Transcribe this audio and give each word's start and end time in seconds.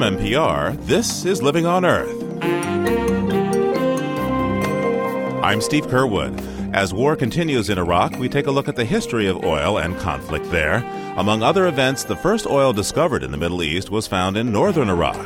From 0.00 0.16
NPR, 0.16 0.82
this 0.86 1.26
is 1.26 1.42
Living 1.42 1.66
on 1.66 1.84
Earth. 1.84 2.08
I'm 5.44 5.60
Steve 5.60 5.88
Curwood. 5.88 6.72
As 6.72 6.94
war 6.94 7.14
continues 7.14 7.68
in 7.68 7.76
Iraq, 7.76 8.18
we 8.18 8.26
take 8.26 8.46
a 8.46 8.50
look 8.50 8.66
at 8.66 8.76
the 8.76 8.84
history 8.86 9.26
of 9.26 9.44
oil 9.44 9.76
and 9.76 9.98
conflict 9.98 10.50
there. 10.50 10.76
Among 11.18 11.42
other 11.42 11.66
events, 11.66 12.04
the 12.04 12.16
first 12.16 12.46
oil 12.46 12.72
discovered 12.72 13.22
in 13.22 13.30
the 13.30 13.36
Middle 13.36 13.62
East 13.62 13.90
was 13.90 14.06
found 14.06 14.38
in 14.38 14.50
northern 14.50 14.88
Iraq. 14.88 15.18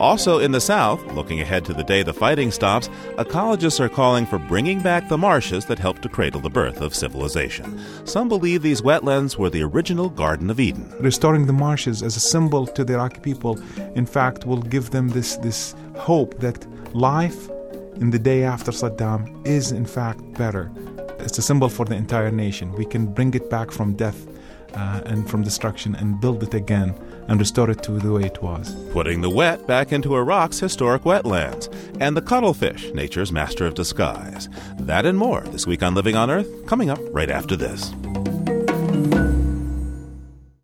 Also 0.00 0.38
in 0.38 0.50
the 0.50 0.60
south, 0.60 1.04
looking 1.12 1.42
ahead 1.42 1.62
to 1.66 1.74
the 1.74 1.84
day 1.84 2.02
the 2.02 2.12
fighting 2.12 2.50
stops, 2.50 2.88
ecologists 3.18 3.80
are 3.80 3.88
calling 3.88 4.24
for 4.24 4.38
bringing 4.38 4.80
back 4.80 5.06
the 5.08 5.18
marshes 5.18 5.66
that 5.66 5.78
helped 5.78 6.00
to 6.00 6.08
cradle 6.08 6.40
the 6.40 6.48
birth 6.48 6.80
of 6.80 6.94
civilization. 6.94 7.78
Some 8.06 8.26
believe 8.26 8.62
these 8.62 8.80
wetlands 8.80 9.36
were 9.36 9.50
the 9.50 9.62
original 9.62 10.08
Garden 10.08 10.48
of 10.48 10.58
Eden. 10.58 10.90
Restoring 11.00 11.46
the 11.46 11.52
marshes 11.52 12.02
as 12.02 12.16
a 12.16 12.20
symbol 12.20 12.66
to 12.66 12.82
the 12.82 12.94
Iraqi 12.94 13.20
people, 13.20 13.60
in 13.94 14.06
fact, 14.06 14.46
will 14.46 14.62
give 14.62 14.88
them 14.88 15.10
this, 15.10 15.36
this 15.36 15.74
hope 15.96 16.40
that 16.40 16.66
life 16.96 17.50
in 17.96 18.08
the 18.08 18.18
day 18.18 18.42
after 18.42 18.72
Saddam 18.72 19.46
is, 19.46 19.70
in 19.70 19.84
fact, 19.84 20.20
better. 20.32 20.70
It's 21.18 21.36
a 21.36 21.42
symbol 21.42 21.68
for 21.68 21.84
the 21.84 21.94
entire 21.94 22.30
nation. 22.30 22.72
We 22.72 22.86
can 22.86 23.12
bring 23.12 23.34
it 23.34 23.50
back 23.50 23.70
from 23.70 23.92
death 23.92 24.26
uh, 24.74 25.02
and 25.04 25.28
from 25.28 25.42
destruction 25.42 25.94
and 25.94 26.20
build 26.20 26.42
it 26.42 26.54
again 26.54 26.94
and 27.30 27.38
restore 27.40 27.70
it 27.70 27.82
to 27.84 27.92
the 27.92 28.12
way 28.12 28.24
it 28.24 28.42
was. 28.42 28.74
Putting 28.92 29.20
the 29.20 29.30
wet 29.30 29.66
back 29.66 29.92
into 29.92 30.16
Iraq's 30.16 30.58
historic 30.58 31.02
wetlands 31.04 31.72
and 32.00 32.16
the 32.16 32.20
cuttlefish, 32.22 32.92
nature's 32.92 33.32
master 33.32 33.66
of 33.66 33.74
disguise. 33.74 34.48
That 34.80 35.06
and 35.06 35.16
more 35.16 35.42
this 35.42 35.66
week 35.66 35.82
on 35.82 35.94
Living 35.94 36.16
on 36.16 36.30
Earth, 36.30 36.66
coming 36.66 36.90
up 36.90 36.98
right 37.12 37.30
after 37.30 37.56
this. 37.56 37.94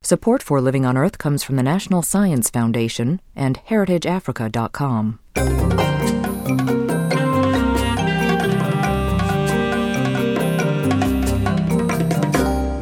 Support 0.02 0.42
for 0.42 0.60
Living 0.60 0.84
on 0.84 0.96
Earth 0.96 1.18
comes 1.18 1.42
from 1.42 1.56
the 1.56 1.62
National 1.62 2.02
Science 2.02 2.50
Foundation 2.50 3.20
and 3.34 3.60
HeritageAfrica.com. 3.68 5.20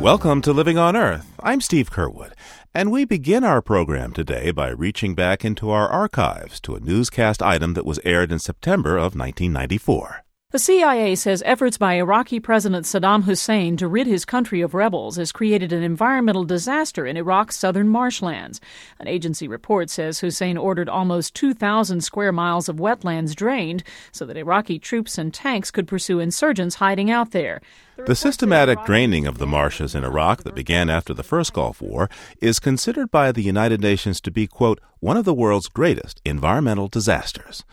Welcome 0.04 0.42
to 0.42 0.52
Living 0.52 0.76
on 0.76 0.96
Earth. 0.96 1.24
I'm 1.42 1.62
Steve 1.62 1.90
Curwood, 1.90 2.33
and 2.76 2.90
we 2.90 3.04
begin 3.04 3.44
our 3.44 3.62
program 3.62 4.12
today 4.12 4.50
by 4.50 4.68
reaching 4.68 5.14
back 5.14 5.44
into 5.44 5.70
our 5.70 5.88
archives 5.88 6.60
to 6.60 6.74
a 6.74 6.80
newscast 6.80 7.40
item 7.40 7.74
that 7.74 7.86
was 7.86 8.00
aired 8.04 8.32
in 8.32 8.38
September 8.40 8.96
of 8.96 9.14
1994. 9.14 10.23
The 10.54 10.60
CIA 10.60 11.16
says 11.16 11.42
efforts 11.44 11.78
by 11.78 11.94
Iraqi 11.94 12.38
President 12.38 12.86
Saddam 12.86 13.24
Hussein 13.24 13.76
to 13.76 13.88
rid 13.88 14.06
his 14.06 14.24
country 14.24 14.60
of 14.60 14.72
rebels 14.72 15.16
has 15.16 15.32
created 15.32 15.72
an 15.72 15.82
environmental 15.82 16.44
disaster 16.44 17.04
in 17.04 17.16
Iraq's 17.16 17.56
southern 17.56 17.88
marshlands. 17.88 18.60
An 19.00 19.08
agency 19.08 19.48
report 19.48 19.90
says 19.90 20.20
Hussein 20.20 20.56
ordered 20.56 20.88
almost 20.88 21.34
2,000 21.34 22.02
square 22.02 22.30
miles 22.30 22.68
of 22.68 22.76
wetlands 22.76 23.34
drained 23.34 23.82
so 24.12 24.24
that 24.26 24.36
Iraqi 24.36 24.78
troops 24.78 25.18
and 25.18 25.34
tanks 25.34 25.72
could 25.72 25.88
pursue 25.88 26.20
insurgents 26.20 26.76
hiding 26.76 27.10
out 27.10 27.32
there. 27.32 27.60
The 28.06 28.14
systematic 28.14 28.84
draining 28.84 29.26
of 29.26 29.38
the 29.38 29.48
marshes 29.48 29.96
in 29.96 30.04
Iraq 30.04 30.44
that 30.44 30.54
began 30.54 30.88
after 30.88 31.12
the 31.12 31.24
first 31.24 31.52
Gulf 31.52 31.82
War 31.82 32.08
is 32.40 32.60
considered 32.60 33.10
by 33.10 33.32
the 33.32 33.42
United 33.42 33.80
Nations 33.80 34.20
to 34.20 34.30
be, 34.30 34.46
quote, 34.46 34.80
one 35.00 35.16
of 35.16 35.24
the 35.24 35.34
world's 35.34 35.66
greatest 35.66 36.20
environmental 36.24 36.86
disasters. 36.86 37.64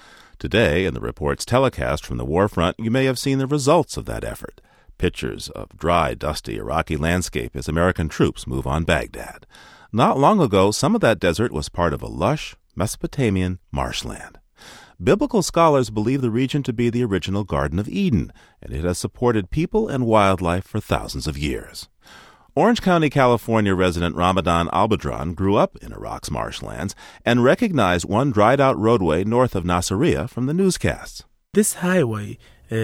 Today, 0.42 0.86
in 0.86 0.96
the 0.96 1.02
report's 1.02 1.46
telecast 1.46 2.04
from 2.04 2.18
the 2.18 2.26
war 2.26 2.48
front, 2.48 2.76
you 2.80 2.90
may 2.90 3.06
have 3.06 3.20
seen 3.20 3.38
the 3.38 3.46
results 3.46 3.96
of 3.96 4.06
that 4.06 4.24
effort. 4.24 4.60
Pictures 4.98 5.50
of 5.50 5.78
dry, 5.78 6.16
dusty 6.16 6.58
Iraqi 6.58 6.98
landscape 6.98 7.56
as 7.56 7.68
American 7.68 8.10
troops 8.10 8.48
move 8.48 8.66
on 8.66 8.84
Baghdad. 8.84 9.46
Not 9.94 10.18
long 10.18 10.42
ago, 10.42 10.72
some 10.72 10.96
of 10.96 11.02
that 11.02 11.20
desert 11.20 11.52
was 11.52 11.70
part 11.70 11.94
of 11.94 12.02
a 12.02 12.08
lush 12.08 12.56
Mesopotamian 12.76 13.60
marshland. 13.72 14.40
Biblical 15.00 15.44
scholars 15.44 15.92
believe 15.92 16.22
the 16.22 16.32
region 16.32 16.64
to 16.64 16.74
be 16.74 16.90
the 16.90 17.04
original 17.04 17.44
Garden 17.44 17.78
of 17.78 17.88
Eden, 17.88 18.34
and 18.64 18.74
it 18.74 18.84
has 18.84 18.98
supported 18.98 19.52
people 19.52 19.88
and 19.88 20.08
wildlife 20.08 20.66
for 20.66 20.80
thousands 20.80 21.28
of 21.28 21.38
years. 21.38 21.88
Orange 22.54 22.82
County, 22.82 23.10
California 23.10 23.74
resident 23.74 24.14
Ramadan 24.14 24.68
Albadran 24.74 25.36
grew 25.36 25.56
up 25.56 25.78
in 25.78 25.94
Iraq's 25.94 26.30
marshlands 26.30 26.94
and 27.26 27.46
recognized 27.46 28.04
one 28.04 28.30
dried 28.30 28.60
out 28.60 28.78
roadway 28.78 29.24
north 29.24 29.56
of 29.56 29.64
Nasiriyah 29.64 30.30
from 30.30 30.48
the 30.48 30.54
newscasts. 30.54 31.24
This 31.54 31.76
highway, 31.76 32.38
uh, 32.70 32.76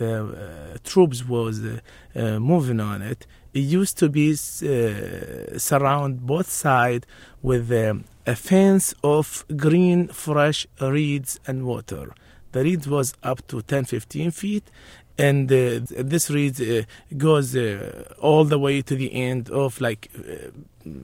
the 0.00 0.74
uh, 0.74 0.78
troops 0.84 1.26
was 1.26 1.62
uh, 1.64 2.38
moving 2.38 2.78
on 2.78 3.00
it. 3.00 3.26
It 3.54 3.60
used 3.60 3.96
to 3.98 4.10
be 4.10 4.32
uh, 4.32 5.58
surround 5.58 6.26
both 6.26 6.50
sides 6.50 7.06
with 7.40 7.72
um, 7.72 8.04
a 8.26 8.36
fence 8.36 8.94
of 9.02 9.46
green, 9.56 10.08
fresh 10.08 10.66
reeds 10.78 11.40
and 11.46 11.64
water. 11.64 12.12
The 12.52 12.62
reeds 12.64 12.86
was 12.86 13.14
up 13.22 13.46
to 13.48 13.62
10, 13.62 13.84
15 13.84 14.30
feet, 14.30 14.70
and 15.18 15.50
uh, 15.50 15.80
this 15.88 16.30
reed 16.30 16.60
uh, 16.60 16.82
goes 17.16 17.56
uh, 17.56 18.14
all 18.20 18.44
the 18.44 18.58
way 18.58 18.82
to 18.82 18.94
the 18.94 19.12
end 19.14 19.50
of 19.50 19.80
like 19.80 20.10
uh, 20.16 20.50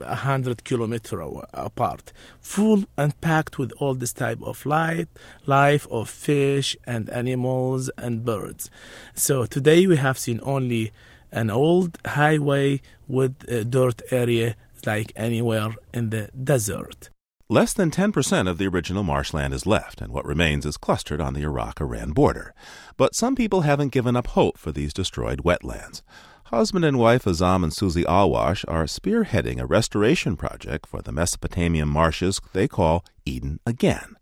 a 0.02 0.14
hundred 0.14 0.64
kilometer 0.64 1.20
apart, 1.20 2.12
full 2.40 2.84
and 2.96 3.20
packed 3.20 3.58
with 3.58 3.72
all 3.78 3.94
this 3.94 4.12
type 4.12 4.40
of 4.42 4.64
light, 4.64 5.08
life 5.46 5.86
of 5.90 6.08
fish 6.08 6.76
and 6.86 7.10
animals 7.10 7.90
and 7.98 8.24
birds. 8.24 8.70
So 9.14 9.46
today 9.46 9.86
we 9.86 9.96
have 9.96 10.18
seen 10.18 10.40
only 10.42 10.92
an 11.32 11.50
old 11.50 11.98
highway 12.04 12.80
with 13.08 13.34
a 13.48 13.64
dirt 13.64 14.02
area 14.10 14.56
like 14.86 15.12
anywhere 15.16 15.74
in 15.92 16.10
the 16.10 16.28
desert. 16.42 17.10
Less 17.48 17.72
than 17.74 17.90
10% 17.90 18.48
of 18.48 18.58
the 18.58 18.66
original 18.66 19.02
marshland 19.02 19.52
is 19.52 19.66
left, 19.66 20.00
and 20.00 20.12
what 20.12 20.24
remains 20.24 20.64
is 20.64 20.76
clustered 20.76 21.20
on 21.20 21.34
the 21.34 21.42
Iraq 21.42 21.80
Iran 21.80 22.12
border. 22.12 22.54
But 22.96 23.14
some 23.14 23.34
people 23.34 23.62
haven't 23.62 23.92
given 23.92 24.16
up 24.16 24.28
hope 24.28 24.56
for 24.56 24.72
these 24.72 24.94
destroyed 24.94 25.42
wetlands. 25.44 26.02
Husband 26.44 26.84
and 26.84 26.98
wife 26.98 27.24
Azam 27.24 27.62
and 27.62 27.72
Susie 27.72 28.06
Alwash 28.06 28.64
are 28.68 28.84
spearheading 28.84 29.58
a 29.58 29.66
restoration 29.66 30.36
project 30.36 30.86
for 30.86 31.02
the 31.02 31.12
Mesopotamian 31.12 31.88
marshes 31.88 32.40
they 32.52 32.68
call 32.68 33.04
Eden 33.24 33.58
Again. 33.66 34.16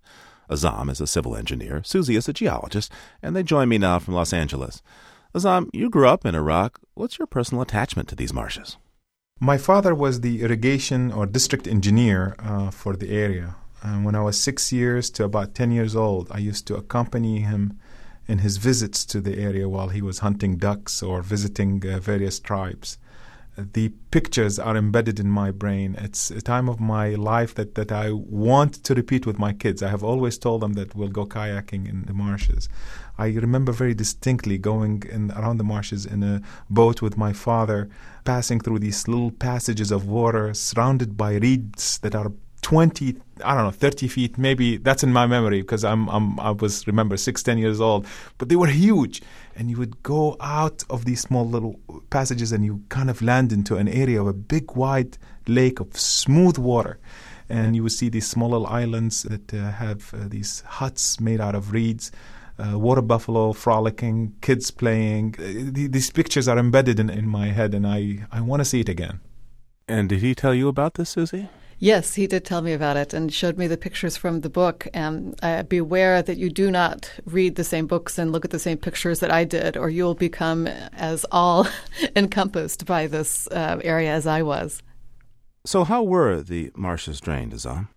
Azam 0.48 0.90
is 0.90 1.00
a 1.00 1.06
civil 1.06 1.36
engineer, 1.36 1.82
Susie 1.84 2.16
is 2.16 2.28
a 2.28 2.32
geologist, 2.32 2.90
and 3.22 3.36
they 3.36 3.42
join 3.42 3.68
me 3.68 3.78
now 3.78 3.98
from 3.98 4.14
Los 4.14 4.32
Angeles. 4.32 4.82
Azam, 5.34 5.68
you 5.72 5.90
grew 5.90 6.08
up 6.08 6.26
in 6.26 6.34
Iraq. 6.34 6.80
What's 6.94 7.18
your 7.18 7.26
personal 7.26 7.62
attachment 7.62 8.08
to 8.08 8.16
these 8.16 8.32
marshes? 8.32 8.76
My 9.42 9.56
father 9.56 9.94
was 9.94 10.20
the 10.20 10.42
irrigation 10.42 11.10
or 11.10 11.24
district 11.24 11.66
engineer 11.66 12.36
uh, 12.40 12.70
for 12.70 12.94
the 12.94 13.10
area. 13.10 13.56
And 13.82 14.04
when 14.04 14.14
I 14.14 14.20
was 14.20 14.38
six 14.38 14.70
years 14.70 15.08
to 15.12 15.24
about 15.24 15.54
10 15.54 15.72
years 15.72 15.96
old, 15.96 16.30
I 16.30 16.36
used 16.36 16.66
to 16.66 16.76
accompany 16.76 17.40
him 17.40 17.78
in 18.28 18.40
his 18.40 18.58
visits 18.58 19.02
to 19.06 19.20
the 19.22 19.38
area 19.38 19.66
while 19.66 19.88
he 19.88 20.02
was 20.02 20.18
hunting 20.18 20.58
ducks 20.58 21.02
or 21.02 21.22
visiting 21.22 21.82
uh, 21.88 22.00
various 22.00 22.38
tribes. 22.38 22.98
The 23.56 23.88
pictures 24.10 24.58
are 24.58 24.76
embedded 24.76 25.18
in 25.18 25.30
my 25.30 25.50
brain. 25.50 25.96
It's 25.98 26.30
a 26.30 26.42
time 26.42 26.68
of 26.68 26.78
my 26.78 27.14
life 27.14 27.54
that, 27.54 27.76
that 27.76 27.90
I 27.90 28.12
want 28.12 28.84
to 28.84 28.94
repeat 28.94 29.24
with 29.24 29.38
my 29.38 29.54
kids. 29.54 29.82
I 29.82 29.88
have 29.88 30.04
always 30.04 30.36
told 30.36 30.60
them 30.60 30.74
that 30.74 30.94
we'll 30.94 31.08
go 31.08 31.24
kayaking 31.24 31.88
in 31.88 32.04
the 32.04 32.12
marshes. 32.12 32.68
I 33.20 33.28
remember 33.32 33.70
very 33.70 33.92
distinctly 33.92 34.56
going 34.56 35.02
in, 35.12 35.30
around 35.32 35.58
the 35.58 35.64
marshes 35.64 36.06
in 36.06 36.22
a 36.22 36.40
boat 36.70 37.02
with 37.02 37.18
my 37.18 37.34
father, 37.34 37.90
passing 38.24 38.60
through 38.60 38.78
these 38.78 39.06
little 39.06 39.30
passages 39.30 39.90
of 39.90 40.08
water 40.08 40.54
surrounded 40.54 41.18
by 41.18 41.34
reeds 41.34 41.98
that 41.98 42.14
are 42.14 42.32
20 42.62 43.16
i 43.42 43.54
don't 43.54 43.64
know 43.64 43.70
30 43.70 44.06
feet. 44.08 44.36
Maybe 44.36 44.76
that's 44.76 45.02
in 45.02 45.12
my 45.14 45.26
memory 45.26 45.62
because 45.62 45.82
i'm, 45.82 46.08
I'm 46.10 46.38
i 46.38 46.50
was 46.50 46.86
remember 46.86 47.16
6 47.16 47.42
10 47.42 47.58
years 47.58 47.80
old. 47.80 48.06
But 48.38 48.48
they 48.48 48.56
were 48.56 48.68
huge. 48.68 49.22
And 49.56 49.70
you 49.70 49.76
would 49.78 50.02
go 50.02 50.36
out 50.40 50.84
of 50.88 51.04
these 51.04 51.20
small 51.20 51.46
little 51.46 51.78
passages 52.08 52.52
and 52.52 52.64
you 52.64 52.82
kind 52.88 53.10
of 53.10 53.20
land 53.20 53.52
into 53.52 53.76
an 53.76 53.88
area 53.88 54.20
of 54.20 54.28
a 54.28 54.32
big 54.32 54.72
wide 54.72 55.18
lake 55.46 55.80
of 55.80 55.96
smooth 55.98 56.56
water. 56.56 56.98
And 57.48 57.74
you 57.76 57.82
would 57.82 57.92
see 57.92 58.08
these 58.08 58.28
small 58.28 58.50
little 58.50 58.66
islands 58.66 59.24
that 59.24 59.52
uh, 59.52 59.72
have 59.72 60.14
uh, 60.14 60.28
these 60.28 60.62
huts 60.62 61.20
made 61.20 61.40
out 61.40 61.54
of 61.54 61.72
reeds 61.72 62.12
uh, 62.60 62.78
water 62.78 63.02
buffalo 63.02 63.52
frolicking, 63.52 64.34
kids 64.40 64.70
playing. 64.70 65.34
Uh, 65.38 65.70
these 65.72 66.10
pictures 66.10 66.48
are 66.48 66.58
embedded 66.58 67.00
in, 67.00 67.10
in 67.10 67.28
my 67.28 67.48
head, 67.48 67.74
and 67.74 67.86
I, 67.86 68.26
I 68.30 68.40
want 68.40 68.60
to 68.60 68.64
see 68.64 68.80
it 68.80 68.88
again. 68.88 69.20
And 69.88 70.08
did 70.08 70.20
he 70.20 70.34
tell 70.34 70.54
you 70.54 70.68
about 70.68 70.94
this, 70.94 71.10
Susie? 71.10 71.48
Yes, 71.82 72.14
he 72.14 72.26
did 72.26 72.44
tell 72.44 72.60
me 72.60 72.74
about 72.74 72.98
it 72.98 73.14
and 73.14 73.32
showed 73.32 73.56
me 73.56 73.66
the 73.66 73.78
pictures 73.78 74.14
from 74.14 74.42
the 74.42 74.50
book. 74.50 74.86
And 74.92 75.34
uh, 75.42 75.62
beware 75.62 76.20
that 76.20 76.36
you 76.36 76.50
do 76.50 76.70
not 76.70 77.10
read 77.24 77.56
the 77.56 77.64
same 77.64 77.86
books 77.86 78.18
and 78.18 78.30
look 78.30 78.44
at 78.44 78.50
the 78.50 78.58
same 78.58 78.76
pictures 78.76 79.20
that 79.20 79.32
I 79.32 79.44
did, 79.44 79.78
or 79.78 79.88
you'll 79.88 80.14
become 80.14 80.66
as 80.66 81.24
all 81.32 81.66
encompassed 82.16 82.84
by 82.84 83.06
this 83.06 83.48
uh, 83.48 83.80
area 83.82 84.12
as 84.12 84.26
I 84.26 84.42
was. 84.42 84.82
So, 85.64 85.84
how 85.84 86.02
were 86.02 86.42
the 86.42 86.70
marshes 86.76 87.18
drained, 87.18 87.52
Azam? 87.52 87.88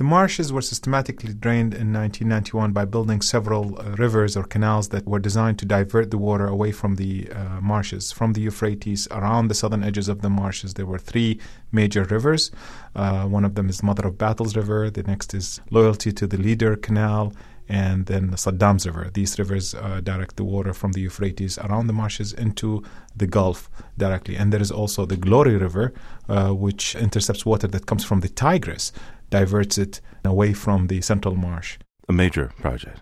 The 0.00 0.04
marshes 0.04 0.50
were 0.50 0.62
systematically 0.62 1.34
drained 1.34 1.74
in 1.74 1.92
1991 1.92 2.72
by 2.72 2.86
building 2.86 3.20
several 3.20 3.78
uh, 3.78 3.96
rivers 3.98 4.34
or 4.34 4.44
canals 4.44 4.88
that 4.88 5.06
were 5.06 5.18
designed 5.18 5.58
to 5.58 5.66
divert 5.66 6.10
the 6.10 6.16
water 6.16 6.46
away 6.46 6.72
from 6.72 6.96
the 6.96 7.28
uh, 7.30 7.60
marshes. 7.60 8.10
From 8.10 8.32
the 8.32 8.40
Euphrates, 8.40 9.06
around 9.10 9.48
the 9.48 9.54
southern 9.54 9.84
edges 9.84 10.08
of 10.08 10.22
the 10.22 10.30
marshes, 10.30 10.72
there 10.72 10.86
were 10.86 10.98
three 10.98 11.38
major 11.70 12.04
rivers. 12.04 12.50
Uh, 12.96 13.26
one 13.26 13.44
of 13.44 13.56
them 13.56 13.68
is 13.68 13.82
Mother 13.82 14.06
of 14.06 14.16
Battles 14.16 14.56
River, 14.56 14.88
the 14.88 15.02
next 15.02 15.34
is 15.34 15.60
Loyalty 15.70 16.12
to 16.12 16.26
the 16.26 16.38
Leader 16.38 16.76
Canal, 16.76 17.34
and 17.68 18.06
then 18.06 18.30
Saddam's 18.38 18.86
River. 18.86 19.10
These 19.12 19.38
rivers 19.38 19.74
uh, 19.74 20.00
direct 20.02 20.36
the 20.36 20.44
water 20.44 20.72
from 20.72 20.92
the 20.92 21.02
Euphrates 21.02 21.58
around 21.58 21.88
the 21.88 21.92
marshes 21.92 22.32
into 22.32 22.82
the 23.14 23.26
Gulf 23.26 23.70
directly. 23.98 24.34
And 24.36 24.50
there 24.50 24.62
is 24.62 24.70
also 24.70 25.04
the 25.04 25.18
Glory 25.18 25.56
River, 25.58 25.92
uh, 26.26 26.54
which 26.54 26.96
intercepts 26.96 27.44
water 27.44 27.68
that 27.68 27.84
comes 27.84 28.02
from 28.02 28.20
the 28.20 28.28
Tigris 28.30 28.92
diverts 29.30 29.78
it 29.78 30.00
away 30.24 30.52
from 30.52 30.88
the 30.88 31.00
central 31.00 31.36
marsh. 31.36 31.78
A 32.08 32.12
major 32.12 32.52
project. 32.60 33.00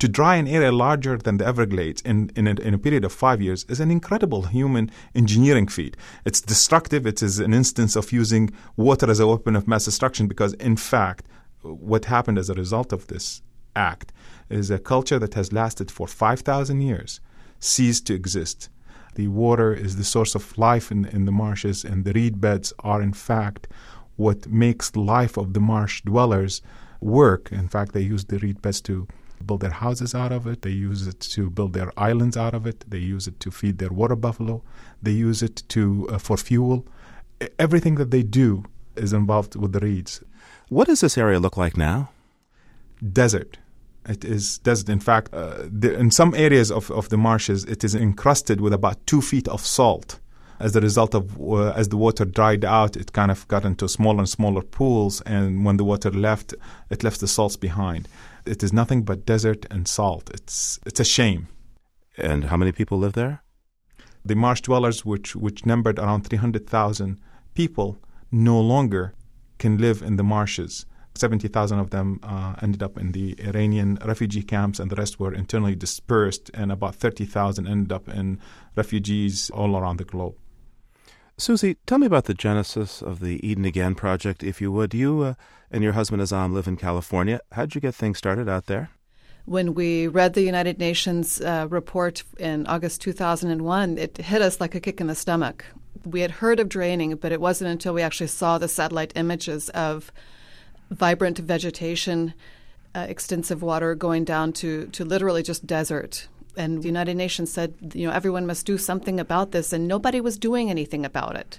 To 0.00 0.08
dry 0.08 0.36
an 0.36 0.48
area 0.48 0.72
larger 0.72 1.18
than 1.18 1.36
the 1.36 1.46
Everglades 1.46 2.00
in, 2.02 2.30
in, 2.34 2.46
a, 2.46 2.52
in 2.52 2.72
a 2.72 2.78
period 2.78 3.04
of 3.04 3.12
five 3.12 3.42
years 3.42 3.66
is 3.68 3.80
an 3.80 3.90
incredible 3.90 4.42
human 4.44 4.90
engineering 5.14 5.68
feat. 5.68 5.94
It's 6.24 6.40
destructive. 6.40 7.06
It 7.06 7.22
is 7.22 7.38
an 7.38 7.52
instance 7.52 7.96
of 7.96 8.10
using 8.10 8.50
water 8.76 9.10
as 9.10 9.20
a 9.20 9.26
weapon 9.26 9.56
of 9.56 9.68
mass 9.68 9.84
destruction 9.84 10.26
because, 10.26 10.54
in 10.54 10.76
fact, 10.76 11.26
what 11.60 12.06
happened 12.06 12.38
as 12.38 12.48
a 12.48 12.54
result 12.54 12.94
of 12.94 13.08
this 13.08 13.42
act 13.76 14.10
is 14.48 14.70
a 14.70 14.78
culture 14.78 15.18
that 15.18 15.34
has 15.34 15.52
lasted 15.52 15.90
for 15.90 16.08
5,000 16.08 16.80
years 16.80 17.20
ceased 17.58 18.06
to 18.06 18.14
exist. 18.14 18.70
The 19.16 19.28
water 19.28 19.74
is 19.74 19.96
the 19.96 20.04
source 20.04 20.34
of 20.34 20.56
life 20.56 20.90
in, 20.90 21.04
in 21.04 21.26
the 21.26 21.32
marshes, 21.32 21.84
and 21.84 22.04
the 22.04 22.12
reed 22.12 22.40
beds 22.40 22.72
are, 22.80 23.02
in 23.02 23.12
fact, 23.12 23.68
what 24.20 24.46
makes 24.46 24.90
the 24.90 25.00
life 25.00 25.34
of 25.38 25.54
the 25.54 25.60
marsh 25.60 26.02
dwellers 26.02 26.60
work. 27.00 27.50
In 27.50 27.68
fact, 27.68 27.92
they 27.92 28.02
use 28.02 28.24
the 28.26 28.38
reed 28.38 28.60
beds 28.60 28.80
to 28.82 29.08
build 29.46 29.60
their 29.62 29.76
houses 29.84 30.14
out 30.14 30.32
of 30.32 30.46
it. 30.46 30.60
They 30.60 30.76
use 30.88 31.06
it 31.06 31.20
to 31.36 31.48
build 31.48 31.72
their 31.72 31.90
islands 31.96 32.36
out 32.36 32.54
of 32.54 32.66
it. 32.66 32.84
They 32.86 32.98
use 32.98 33.26
it 33.26 33.40
to 33.40 33.50
feed 33.50 33.78
their 33.78 33.88
water 33.88 34.16
buffalo. 34.16 34.62
They 35.02 35.12
use 35.12 35.42
it 35.42 35.62
to 35.74 36.06
uh, 36.10 36.18
for 36.18 36.36
fuel. 36.36 36.86
Everything 37.58 37.94
that 37.94 38.10
they 38.10 38.22
do 38.22 38.64
is 38.94 39.14
involved 39.14 39.56
with 39.56 39.72
the 39.72 39.80
reeds. 39.80 40.22
What 40.68 40.86
does 40.88 41.00
this 41.00 41.16
area 41.16 41.40
look 41.40 41.56
like 41.56 41.78
now? 41.78 42.10
Desert. 43.22 43.56
It 44.06 44.22
is 44.24 44.58
desert. 44.58 44.90
In 44.90 45.00
fact, 45.00 45.32
uh, 45.32 45.62
the, 45.82 45.98
in 45.98 46.10
some 46.10 46.34
areas 46.34 46.70
of, 46.70 46.90
of 46.90 47.08
the 47.08 47.16
marshes, 47.16 47.64
it 47.64 47.82
is 47.84 47.94
encrusted 47.94 48.60
with 48.60 48.74
about 48.74 49.06
two 49.06 49.22
feet 49.22 49.48
of 49.48 49.64
salt 49.64 50.19
as 50.60 50.76
a 50.76 50.80
result 50.80 51.14
of 51.14 51.40
uh, 51.40 51.70
as 51.70 51.88
the 51.88 51.96
water 51.96 52.24
dried 52.26 52.64
out, 52.64 52.94
it 52.96 53.12
kind 53.12 53.30
of 53.30 53.48
got 53.48 53.64
into 53.64 53.88
smaller 53.88 54.18
and 54.18 54.28
smaller 54.28 54.62
pools, 54.62 55.22
and 55.22 55.64
when 55.64 55.78
the 55.78 55.84
water 55.84 56.10
left, 56.10 56.54
it 56.90 57.02
left 57.02 57.20
the 57.20 57.26
salts 57.26 57.56
behind. 57.56 58.06
It 58.44 58.62
is 58.62 58.72
nothing 58.72 59.02
but 59.02 59.24
desert 59.24 59.66
and 59.70 59.88
salt. 59.88 60.30
It's 60.34 60.78
it's 60.84 61.00
a 61.00 61.04
shame. 61.04 61.48
And 62.18 62.44
how 62.44 62.58
many 62.58 62.72
people 62.72 62.98
live 62.98 63.14
there? 63.14 63.42
The 64.24 64.36
marsh 64.36 64.60
dwellers, 64.60 65.04
which 65.04 65.34
which 65.34 65.64
numbered 65.64 65.98
around 65.98 66.22
three 66.22 66.38
hundred 66.38 66.68
thousand 66.68 67.18
people, 67.54 67.98
no 68.30 68.60
longer 68.60 69.14
can 69.58 69.78
live 69.78 70.02
in 70.02 70.16
the 70.16 70.24
marshes. 70.24 70.86
70,000 71.16 71.78
of 71.78 71.90
them 71.90 72.20
uh, 72.22 72.54
ended 72.62 72.82
up 72.82 72.96
in 72.96 73.12
the 73.12 73.34
Iranian 73.44 73.98
refugee 74.06 74.44
camps, 74.44 74.78
and 74.78 74.90
the 74.90 74.96
rest 74.96 75.18
were 75.18 75.34
internally 75.34 75.74
dispersed, 75.74 76.50
and 76.54 76.70
about 76.70 76.94
30,000 76.94 77.66
ended 77.66 77.92
up 77.92 78.08
in 78.08 78.38
refugees 78.76 79.50
all 79.50 79.76
around 79.76 79.98
the 79.98 80.04
globe. 80.04 80.36
Susie, 81.40 81.76
tell 81.86 81.98
me 81.98 82.06
about 82.06 82.26
the 82.26 82.34
genesis 82.34 83.00
of 83.00 83.20
the 83.20 83.44
Eden 83.46 83.64
Again 83.64 83.94
project, 83.94 84.42
if 84.42 84.60
you 84.60 84.70
would. 84.70 84.92
You 84.92 85.22
uh, 85.22 85.34
and 85.70 85.82
your 85.82 85.94
husband 85.94 86.20
Azam 86.20 86.52
live 86.52 86.68
in 86.68 86.76
California. 86.76 87.40
How'd 87.52 87.74
you 87.74 87.80
get 87.80 87.94
things 87.94 88.18
started 88.18 88.48
out 88.48 88.66
there? 88.66 88.90
When 89.46 89.74
we 89.74 90.06
read 90.06 90.34
the 90.34 90.42
United 90.42 90.78
Nations 90.78 91.40
uh, 91.40 91.66
report 91.70 92.24
in 92.38 92.66
August 92.66 93.00
2001, 93.00 93.96
it 93.96 94.18
hit 94.18 94.42
us 94.42 94.60
like 94.60 94.74
a 94.74 94.80
kick 94.80 95.00
in 95.00 95.06
the 95.06 95.14
stomach. 95.14 95.64
We 96.04 96.20
had 96.20 96.30
heard 96.30 96.60
of 96.60 96.68
draining, 96.68 97.16
but 97.16 97.32
it 97.32 97.40
wasn't 97.40 97.70
until 97.70 97.94
we 97.94 98.02
actually 98.02 98.26
saw 98.26 98.58
the 98.58 98.68
satellite 98.68 99.12
images 99.16 99.70
of 99.70 100.12
vibrant 100.90 101.38
vegetation, 101.38 102.34
uh, 102.94 103.06
extensive 103.08 103.62
water 103.62 103.94
going 103.94 104.24
down 104.24 104.52
to, 104.54 104.88
to 104.88 105.04
literally 105.04 105.42
just 105.42 105.66
desert 105.66 106.28
and 106.56 106.82
the 106.82 106.86
United 106.86 107.16
Nations 107.16 107.52
said, 107.52 107.74
you 107.94 108.06
know, 108.06 108.12
everyone 108.12 108.46
must 108.46 108.66
do 108.66 108.78
something 108.78 109.20
about 109.20 109.52
this, 109.52 109.72
and 109.72 109.88
nobody 109.88 110.20
was 110.20 110.38
doing 110.38 110.70
anything 110.70 111.04
about 111.04 111.36
it. 111.36 111.58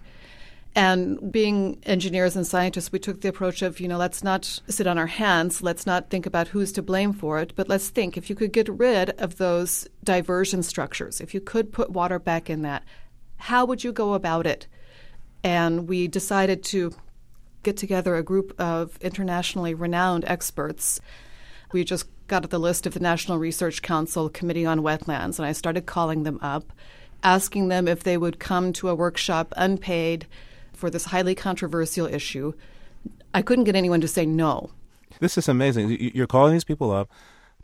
And 0.73 1.31
being 1.31 1.79
engineers 1.83 2.37
and 2.37 2.47
scientists, 2.47 2.93
we 2.93 2.99
took 2.99 3.19
the 3.19 3.27
approach 3.27 3.61
of, 3.61 3.81
you 3.81 3.89
know, 3.89 3.97
let's 3.97 4.23
not 4.23 4.45
sit 4.69 4.87
on 4.87 4.97
our 4.97 5.07
hands, 5.07 5.61
let's 5.61 5.85
not 5.85 6.09
think 6.09 6.25
about 6.25 6.47
who's 6.47 6.71
to 6.73 6.81
blame 6.81 7.11
for 7.11 7.39
it, 7.39 7.51
but 7.57 7.67
let's 7.67 7.89
think 7.89 8.15
if 8.15 8.29
you 8.29 8.35
could 8.37 8.53
get 8.53 8.69
rid 8.69 9.09
of 9.11 9.37
those 9.37 9.87
diversion 10.03 10.63
structures, 10.63 11.19
if 11.19 11.33
you 11.33 11.41
could 11.41 11.73
put 11.73 11.89
water 11.89 12.19
back 12.19 12.49
in 12.49 12.61
that, 12.61 12.83
how 13.35 13.65
would 13.65 13.83
you 13.83 13.91
go 13.91 14.13
about 14.13 14.47
it? 14.47 14.67
And 15.43 15.89
we 15.89 16.07
decided 16.07 16.63
to 16.65 16.93
get 17.63 17.75
together 17.75 18.15
a 18.15 18.23
group 18.23 18.53
of 18.59 18.97
internationally 19.01 19.73
renowned 19.73 20.23
experts. 20.25 21.01
We 21.73 21.83
just 21.83 22.05
got 22.31 22.49
the 22.49 22.57
list 22.57 22.87
of 22.87 22.93
the 22.93 22.99
National 23.01 23.37
Research 23.37 23.81
Council 23.81 24.29
Committee 24.29 24.65
on 24.65 24.79
Wetlands, 24.79 25.37
and 25.37 25.45
I 25.45 25.51
started 25.51 25.85
calling 25.85 26.23
them 26.23 26.39
up, 26.41 26.71
asking 27.23 27.67
them 27.67 27.89
if 27.89 28.03
they 28.03 28.17
would 28.17 28.39
come 28.39 28.71
to 28.71 28.87
a 28.87 28.95
workshop 28.95 29.53
unpaid 29.57 30.27
for 30.71 30.89
this 30.89 31.03
highly 31.03 31.35
controversial 31.35 32.07
issue. 32.07 32.53
I 33.33 33.41
couldn't 33.41 33.65
get 33.65 33.75
anyone 33.75 33.99
to 33.99 34.07
say 34.07 34.25
no. 34.25 34.69
This 35.19 35.37
is 35.37 35.49
amazing. 35.49 35.89
You're 36.15 36.25
calling 36.25 36.53
these 36.53 36.63
people 36.63 36.89
up, 36.89 37.11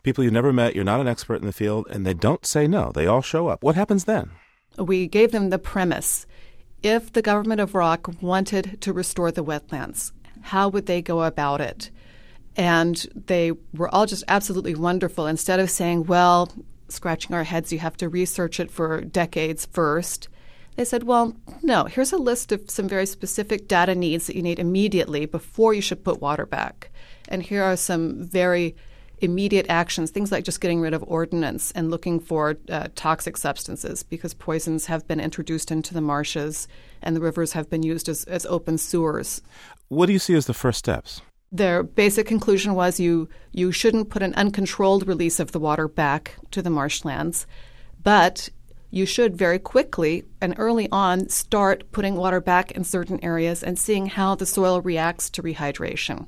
people 0.02 0.22
you've 0.22 0.34
never 0.34 0.52
met, 0.52 0.74
you're 0.74 0.84
not 0.84 1.00
an 1.00 1.08
expert 1.08 1.36
in 1.36 1.46
the 1.46 1.52
field, 1.52 1.86
and 1.88 2.04
they 2.04 2.12
don't 2.12 2.44
say 2.44 2.68
no. 2.68 2.92
They 2.92 3.06
all 3.06 3.22
show 3.22 3.48
up. 3.48 3.62
What 3.62 3.74
happens 3.74 4.04
then? 4.04 4.32
We 4.76 5.06
gave 5.06 5.32
them 5.32 5.48
the 5.48 5.58
premise. 5.58 6.26
If 6.82 7.10
the 7.14 7.22
government 7.22 7.62
of 7.62 7.74
Iraq 7.74 8.20
wanted 8.20 8.82
to 8.82 8.92
restore 8.92 9.32
the 9.32 9.42
wetlands, 9.42 10.12
how 10.42 10.68
would 10.68 10.84
they 10.84 11.00
go 11.00 11.22
about 11.22 11.62
it? 11.62 11.90
And 12.58 13.06
they 13.14 13.52
were 13.72 13.88
all 13.94 14.04
just 14.04 14.24
absolutely 14.28 14.74
wonderful. 14.74 15.26
Instead 15.26 15.60
of 15.60 15.70
saying, 15.70 16.04
well, 16.06 16.52
scratching 16.88 17.34
our 17.34 17.44
heads, 17.44 17.72
you 17.72 17.78
have 17.78 17.96
to 17.98 18.08
research 18.08 18.58
it 18.58 18.70
for 18.70 19.00
decades 19.00 19.64
first, 19.66 20.28
they 20.74 20.84
said, 20.84 21.04
well, 21.04 21.34
no, 21.62 21.84
here's 21.84 22.12
a 22.12 22.18
list 22.18 22.52
of 22.52 22.70
some 22.70 22.88
very 22.88 23.06
specific 23.06 23.66
data 23.66 23.94
needs 23.94 24.26
that 24.26 24.36
you 24.36 24.42
need 24.42 24.58
immediately 24.58 25.26
before 25.26 25.74
you 25.74 25.80
should 25.80 26.04
put 26.04 26.20
water 26.20 26.46
back. 26.46 26.90
And 27.28 27.42
here 27.42 27.62
are 27.62 27.76
some 27.76 28.22
very 28.22 28.76
immediate 29.20 29.66
actions, 29.68 30.10
things 30.10 30.30
like 30.30 30.44
just 30.44 30.60
getting 30.60 30.80
rid 30.80 30.94
of 30.94 31.02
ordnance 31.06 31.72
and 31.72 31.90
looking 31.90 32.20
for 32.20 32.56
uh, 32.68 32.88
toxic 32.94 33.36
substances 33.36 34.02
because 34.02 34.34
poisons 34.34 34.86
have 34.86 35.06
been 35.08 35.18
introduced 35.18 35.72
into 35.72 35.94
the 35.94 36.00
marshes 36.00 36.68
and 37.02 37.16
the 37.16 37.20
rivers 37.20 37.52
have 37.52 37.68
been 37.68 37.82
used 37.82 38.08
as, 38.08 38.24
as 38.24 38.46
open 38.46 38.78
sewers. 38.78 39.42
What 39.88 40.06
do 40.06 40.12
you 40.12 40.20
see 40.20 40.34
as 40.34 40.46
the 40.46 40.54
first 40.54 40.78
steps? 40.78 41.20
Their 41.50 41.82
basic 41.82 42.26
conclusion 42.26 42.74
was 42.74 43.00
you 43.00 43.28
you 43.52 43.72
shouldn't 43.72 44.10
put 44.10 44.22
an 44.22 44.34
uncontrolled 44.34 45.08
release 45.08 45.40
of 45.40 45.52
the 45.52 45.60
water 45.60 45.88
back 45.88 46.36
to 46.50 46.60
the 46.60 46.70
marshlands, 46.70 47.46
but 48.02 48.50
you 48.90 49.06
should 49.06 49.36
very 49.36 49.58
quickly 49.58 50.24
and 50.40 50.54
early 50.58 50.88
on 50.90 51.28
start 51.28 51.90
putting 51.92 52.16
water 52.16 52.40
back 52.40 52.72
in 52.72 52.84
certain 52.84 53.22
areas 53.22 53.62
and 53.62 53.78
seeing 53.78 54.06
how 54.06 54.34
the 54.34 54.46
soil 54.46 54.80
reacts 54.80 55.28
to 55.30 55.42
rehydration, 55.42 56.26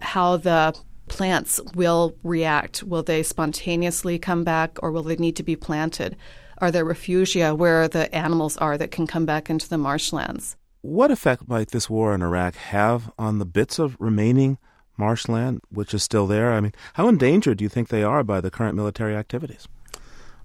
how 0.00 0.36
the 0.36 0.76
plants 1.08 1.60
will 1.74 2.16
react. 2.22 2.82
Will 2.82 3.02
they 3.02 3.22
spontaneously 3.22 4.18
come 4.18 4.44
back 4.44 4.78
or 4.82 4.90
will 4.90 5.02
they 5.02 5.16
need 5.16 5.36
to 5.36 5.42
be 5.42 5.56
planted? 5.56 6.16
Are 6.58 6.70
there 6.70 6.84
refugia 6.84 7.56
where 7.56 7.86
the 7.86 8.12
animals 8.14 8.56
are 8.56 8.78
that 8.78 8.90
can 8.90 9.06
come 9.06 9.26
back 9.26 9.50
into 9.50 9.68
the 9.68 9.78
marshlands? 9.78 10.56
What 10.86 11.10
effect 11.10 11.48
might 11.48 11.72
this 11.72 11.90
war 11.90 12.14
in 12.14 12.22
Iraq 12.22 12.54
have 12.54 13.10
on 13.18 13.40
the 13.40 13.44
bits 13.44 13.80
of 13.80 13.96
remaining 13.98 14.56
marshland 14.96 15.60
which 15.68 15.92
is 15.92 16.04
still 16.04 16.28
there? 16.28 16.52
I 16.52 16.60
mean, 16.60 16.74
how 16.94 17.08
endangered 17.08 17.58
do 17.58 17.64
you 17.64 17.68
think 17.68 17.88
they 17.88 18.04
are 18.04 18.22
by 18.22 18.40
the 18.40 18.52
current 18.52 18.76
military 18.76 19.16
activities? 19.16 19.66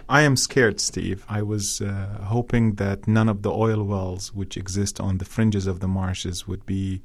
I 0.09 0.23
am 0.23 0.35
scared, 0.35 0.79
Steve. 0.79 1.23
I 1.29 1.43
was 1.43 1.79
uh, 1.79 2.23
hoping 2.23 2.73
that 2.77 3.07
none 3.07 3.29
of 3.29 3.43
the 3.43 3.51
oil 3.51 3.83
wells 3.83 4.33
which 4.33 4.57
exist 4.57 4.99
on 4.99 5.19
the 5.19 5.25
fringes 5.25 5.67
of 5.67 5.79
the 5.79 5.87
marshes 5.87 6.47
would 6.47 6.65
be 6.65 7.03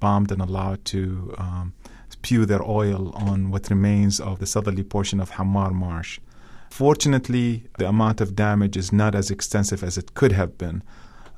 bombed 0.00 0.32
and 0.32 0.40
allowed 0.40 0.82
to 0.86 1.34
um, 1.36 1.74
spew 2.08 2.46
their 2.46 2.62
oil 2.62 3.10
on 3.14 3.50
what 3.50 3.68
remains 3.68 4.20
of 4.20 4.38
the 4.38 4.46
southerly 4.46 4.84
portion 4.84 5.20
of 5.20 5.32
Hammar 5.32 5.70
Marsh. 5.74 6.18
Fortunately, 6.70 7.64
the 7.76 7.86
amount 7.86 8.22
of 8.22 8.34
damage 8.34 8.78
is 8.78 8.90
not 8.90 9.14
as 9.14 9.30
extensive 9.30 9.84
as 9.84 9.98
it 9.98 10.14
could 10.14 10.32
have 10.32 10.56
been. 10.56 10.82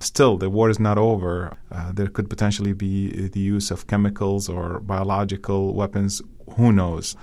Still, 0.03 0.37
the 0.37 0.51
war 0.51 0.69
is 0.69 0.81
not 0.81 0.99
over. 0.99 1.57
Uh, 1.71 1.93
there 1.93 2.09
could 2.09 2.29
potentially 2.29 2.73
be 2.73 3.29
the 3.29 3.39
use 3.39 3.71
of 3.71 3.87
chemicals 3.87 4.49
or 4.49 4.81
biological 4.81 5.75
weapons. 5.75 6.21
Who 6.57 6.73
knows? 6.73 7.17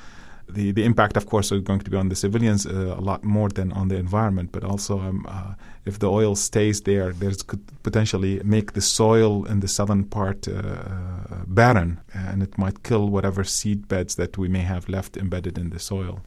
The, 0.47 0.71
the 0.71 0.85
impact, 0.85 1.17
of 1.17 1.25
course, 1.25 1.51
is 1.51 1.61
going 1.61 1.81
to 1.81 1.91
be 1.91 1.97
on 1.97 2.07
the 2.07 2.15
civilians 2.15 2.65
uh, 2.65 2.95
a 2.97 3.01
lot 3.01 3.23
more 3.23 3.49
than 3.49 3.73
on 3.73 3.89
the 3.89 3.97
environment. 3.97 4.51
But 4.53 4.63
also, 4.63 4.99
um, 4.99 5.25
uh, 5.27 5.55
if 5.85 5.99
the 5.99 6.09
oil 6.09 6.35
stays 6.35 6.81
there, 6.81 7.11
there's 7.11 7.43
could 7.43 7.61
potentially 7.83 8.41
make 8.45 8.71
the 8.71 8.81
soil 8.81 9.45
in 9.45 9.59
the 9.59 9.67
southern 9.67 10.05
part 10.05 10.47
uh, 10.47 10.53
uh, 10.53 11.43
barren 11.47 11.99
and 12.13 12.41
it 12.41 12.57
might 12.57 12.83
kill 12.83 13.09
whatever 13.09 13.43
seed 13.43 13.89
beds 13.89 14.15
that 14.15 14.37
we 14.37 14.47
may 14.47 14.61
have 14.61 14.87
left 14.87 15.17
embedded 15.17 15.57
in 15.57 15.69
the 15.69 15.79
soil. 15.79 16.21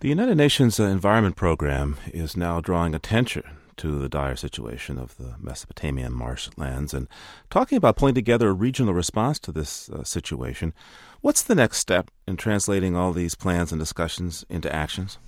The 0.00 0.08
United 0.08 0.36
Nations 0.36 0.80
uh, 0.80 0.84
Environment 0.84 1.36
Program 1.36 1.96
is 2.12 2.36
now 2.36 2.60
drawing 2.60 2.92
attention 2.94 3.44
to 3.82 3.98
the 3.98 4.08
dire 4.08 4.36
situation 4.36 4.96
of 4.96 5.16
the 5.16 5.34
Mesopotamian 5.40 6.12
marshlands 6.12 6.94
and 6.94 7.08
talking 7.50 7.76
about 7.76 7.96
pulling 7.96 8.14
together 8.14 8.50
a 8.50 8.52
regional 8.52 8.94
response 8.94 9.40
to 9.40 9.50
this 9.50 9.90
uh, 9.90 10.04
situation. 10.04 10.72
What's 11.20 11.42
the 11.42 11.56
next 11.56 11.78
step 11.78 12.08
in 12.28 12.36
translating 12.36 12.94
all 12.94 13.12
these 13.12 13.34
plans 13.34 13.72
and 13.72 13.80
discussions 13.80 14.44
into 14.48 14.72
actions? 14.72 15.18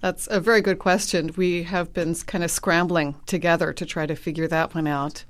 That's 0.00 0.26
a 0.26 0.40
very 0.40 0.60
good 0.60 0.80
question. 0.80 1.32
We 1.36 1.62
have 1.62 1.94
been 1.94 2.16
kind 2.16 2.42
of 2.42 2.50
scrambling 2.50 3.14
together 3.26 3.72
to 3.72 3.86
try 3.86 4.06
to 4.06 4.16
figure 4.16 4.48
that 4.48 4.74
one 4.74 4.88
out. 4.88 5.24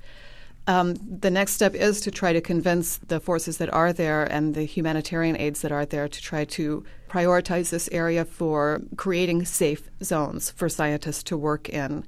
Um, 0.65 0.95
the 0.95 1.29
next 1.29 1.53
step 1.53 1.75
is 1.75 2.01
to 2.01 2.09
try 2.09 2.33
to 2.33 2.41
convince 2.41 2.97
the 2.97 3.19
forces 3.19 3.59
that 3.59 3.71
are 3.71 3.93
there 3.93 4.23
and 4.23 4.55
the 4.55 4.63
humanitarian 4.63 5.37
aids 5.37 5.61
that 5.61 5.71
are 5.71 5.85
there 5.85 6.07
to 6.07 6.21
try 6.21 6.45
to 6.45 6.83
prioritize 7.09 7.69
this 7.69 7.89
area 7.91 8.25
for 8.25 8.81
creating 8.95 9.45
safe 9.45 9.87
zones 10.03 10.49
for 10.49 10.67
scientists 10.67 11.21
to 11.23 11.37
work 11.37 11.69
in. 11.69 12.05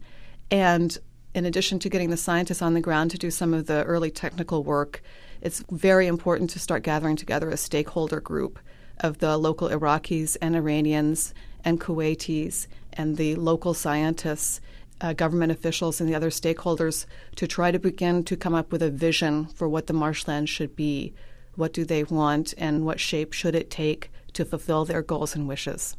And 0.51 0.97
in 1.33 1.45
addition 1.45 1.79
to 1.79 1.89
getting 1.89 2.09
the 2.09 2.17
scientists 2.17 2.61
on 2.61 2.73
the 2.73 2.81
ground 2.81 3.11
to 3.11 3.17
do 3.17 3.31
some 3.31 3.53
of 3.53 3.67
the 3.67 3.83
early 3.85 4.11
technical 4.11 4.63
work, 4.63 5.01
it's 5.41 5.63
very 5.71 6.07
important 6.07 6.49
to 6.51 6.59
start 6.59 6.83
gathering 6.83 7.15
together 7.15 7.49
a 7.49 7.57
stakeholder 7.57 8.19
group 8.19 8.59
of 8.99 9.19
the 9.19 9.37
local 9.37 9.69
Iraqis 9.69 10.35
and 10.41 10.55
Iranians 10.55 11.33
and 11.63 11.79
Kuwaitis 11.79 12.67
and 12.93 13.15
the 13.15 13.35
local 13.35 13.73
scientists, 13.73 14.59
uh, 14.99 15.13
government 15.13 15.51
officials, 15.51 16.01
and 16.01 16.09
the 16.09 16.15
other 16.15 16.29
stakeholders 16.29 17.05
to 17.37 17.47
try 17.47 17.71
to 17.71 17.79
begin 17.79 18.23
to 18.25 18.35
come 18.35 18.53
up 18.53 18.71
with 18.71 18.83
a 18.83 18.91
vision 18.91 19.45
for 19.47 19.69
what 19.69 19.87
the 19.87 19.93
marshland 19.93 20.49
should 20.49 20.75
be. 20.75 21.13
What 21.55 21.73
do 21.73 21.85
they 21.85 22.03
want, 22.03 22.53
and 22.57 22.85
what 22.85 22.99
shape 22.99 23.33
should 23.33 23.55
it 23.55 23.71
take 23.71 24.11
to 24.33 24.45
fulfill 24.45 24.85
their 24.85 25.01
goals 25.01 25.35
and 25.35 25.47
wishes? 25.47 25.95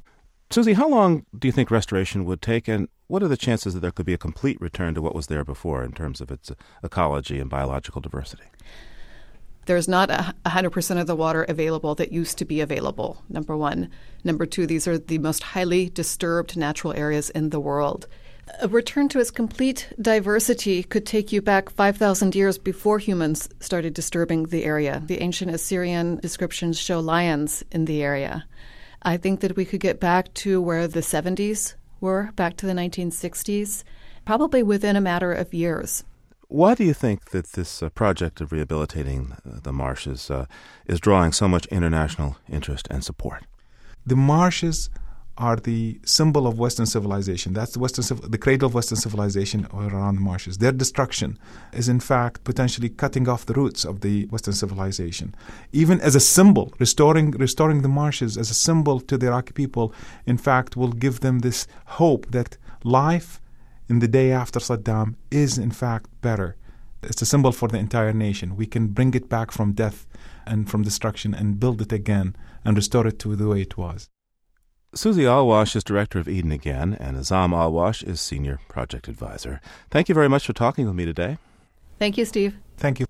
Susie, 0.53 0.75
how 0.75 0.87
long 0.87 1.25
do 1.39 1.49
you 1.49 1.53
think 1.53 1.71
restoration 1.71 2.27
would 2.27 2.43
take, 2.43 2.69
and 2.69 2.87
what 3.07 3.23
are 3.23 3.29
the 3.29 3.39
chances 3.39 3.73
that 3.73 3.81
there 3.81 3.91
could 3.91 4.05
be 4.05 4.13
a 4.13 4.19
complete 4.19 4.61
return 4.61 4.93
to 4.93 5.01
what 5.01 5.15
was 5.15 5.29
there 5.29 5.47
before 5.47 5.83
in 5.83 5.93
terms 5.93 6.21
of 6.21 6.31
its 6.31 6.53
ecology 6.85 7.39
and 7.39 7.49
biological 7.49 8.03
diversity? 8.03 8.45
There's 9.65 9.89
not 9.89 10.11
a 10.11 10.35
100% 10.45 11.01
of 11.01 11.07
the 11.07 11.17
water 11.17 11.45
available 11.45 11.95
that 11.95 12.13
used 12.13 12.37
to 12.37 12.45
be 12.45 12.61
available, 12.61 13.23
number 13.31 13.57
one. 13.57 13.89
Number 14.25 14.45
two, 14.45 14.67
these 14.67 14.87
are 14.87 14.99
the 14.99 15.17
most 15.17 15.43
highly 15.43 15.89
disturbed 15.89 16.55
natural 16.55 16.93
areas 16.93 17.31
in 17.31 17.49
the 17.49 17.61
world. 17.61 18.07
A 18.61 18.69
return 18.69 19.09
to 19.09 19.21
its 19.21 19.31
complete 19.31 19.91
diversity 20.03 20.83
could 20.83 21.07
take 21.07 21.33
you 21.33 21.41
back 21.41 21.71
5,000 21.71 22.35
years 22.35 22.59
before 22.59 22.99
humans 22.99 23.49
started 23.61 23.95
disturbing 23.95 24.43
the 24.43 24.65
area. 24.65 25.03
The 25.07 25.23
ancient 25.23 25.51
Assyrian 25.51 26.17
descriptions 26.17 26.79
show 26.79 27.01
lions 27.01 27.65
in 27.71 27.87
the 27.87 28.03
area. 28.03 28.45
I 29.03 29.17
think 29.17 29.41
that 29.41 29.57
we 29.57 29.65
could 29.65 29.81
get 29.81 30.01
back 30.01 30.33
to 30.35 30.61
where 30.61 30.87
the 30.87 31.01
70s 31.01 31.75
were, 32.01 32.31
back 32.37 32.57
to 32.59 32.67
the 32.67 32.73
1960s, 32.73 33.85
probably 34.25 34.63
within 34.63 34.97
a 34.97 35.01
matter 35.01 35.33
of 35.33 35.53
years. 35.53 36.05
Why 36.49 36.75
do 36.75 36.85
you 36.85 36.93
think 36.93 37.31
that 37.31 37.53
this 37.53 37.83
uh, 37.83 37.89
project 37.89 38.41
of 38.41 38.53
rehabilitating 38.53 39.35
the 39.45 39.73
marshes 39.73 40.31
uh, 40.31 40.47
is 40.87 41.01
drawing 41.01 41.33
so 41.33 41.49
much 41.49 41.67
international 41.67 42.37
interest 42.49 42.87
and 42.91 43.03
support? 43.03 43.45
The 44.05 44.17
marshes 44.17 44.91
are 45.39 45.57
the 45.57 45.99
symbol 46.05 46.47
of 46.47 46.59
Western 46.59 46.87
civilization. 46.87 47.53
That's 47.53 47.73
the 47.73 47.79
Western, 47.79 48.31
the 48.31 48.39
cradle 48.39 48.67
of 48.67 48.75
Western 48.75 48.99
civilization 48.99 49.67
around 49.73 50.17
the 50.17 50.21
marshes. 50.21 50.59
Their 50.59 50.73
destruction 50.73 51.39
is, 51.73 51.89
in 51.89 52.01
fact, 52.01 52.45
potentially 52.45 52.91
cutting 52.91 53.29
off 53.29 53.47
the 53.47 53.55
roots 53.55 53.85
of 53.85 54.03
the 54.03 54.27
Western 54.27 54.55
civilization. 54.55 55.35
Even 55.73 56.01
as 56.01 56.15
a 56.15 56.21
symbol, 56.21 56.73
restoring 56.79 57.31
restoring 57.33 57.83
the 57.83 57.89
marshes 57.89 58.37
as 58.37 58.51
a 58.51 58.55
symbol 58.55 59.01
to 59.01 59.17
the 59.17 59.27
Iraqi 59.27 59.53
people, 59.53 59.95
in 60.27 60.37
fact, 60.37 60.77
will 60.77 60.93
give 60.93 61.21
them 61.21 61.39
this 61.39 61.67
hope 61.87 62.31
that 62.31 62.59
life 62.85 63.41
in 63.89 64.01
the 64.01 64.09
day 64.09 64.33
after 64.33 64.61
Saddam 64.61 65.15
is 65.31 65.59
in 65.59 65.71
fact 65.71 66.09
better. 66.21 66.57
It's 67.03 67.23
a 67.23 67.27
symbol 67.27 67.53
for 67.53 67.69
the 67.69 67.79
entire 67.79 68.13
nation. 68.13 68.57
We 68.57 68.67
can 68.67 68.89
bring 68.89 69.15
it 69.15 69.29
back 69.29 69.51
from 69.51 69.73
death 69.73 70.07
and 70.47 70.71
from 70.71 70.83
destruction 70.83 71.35
and 71.35 71.59
build 71.59 71.81
it 71.81 71.93
again 71.93 72.37
and 72.65 72.77
restore 72.77 73.07
it 73.07 73.19
to 73.21 73.35
the 73.35 73.49
way 73.49 73.63
it 73.63 73.77
was. 73.77 74.12
Susie 74.95 75.27
Alwash 75.27 75.75
is 75.75 75.83
director 75.83 76.19
of 76.19 76.29
Eden 76.29 76.53
Again, 76.53 76.95
and 77.01 77.17
Azam 77.17 77.55
Alwash 77.55 78.03
is 78.03 78.21
senior 78.21 78.61
project 78.69 79.09
advisor. 79.09 79.63
Thank 79.91 80.11
you 80.11 80.15
very 80.15 80.29
much 80.29 80.45
for 80.45 80.53
talking 80.53 80.85
with 80.85 80.95
me 80.95 81.07
today. 81.07 81.39
Thank 81.99 82.19
you, 82.19 82.27
Steve. 82.27 82.57
Thank 82.77 83.01
you. 83.01 83.07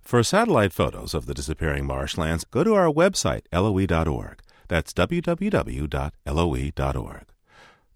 For 0.00 0.22
satellite 0.22 0.72
photos 0.72 1.12
of 1.12 1.26
the 1.26 1.34
disappearing 1.34 1.86
marshlands, 1.86 2.44
go 2.44 2.62
to 2.62 2.74
our 2.74 2.86
website, 2.86 3.42
loe.org. 3.52 4.42
That's 4.68 4.92
www.loe.org. 4.92 5.94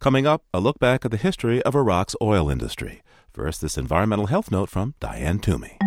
Coming 0.00 0.26
up, 0.26 0.42
a 0.52 0.61
look 0.61 0.78
back 0.78 1.04
at 1.04 1.11
the 1.11 1.16
history 1.16 1.62
of 1.62 1.75
Iraq's 1.76 2.16
oil 2.21 2.50
industry. 2.50 3.02
First, 3.33 3.61
this 3.61 3.78
environmental 3.78 4.26
health 4.26 4.50
note 4.50 4.68
from 4.68 4.95
Diane 5.00 5.38
Toomey. 5.38 5.78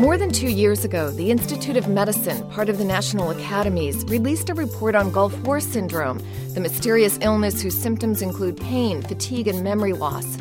More 0.00 0.16
than 0.16 0.32
two 0.32 0.48
years 0.48 0.82
ago, 0.82 1.10
the 1.10 1.30
Institute 1.30 1.76
of 1.76 1.86
Medicine, 1.86 2.48
part 2.52 2.70
of 2.70 2.78
the 2.78 2.86
National 2.86 3.32
Academies, 3.32 4.02
released 4.04 4.48
a 4.48 4.54
report 4.54 4.94
on 4.94 5.12
Gulf 5.12 5.38
War 5.40 5.60
syndrome, 5.60 6.22
the 6.54 6.60
mysterious 6.60 7.18
illness 7.20 7.60
whose 7.60 7.78
symptoms 7.78 8.22
include 8.22 8.56
pain, 8.56 9.02
fatigue, 9.02 9.46
and 9.46 9.62
memory 9.62 9.92
loss. 9.92 10.38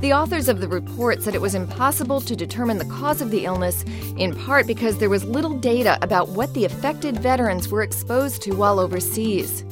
The 0.00 0.14
authors 0.14 0.48
of 0.48 0.62
the 0.62 0.66
report 0.66 1.22
said 1.22 1.34
it 1.34 1.42
was 1.42 1.54
impossible 1.54 2.22
to 2.22 2.34
determine 2.34 2.78
the 2.78 2.86
cause 2.86 3.20
of 3.20 3.30
the 3.30 3.44
illness, 3.44 3.84
in 4.16 4.34
part 4.34 4.66
because 4.66 4.96
there 4.96 5.10
was 5.10 5.24
little 5.24 5.58
data 5.58 5.98
about 6.00 6.30
what 6.30 6.54
the 6.54 6.64
affected 6.64 7.18
veterans 7.18 7.68
were 7.68 7.82
exposed 7.82 8.40
to 8.42 8.56
while 8.56 8.80
overseas. 8.80 9.62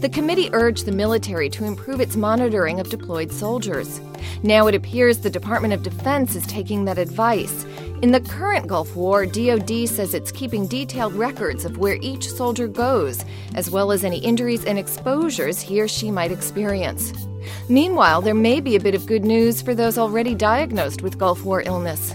The 0.00 0.08
committee 0.08 0.48
urged 0.54 0.86
the 0.86 0.92
military 0.92 1.50
to 1.50 1.66
improve 1.66 2.00
its 2.00 2.16
monitoring 2.16 2.80
of 2.80 2.88
deployed 2.88 3.30
soldiers. 3.30 4.00
Now 4.42 4.66
it 4.66 4.74
appears 4.74 5.18
the 5.18 5.30
Department 5.30 5.74
of 5.74 5.82
Defense 5.82 6.34
is 6.34 6.46
taking 6.46 6.86
that 6.86 6.98
advice. 6.98 7.66
In 8.02 8.12
the 8.12 8.20
current 8.20 8.66
Gulf 8.66 8.94
War, 8.94 9.24
DoD 9.24 9.88
says 9.88 10.12
it's 10.12 10.30
keeping 10.30 10.66
detailed 10.66 11.14
records 11.14 11.64
of 11.64 11.78
where 11.78 11.96
each 12.02 12.30
soldier 12.30 12.68
goes, 12.68 13.24
as 13.54 13.70
well 13.70 13.90
as 13.90 14.04
any 14.04 14.18
injuries 14.18 14.66
and 14.66 14.78
exposures 14.78 15.62
he 15.62 15.80
or 15.80 15.88
she 15.88 16.10
might 16.10 16.30
experience. 16.30 17.14
Meanwhile, 17.70 18.20
there 18.20 18.34
may 18.34 18.60
be 18.60 18.76
a 18.76 18.80
bit 18.80 18.94
of 18.94 19.06
good 19.06 19.24
news 19.24 19.62
for 19.62 19.74
those 19.74 19.96
already 19.96 20.34
diagnosed 20.34 21.00
with 21.00 21.18
Gulf 21.18 21.42
War 21.42 21.62
illness. 21.62 22.14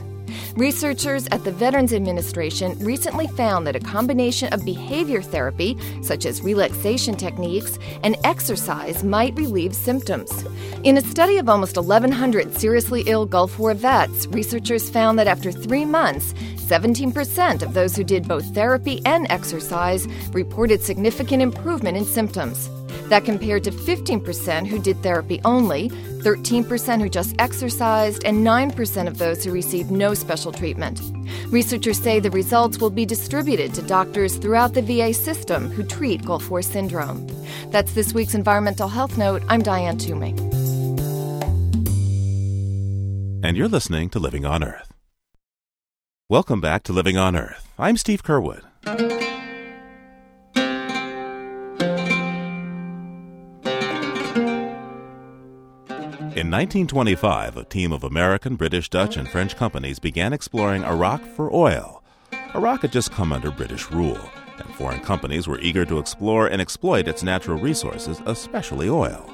Researchers 0.58 1.27
at 1.27 1.46
the 1.46 1.51
Veterans 1.51 1.93
Administration 1.93 2.77
recently 2.79 3.27
found 3.27 3.65
that 3.65 3.75
a 3.75 3.79
combination 3.79 4.51
of 4.51 4.65
behavior 4.65 5.22
therapy, 5.22 5.77
such 6.01 6.25
as 6.25 6.41
relaxation 6.41 7.15
techniques, 7.15 7.79
and 8.03 8.17
exercise 8.25 9.01
might 9.01 9.34
relieve 9.36 9.74
symptoms. 9.74 10.46
In 10.84 10.98
a 10.98 11.01
study 11.01 11.38
of 11.38 11.48
almost 11.48 11.77
1,100 11.77 12.58
seriously 12.58 13.03
ill 13.05 13.25
Gulf 13.25 13.58
War 13.60 13.74
vets, 13.74 14.27
researchers 14.27 14.89
found 14.89 15.17
that 15.20 15.27
after 15.27 15.53
three 15.53 15.86
months, 15.86 16.34
17% 16.58 17.62
of 17.62 17.74
those 17.74 17.96
who 17.96 18.03
did 18.03 18.27
both 18.27 18.53
therapy 18.53 19.01
and 19.05 19.27
exercise 19.29 20.05
reported 20.34 20.81
significant 20.81 21.41
improvement 21.41 21.98
in 21.98 22.03
symptoms. 22.03 22.70
That 23.08 23.25
compared 23.25 23.63
to 23.65 23.72
15% 23.72 24.67
who 24.67 24.79
did 24.79 25.01
therapy 25.03 25.39
only, 25.46 25.91
13% 26.22 27.01
who 27.01 27.10
just 27.10 27.36
exercised, 27.40 28.24
and 28.24 28.46
9% 28.46 29.08
of 29.08 29.18
those 29.18 29.44
who 29.44 29.51
received 29.51 29.92
no 29.92 30.13
special 30.13 30.51
treatment. 30.51 31.01
Researchers 31.48 32.01
say 32.01 32.20
the 32.20 32.32
results 32.32 32.80
will 32.80 32.90
be 32.90 33.06
distributed 33.06 33.74
to 33.74 33.82
doctors 33.82 34.38
throughout 34.38 34.74
the 34.74 34.82
VA 34.82 35.13
system 35.13 35.70
who 35.70 35.84
treat 35.84 36.25
Gulf 36.25 36.50
War 36.50 36.62
syndrome. 36.62 37.28
That's 37.72 37.94
this 37.94 38.13
week's 38.13 38.34
Environmental 38.34 38.88
Health 38.88 39.18
Note. 39.18 39.44
I'm 39.50 39.62
Diane 39.62 39.98
Toomey. 39.98 40.36
And 43.44 43.58
you're 43.58 43.68
listening 43.68 44.10
to 44.10 44.20
Living 44.20 44.46
on 44.46 44.63
Earth. 44.63 44.94
Welcome 46.30 46.62
back 46.62 46.84
to 46.84 46.94
Living 46.94 47.18
on 47.18 47.36
Earth. 47.36 47.68
I'm 47.78 47.98
Steve 47.98 48.24
Curwood. 48.24 49.31
In 56.41 56.50
1925, 56.50 57.55
a 57.55 57.63
team 57.65 57.93
of 57.93 58.03
American, 58.03 58.55
British, 58.55 58.89
Dutch, 58.89 59.15
and 59.15 59.29
French 59.29 59.55
companies 59.55 60.00
began 60.00 60.33
exploring 60.33 60.83
Iraq 60.83 61.24
for 61.24 61.53
oil. 61.53 62.01
Iraq 62.55 62.81
had 62.81 62.91
just 62.91 63.12
come 63.12 63.31
under 63.31 63.51
British 63.51 63.91
rule, 63.91 64.17
and 64.57 64.74
foreign 64.74 65.01
companies 65.01 65.48
were 65.48 65.60
eager 65.60 65.86
to 65.86 66.00
explore 66.00 66.48
and 66.48 66.60
exploit 66.60 67.07
its 67.07 67.21
natural 67.21 67.60
resources, 67.60 68.24
especially 68.25 68.89
oil. 68.89 69.31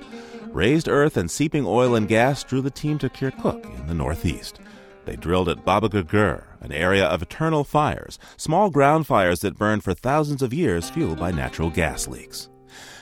Raised 0.48 0.90
earth 0.90 1.16
and 1.16 1.32
seeping 1.32 1.66
oil 1.66 1.96
and 1.96 2.10
gas 2.10 2.44
drew 2.44 2.60
the 2.60 2.70
team 2.70 2.98
to 2.98 3.08
Kirkuk 3.08 3.64
in 3.80 3.88
the 3.88 3.94
northeast. 3.94 4.60
They 5.06 5.16
drilled 5.16 5.48
at 5.48 5.64
Baba 5.64 5.88
Gurgur, 5.88 6.44
an 6.60 6.74
area 6.74 7.06
of 7.06 7.22
eternal 7.22 7.64
fires, 7.64 8.20
small 8.36 8.70
ground 8.70 9.08
fires 9.08 9.40
that 9.40 9.58
burned 9.58 9.86
for 9.86 9.94
thousands 9.94 10.42
of 10.42 10.54
years 10.54 10.90
fueled 10.90 11.20
by 11.20 11.32
natural 11.32 11.70
gas 11.70 12.06
leaks. 12.06 12.50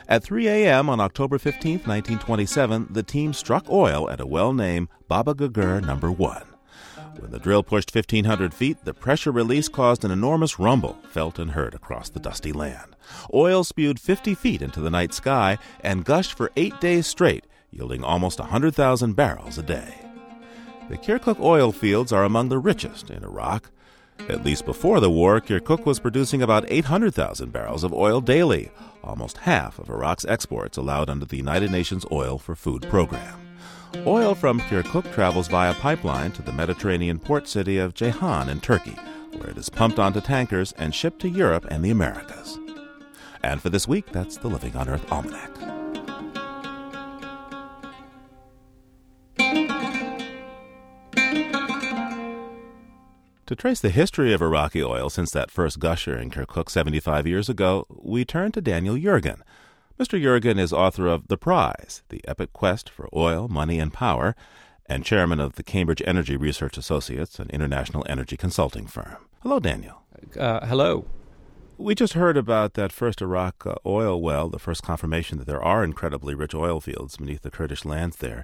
At 0.07 0.23
3 0.23 0.47
a.m. 0.47 0.87
on 0.87 0.99
October 0.99 1.39
15, 1.39 1.79
1927, 1.79 2.89
the 2.91 3.01
team 3.01 3.33
struck 3.33 3.67
oil 3.69 4.07
at 4.09 4.19
a 4.19 4.27
well 4.27 4.53
named 4.53 4.87
Baba 5.07 5.33
Gurgur 5.33 5.83
Number 5.83 6.11
1. 6.11 6.43
When 7.17 7.31
the 7.31 7.39
drill 7.39 7.63
pushed 7.63 7.95
1,500 7.95 8.53
feet, 8.53 8.77
the 8.83 8.93
pressure 8.93 9.31
release 9.31 9.67
caused 9.67 10.05
an 10.05 10.11
enormous 10.11 10.59
rumble 10.59 10.99
felt 11.09 11.39
and 11.39 11.51
heard 11.51 11.73
across 11.73 12.09
the 12.09 12.19
dusty 12.19 12.51
land. 12.51 12.95
Oil 13.33 13.63
spewed 13.63 13.99
50 13.99 14.35
feet 14.35 14.61
into 14.61 14.79
the 14.79 14.91
night 14.91 15.13
sky 15.13 15.57
and 15.79 16.05
gushed 16.05 16.33
for 16.33 16.51
eight 16.55 16.79
days 16.79 17.07
straight, 17.07 17.45
yielding 17.71 18.03
almost 18.03 18.39
100,000 18.39 19.13
barrels 19.13 19.57
a 19.57 19.63
day. 19.63 19.95
The 20.87 20.97
Kirkuk 20.97 21.39
oil 21.39 21.71
fields 21.71 22.11
are 22.11 22.25
among 22.25 22.49
the 22.49 22.59
richest 22.59 23.09
in 23.09 23.23
Iraq. 23.23 23.71
At 24.27 24.43
least 24.43 24.65
before 24.65 24.99
the 24.99 25.11
war, 25.11 25.39
Kirkuk 25.39 25.85
was 25.85 25.99
producing 25.99 26.41
about 26.41 26.65
800,000 26.67 27.51
barrels 27.51 27.83
of 27.83 27.93
oil 27.93 28.21
daily, 28.21 28.71
almost 29.03 29.37
half 29.37 29.77
of 29.77 29.89
Iraq's 29.89 30.25
exports 30.25 30.77
allowed 30.77 31.09
under 31.09 31.25
the 31.25 31.37
United 31.37 31.71
Nations 31.71 32.05
Oil 32.11 32.37
for 32.39 32.55
Food 32.55 32.83
program. 32.89 33.39
Oil 34.07 34.33
from 34.35 34.59
Kirkuk 34.61 35.13
travels 35.13 35.47
via 35.47 35.73
pipeline 35.75 36.31
to 36.33 36.41
the 36.41 36.51
Mediterranean 36.51 37.19
port 37.19 37.47
city 37.47 37.77
of 37.77 37.93
Ceyhan 37.93 38.49
in 38.49 38.59
Turkey, 38.59 38.97
where 39.37 39.51
it 39.51 39.57
is 39.57 39.69
pumped 39.69 39.99
onto 39.99 40.21
tankers 40.21 40.71
and 40.73 40.93
shipped 40.93 41.21
to 41.21 41.29
Europe 41.29 41.65
and 41.69 41.85
the 41.85 41.91
Americas. 41.91 42.57
And 43.43 43.61
for 43.61 43.69
this 43.69 43.87
week, 43.87 44.11
that's 44.11 44.37
the 44.37 44.47
Living 44.47 44.75
on 44.75 44.89
Earth 44.89 45.09
Almanac. 45.11 45.84
To 53.47 53.55
trace 53.55 53.79
the 53.79 53.91
history 53.91 54.33
of 54.33 54.41
Iraqi 54.41 54.83
oil 54.83 55.07
since 55.07 55.29
that 55.29 55.51
first 55.51 55.77
gusher 55.79 56.17
in 56.17 56.31
Kirkuk 56.31 56.67
75 56.67 57.27
years 57.27 57.47
ago, 57.47 57.85
we 57.89 58.25
turn 58.25 58.51
to 58.53 58.59
Daniel 58.59 58.95
Yergin. 58.95 59.41
Mr. 59.99 60.19
Yergin 60.19 60.57
is 60.59 60.73
author 60.73 61.05
of 61.05 61.27
The 61.27 61.37
Prize, 61.37 62.01
The 62.09 62.27
Epic 62.27 62.53
Quest 62.53 62.89
for 62.89 63.07
Oil, 63.15 63.47
Money, 63.47 63.79
and 63.79 63.93
Power, 63.93 64.35
and 64.87 65.05
chairman 65.05 65.39
of 65.39 65.57
the 65.57 65.63
Cambridge 65.63 66.01
Energy 66.07 66.35
Research 66.35 66.75
Associates, 66.75 67.37
an 67.37 67.51
international 67.51 68.03
energy 68.09 68.35
consulting 68.35 68.87
firm. 68.87 69.17
Hello, 69.43 69.59
Daniel. 69.59 70.01
Uh, 70.39 70.65
hello. 70.65 71.05
We 71.77 71.93
just 71.93 72.13
heard 72.13 72.37
about 72.37 72.73
that 72.73 72.91
first 72.91 73.21
Iraq 73.21 73.63
uh, 73.67 73.75
oil 73.85 74.19
well, 74.19 74.49
the 74.49 74.57
first 74.57 74.81
confirmation 74.81 75.37
that 75.37 75.45
there 75.45 75.63
are 75.63 75.83
incredibly 75.83 76.33
rich 76.33 76.55
oil 76.55 76.81
fields 76.81 77.17
beneath 77.17 77.43
the 77.43 77.51
Kurdish 77.51 77.85
lands 77.85 78.15
there. 78.15 78.43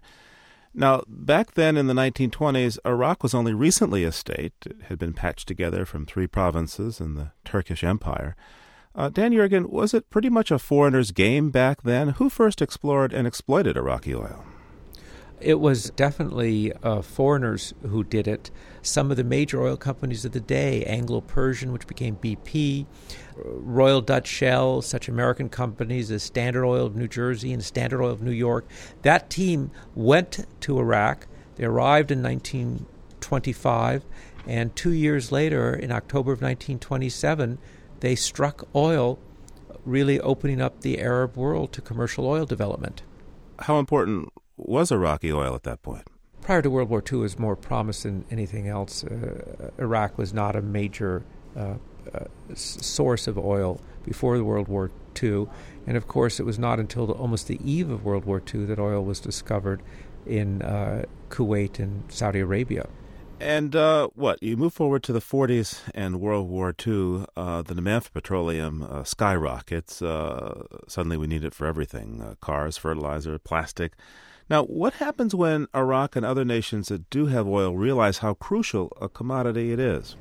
Now, 0.74 1.04
back 1.08 1.56
then 1.56 1.76
in 1.76 1.88
the 1.88 1.94
1920s, 1.94 2.78
Iraq 2.86 3.24
was 3.24 3.34
only 3.34 3.54
recently 3.54 4.04
a 4.04 4.12
state. 4.12 4.54
It 4.66 4.78
had 4.88 4.98
been 4.98 5.14
patched 5.14 5.48
together 5.48 5.86
from 5.86 6.06
three 6.06 6.28
provinces 6.28 7.02
in 7.02 7.16
the 7.16 7.32
Turkish 7.44 7.84
Empire. 7.84 8.36
Uh, 8.96 9.10
Dan 9.10 9.32
Yergin, 9.32 9.70
was 9.70 9.94
it 9.94 10.10
pretty 10.10 10.30
much 10.30 10.52
a 10.52 10.60
foreigner's 10.60 11.12
game 11.12 11.50
back 11.50 11.84
then? 11.84 12.10
Who 12.10 12.30
first 12.30 12.62
explored 12.62 13.14
and 13.14 13.28
exploited 13.28 13.78
Iraqi 13.78 14.16
oil? 14.16 14.46
It 15.40 15.60
was 15.60 15.90
definitely 15.92 16.72
uh, 16.84 17.02
foreigners 17.02 17.74
who 17.82 18.04
did 18.04 18.28
it. 18.28 18.52
Some 18.84 19.12
of 19.12 19.18
the 19.18 19.24
major 19.24 19.62
oil 19.62 19.78
companies 19.78 20.26
of 20.26 20.32
the 20.32 20.40
day, 20.40 20.84
Anglo 20.86 21.22
Persian, 21.22 21.72
which 21.72 21.86
became 21.86 22.16
BP, 22.16 22.88
Royal 23.36 24.02
Dutch 24.02 24.28
Shell, 24.28 24.82
such 24.82 25.08
American 25.08 25.50
companies 25.50 26.10
as 26.10 26.24
Standard 26.24 26.66
Oil 26.66 26.88
of 26.88 26.96
New 26.96 27.08
Jersey 27.08 27.54
and 27.54 27.64
Standard 27.64 28.02
Oil 28.02 28.12
of 28.12 28.22
New 28.22 28.32
York, 28.32 28.68
that 29.04 29.30
team 29.30 29.70
went 29.94 30.46
to 30.62 30.80
Iraq. 30.80 31.28
They 31.56 31.66
arrived 31.66 32.12
in 32.12 32.24
1925, 32.24 34.06
and 34.48 34.76
two 34.76 34.94
years 34.94 35.32
later, 35.32 35.74
in 35.74 35.92
October 35.92 36.32
of 36.32 36.42
1927, 36.42 37.60
they 38.00 38.16
struck 38.16 38.68
oil, 38.76 39.20
really 39.86 40.20
opening 40.20 40.60
up 40.60 40.82
the 40.82 41.00
Arab 41.00 41.38
world 41.38 41.72
to 41.74 41.82
commercial 41.82 42.26
oil 42.26 42.46
development. 42.46 43.04
How 43.60 43.78
important 43.78 44.30
was 44.58 44.92
Iraqi 44.92 45.32
oil 45.32 45.54
at 45.54 45.64
that 45.64 45.84
point? 45.84 46.08
Prior 46.42 46.64
to 46.64 46.72
World 46.72 46.90
War 46.90 47.04
II, 47.10 47.20
was 47.20 47.38
more 47.38 47.56
promised 47.56 48.04
than 48.04 48.26
anything 48.32 48.68
else. 48.68 49.04
Uh, 49.04 49.70
Iraq 49.78 50.18
was 50.18 50.34
not 50.34 50.56
a 50.56 50.62
major 50.62 51.24
uh, 51.56 51.76
uh, 52.14 52.26
source 52.56 53.28
of 53.28 53.38
oil 53.38 53.80
before 54.04 54.38
the 54.38 54.44
World 54.44 54.68
War 54.68 54.90
II, 55.22 55.48
and 55.86 55.96
of 55.96 56.08
course, 56.08 56.40
it 56.40 56.44
was 56.44 56.58
not 56.58 56.80
until 56.80 57.06
the, 57.06 57.14
almost 57.14 57.48
the 57.48 57.60
eve 57.64 57.92
of 57.92 58.04
World 58.04 58.26
War 58.26 58.42
II 58.54 58.66
that 58.66 58.80
oil 58.80 59.06
was 59.06 59.20
discovered 59.20 59.84
in 60.26 60.64
uh, 60.64 61.06
Kuwait 61.30 61.78
and 61.78 62.12
Saudi 62.12 62.40
Arabia. 62.40 62.88
And 63.40 63.76
uh, 63.76 64.10
what 64.16 64.42
you 64.42 64.58
move 64.58 64.74
forward 64.74 65.04
to 65.04 65.14
the 65.14 65.20
40s 65.20 65.80
and 65.94 66.20
World 66.20 66.48
War 66.50 66.76
II, 66.86 67.26
uh, 67.36 67.62
the 67.62 67.76
demand 67.76 68.06
for 68.06 68.12
petroleum 68.12 69.04
skyrockets. 69.04 69.96
Suddenly, 70.88 71.18
we 71.18 71.28
need 71.28 71.44
it 71.44 71.54
for 71.54 71.68
everything: 71.68 72.36
cars, 72.42 72.78
fertilizer, 72.78 73.38
plastic. 73.38 73.94
Now, 74.52 74.66
what 74.66 74.96
happens 74.96 75.34
when 75.34 75.70
Iraq 75.74 76.18
and 76.18 76.26
other 76.26 76.44
nations 76.44 76.90
that 76.90 77.10
do 77.10 77.28
have 77.28 77.48
oil 77.48 77.74
realize 77.74 78.18
how 78.18 78.34
crucial 78.34 78.92
a 79.00 79.08
commodity 79.08 79.72
it 79.72 79.80
is? 79.80 80.18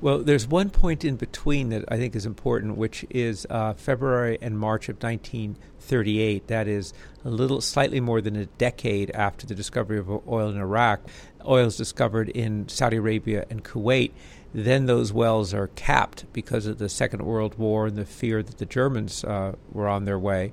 Well, 0.00 0.18
there's 0.18 0.48
one 0.48 0.70
point 0.70 1.04
in 1.04 1.14
between 1.14 1.68
that 1.68 1.84
I 1.86 1.96
think 1.96 2.16
is 2.16 2.26
important, 2.26 2.76
which 2.76 3.06
is 3.08 3.46
uh, 3.48 3.74
February 3.74 4.36
and 4.42 4.58
March 4.58 4.88
of 4.88 5.00
1938. 5.00 6.48
That 6.48 6.66
is 6.66 6.92
a 7.24 7.30
little, 7.30 7.60
slightly 7.60 8.00
more 8.00 8.20
than 8.20 8.34
a 8.34 8.46
decade 8.46 9.12
after 9.12 9.46
the 9.46 9.54
discovery 9.54 10.00
of 10.00 10.10
oil 10.10 10.48
in 10.48 10.56
Iraq. 10.56 11.02
Oil 11.46 11.66
is 11.66 11.76
discovered 11.76 12.30
in 12.30 12.68
Saudi 12.68 12.96
Arabia 12.96 13.46
and 13.48 13.62
Kuwait. 13.62 14.10
Then 14.52 14.86
those 14.86 15.12
wells 15.12 15.54
are 15.54 15.68
capped 15.68 16.24
because 16.32 16.66
of 16.66 16.78
the 16.78 16.88
Second 16.88 17.22
World 17.22 17.56
War 17.56 17.86
and 17.86 17.96
the 17.96 18.04
fear 18.04 18.42
that 18.42 18.58
the 18.58 18.66
Germans 18.66 19.22
uh, 19.22 19.54
were 19.70 19.86
on 19.86 20.04
their 20.04 20.18
way. 20.18 20.52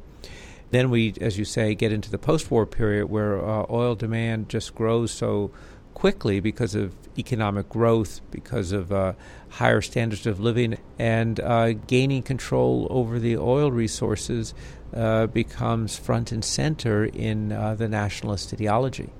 Then 0.75 0.89
we, 0.89 1.13
as 1.21 1.37
you 1.37 1.45
say, 1.45 1.73
get 1.73 1.93
into 1.93 2.11
the 2.11 2.17
post 2.17 2.51
war 2.51 2.65
period 2.65 3.05
where 3.05 3.39
uh, 3.41 3.65
oil 3.69 3.95
demand 3.95 4.49
just 4.49 4.75
grows 4.75 5.09
so 5.09 5.51
quickly 5.93 6.41
because 6.41 6.75
of 6.75 6.93
economic 7.17 7.69
growth, 7.69 8.19
because 8.29 8.73
of 8.73 8.91
uh, 8.91 9.13
higher 9.51 9.79
standards 9.79 10.27
of 10.27 10.41
living, 10.41 10.77
and 10.99 11.39
uh, 11.39 11.71
gaining 11.71 12.23
control 12.23 12.87
over 12.89 13.19
the 13.19 13.37
oil 13.37 13.71
resources 13.71 14.53
uh, 14.93 15.27
becomes 15.27 15.97
front 15.97 16.33
and 16.33 16.43
center 16.43 17.05
in 17.05 17.53
uh, 17.53 17.73
the 17.75 17.87
nationalist 17.87 18.53
ideology. 18.53 19.13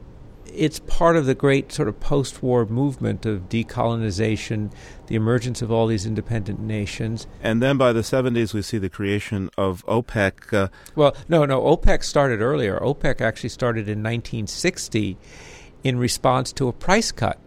It's 0.55 0.79
part 0.79 1.15
of 1.15 1.25
the 1.25 1.35
great 1.35 1.71
sort 1.71 1.87
of 1.87 1.99
post 1.99 2.41
war 2.41 2.65
movement 2.65 3.25
of 3.25 3.49
decolonization, 3.49 4.71
the 5.07 5.15
emergence 5.15 5.61
of 5.61 5.71
all 5.71 5.87
these 5.87 6.05
independent 6.05 6.59
nations. 6.59 7.27
And 7.41 7.61
then 7.61 7.77
by 7.77 7.93
the 7.93 8.01
70s, 8.01 8.53
we 8.53 8.61
see 8.61 8.77
the 8.77 8.89
creation 8.89 9.49
of 9.57 9.85
OPEC. 9.85 10.53
Uh, 10.53 10.67
well, 10.95 11.15
no, 11.27 11.45
no, 11.45 11.61
OPEC 11.61 12.03
started 12.03 12.41
earlier. 12.41 12.79
OPEC 12.79 13.21
actually 13.21 13.49
started 13.49 13.87
in 13.87 14.01
1960 14.01 15.17
in 15.83 15.99
response 15.99 16.51
to 16.53 16.67
a 16.67 16.73
price 16.73 17.11
cut 17.11 17.39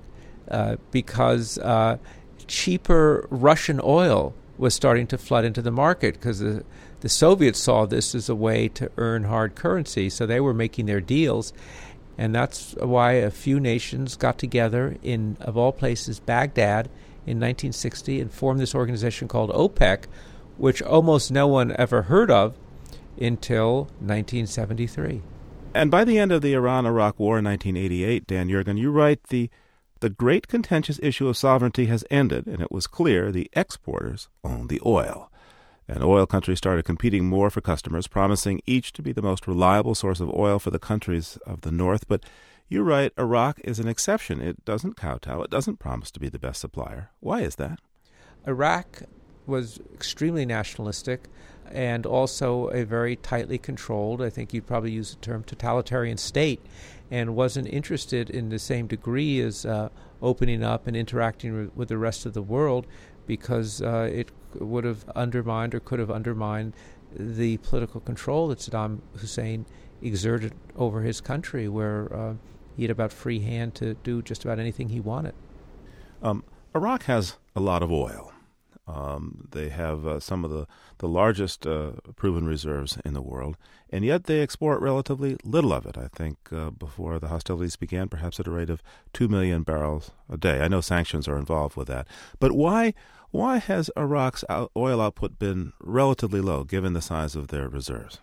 uh, 0.51 0.77
because 0.91 1.59
uh, 1.59 1.99
cheaper 2.47 3.27
Russian 3.31 3.81
oil 3.83 4.35
was 4.59 4.75
starting 4.75 5.07
to 5.07 5.19
flood 5.19 5.45
into 5.45 5.63
the 5.63 5.71
market 5.71 6.15
because 6.15 6.41
the, 6.41 6.65
the 7.01 7.09
Soviets 7.09 7.61
saw 7.61 7.87
this 7.87 8.15
as 8.15 8.29
a 8.29 8.35
way 8.35 8.69
to 8.69 8.91
earn 8.97 9.25
hard 9.25 9.55
currency. 9.55 10.11
So 10.11 10.27
they 10.27 10.41
were 10.41 10.55
making 10.55 10.87
their 10.87 11.01
deals. 11.01 11.53
And 12.19 12.35
that's 12.35 12.75
why 12.81 13.13
a 13.13 13.31
few 13.31 13.61
nations 13.61 14.17
got 14.17 14.39
together 14.39 14.97
in, 15.03 15.37
of 15.41 15.57
all 15.57 15.73
places, 15.73 16.19
Baghdad 16.19 16.87
in 17.25 17.39
1960 17.39 18.21
and 18.21 18.33
formed 18.33 18.59
this 18.59 18.75
organization 18.75 19.29
called 19.29 19.51
OPEC, 19.51 20.05
which 20.57 20.83
almost 20.83 21.31
no 21.31 21.47
one 21.47 21.75
ever 21.79 22.03
heard 22.03 22.31
of 22.31 22.57
until 23.21 23.85
1973. 24.01 25.23
And 25.75 25.91
by 25.91 26.05
the 26.05 26.19
end 26.19 26.33
of 26.33 26.43
the 26.43 26.55
Iran 26.55 26.87
Iraq 26.87 27.21
War 27.21 27.39
in 27.39 27.45
1988, 27.45 28.27
Dan 28.27 28.49
Yergin, 28.49 28.79
you 28.79 28.91
write 28.91 29.25
the 29.25 29.49
the 30.01 30.09
great 30.09 30.47
contentious 30.47 31.01
issue 31.03 31.27
of 31.27 31.37
sovereignty 31.37 31.87
has 31.87 32.05
ended, 32.09 32.47
and 32.47 32.61
it 32.61 32.71
was 32.71 32.87
clear 32.87 33.33
the 33.33 33.51
exporters 33.53 34.29
owned 34.45 34.69
the 34.69 34.81
oil. 34.87 35.29
And 35.89 36.05
oil 36.05 36.27
countries 36.27 36.59
started 36.59 36.85
competing 36.85 37.25
more 37.25 37.49
for 37.49 37.63
customers, 37.63 38.07
promising 38.07 38.61
each 38.67 38.93
to 38.93 39.03
be 39.03 39.13
the 39.13 39.23
most 39.23 39.47
reliable 39.47 39.95
source 39.95 40.21
of 40.21 40.29
oil 40.35 40.59
for 40.59 40.71
the 40.71 40.79
countries 40.79 41.39
of 41.47 41.63
the 41.63 41.73
North. 41.73 42.07
But 42.07 42.25
you're 42.69 42.85
right, 42.85 43.11
Iraq 43.19 43.59
is 43.65 43.79
an 43.79 43.89
exception. 43.89 44.43
It 44.43 44.65
doesn't 44.67 44.97
kowtow, 44.97 45.43
it 45.43 45.51
doesn't 45.51 45.79
promise 45.79 46.11
to 46.11 46.21
be 46.21 46.29
the 46.29 46.39
best 46.39 46.61
supplier. 46.61 47.11
Why 47.21 47.41
is 47.41 47.57
that? 47.57 47.81
Iraq 48.47 49.03
was 49.47 49.81
extremely 49.95 50.45
nationalistic 50.45 51.29
and 51.71 52.07
also 52.07 52.69
a 52.69 52.85
very 52.85 53.17
tightly 53.17 53.59
controlled, 53.59 54.23
I 54.23 54.31
think 54.31 54.53
you'd 54.53 54.67
probably 54.67 54.91
use 54.91 55.11
the 55.15 55.21
term 55.21 55.45
totalitarian 55.45 56.17
state, 56.17 56.61
and 57.11 57.35
wasn't 57.35 57.69
interested 57.69 58.31
in 58.31 58.49
the 58.49 58.59
same 58.59 58.87
degree 58.87 59.41
as 59.41 59.67
uh, 59.67 59.89
opening 60.23 60.63
up 60.63 60.87
and 60.87 60.97
interacting 60.97 61.71
with 61.75 61.89
the 61.89 61.99
rest 61.99 62.27
of 62.27 62.35
the 62.35 62.43
world 62.43 62.87
because 63.27 63.83
uh, 63.83 64.09
it 64.13 64.31
would 64.55 64.85
have 64.85 65.09
undermined 65.15 65.75
or 65.75 65.81
could 65.81 65.99
have 65.99 66.11
undermined 66.11 66.75
the 67.15 67.57
political 67.59 68.01
control 68.01 68.49
that 68.49 68.59
Saddam 68.59 69.01
Hussein 69.17 69.67
exerted 70.03 70.53
over 70.77 71.03
his 71.03 71.21
country, 71.21 71.69
where 71.69 72.15
uh, 72.15 72.35
he 72.77 72.83
had 72.85 72.91
about 72.91 73.13
free 73.13 73.41
hand 73.41 73.75
to 73.77 73.95
do 73.95 74.23
just 74.23 74.45
about 74.45 74.59
anything 74.59 74.91
he 74.91 75.01
wanted. 75.01 75.35
Um, 76.23 76.45
Iraq 76.75 77.05
has 77.05 77.37
a 77.57 77.61
lot 77.61 77.83
of 77.83 77.91
oil. 77.91 78.33
Um, 78.89 79.47
they 79.51 79.69
have 79.69 80.07
uh, 80.07 80.19
some 80.19 80.45
of 80.45 80.51
the, 80.51 80.67
the 80.99 81.09
largest 81.09 81.67
uh, 81.67 81.93
proven 82.17 82.47
reserves 82.47 82.99
in 83.05 83.13
the 83.13 83.21
world, 83.21 83.57
and 83.91 84.03
yet 84.03 84.25
they 84.25 84.41
export 84.41 84.81
relatively 84.81 85.37
little 85.45 85.75
of 85.75 85.85
it. 85.85 85.99
I 85.99 86.09
think 86.09 86.39
uh, 86.51 86.71
before 86.71 87.19
the 87.19 87.29
hostilities 87.29 87.77
began, 87.77 88.09
perhaps 88.09 88.41
at 88.41 88.47
a 88.47 88.51
rate 88.51 88.71
of 88.71 88.83
2 89.13 89.29
million 89.29 89.63
barrels 89.63 90.11
a 90.31 90.39
day. 90.39 90.61
I 90.61 90.69
know 90.69 90.81
sanctions 90.81 91.29
are 91.29 91.37
involved 91.37 91.77
with 91.77 91.89
that. 91.89 92.09
But 92.41 92.53
why, 92.53 92.95
why 93.31 93.59
has 93.59 93.91
Iraq's 93.97 94.45
oil 94.75 95.01
output 95.03 95.39
been 95.39 95.75
relatively 95.81 96.41
low 96.41 96.65
given 96.65 96.95
the 96.95 97.03
size 97.03 97.37
of 97.37 97.49
their 97.49 97.69
reserves? 97.69 98.21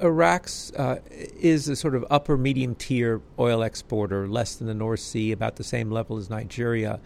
Iraq's 0.00 0.72
uh, 0.72 1.00
is 1.10 1.68
a 1.68 1.76
sort 1.76 1.94
of 1.94 2.04
upper 2.10 2.36
medium 2.36 2.74
tier 2.74 3.20
oil 3.38 3.62
exporter, 3.62 4.28
less 4.28 4.56
than 4.56 4.66
the 4.66 4.74
North 4.74 5.00
Sea, 5.00 5.32
about 5.32 5.56
the 5.56 5.64
same 5.64 5.90
level 5.90 6.16
as 6.16 6.30
Nigeria. 6.30 7.00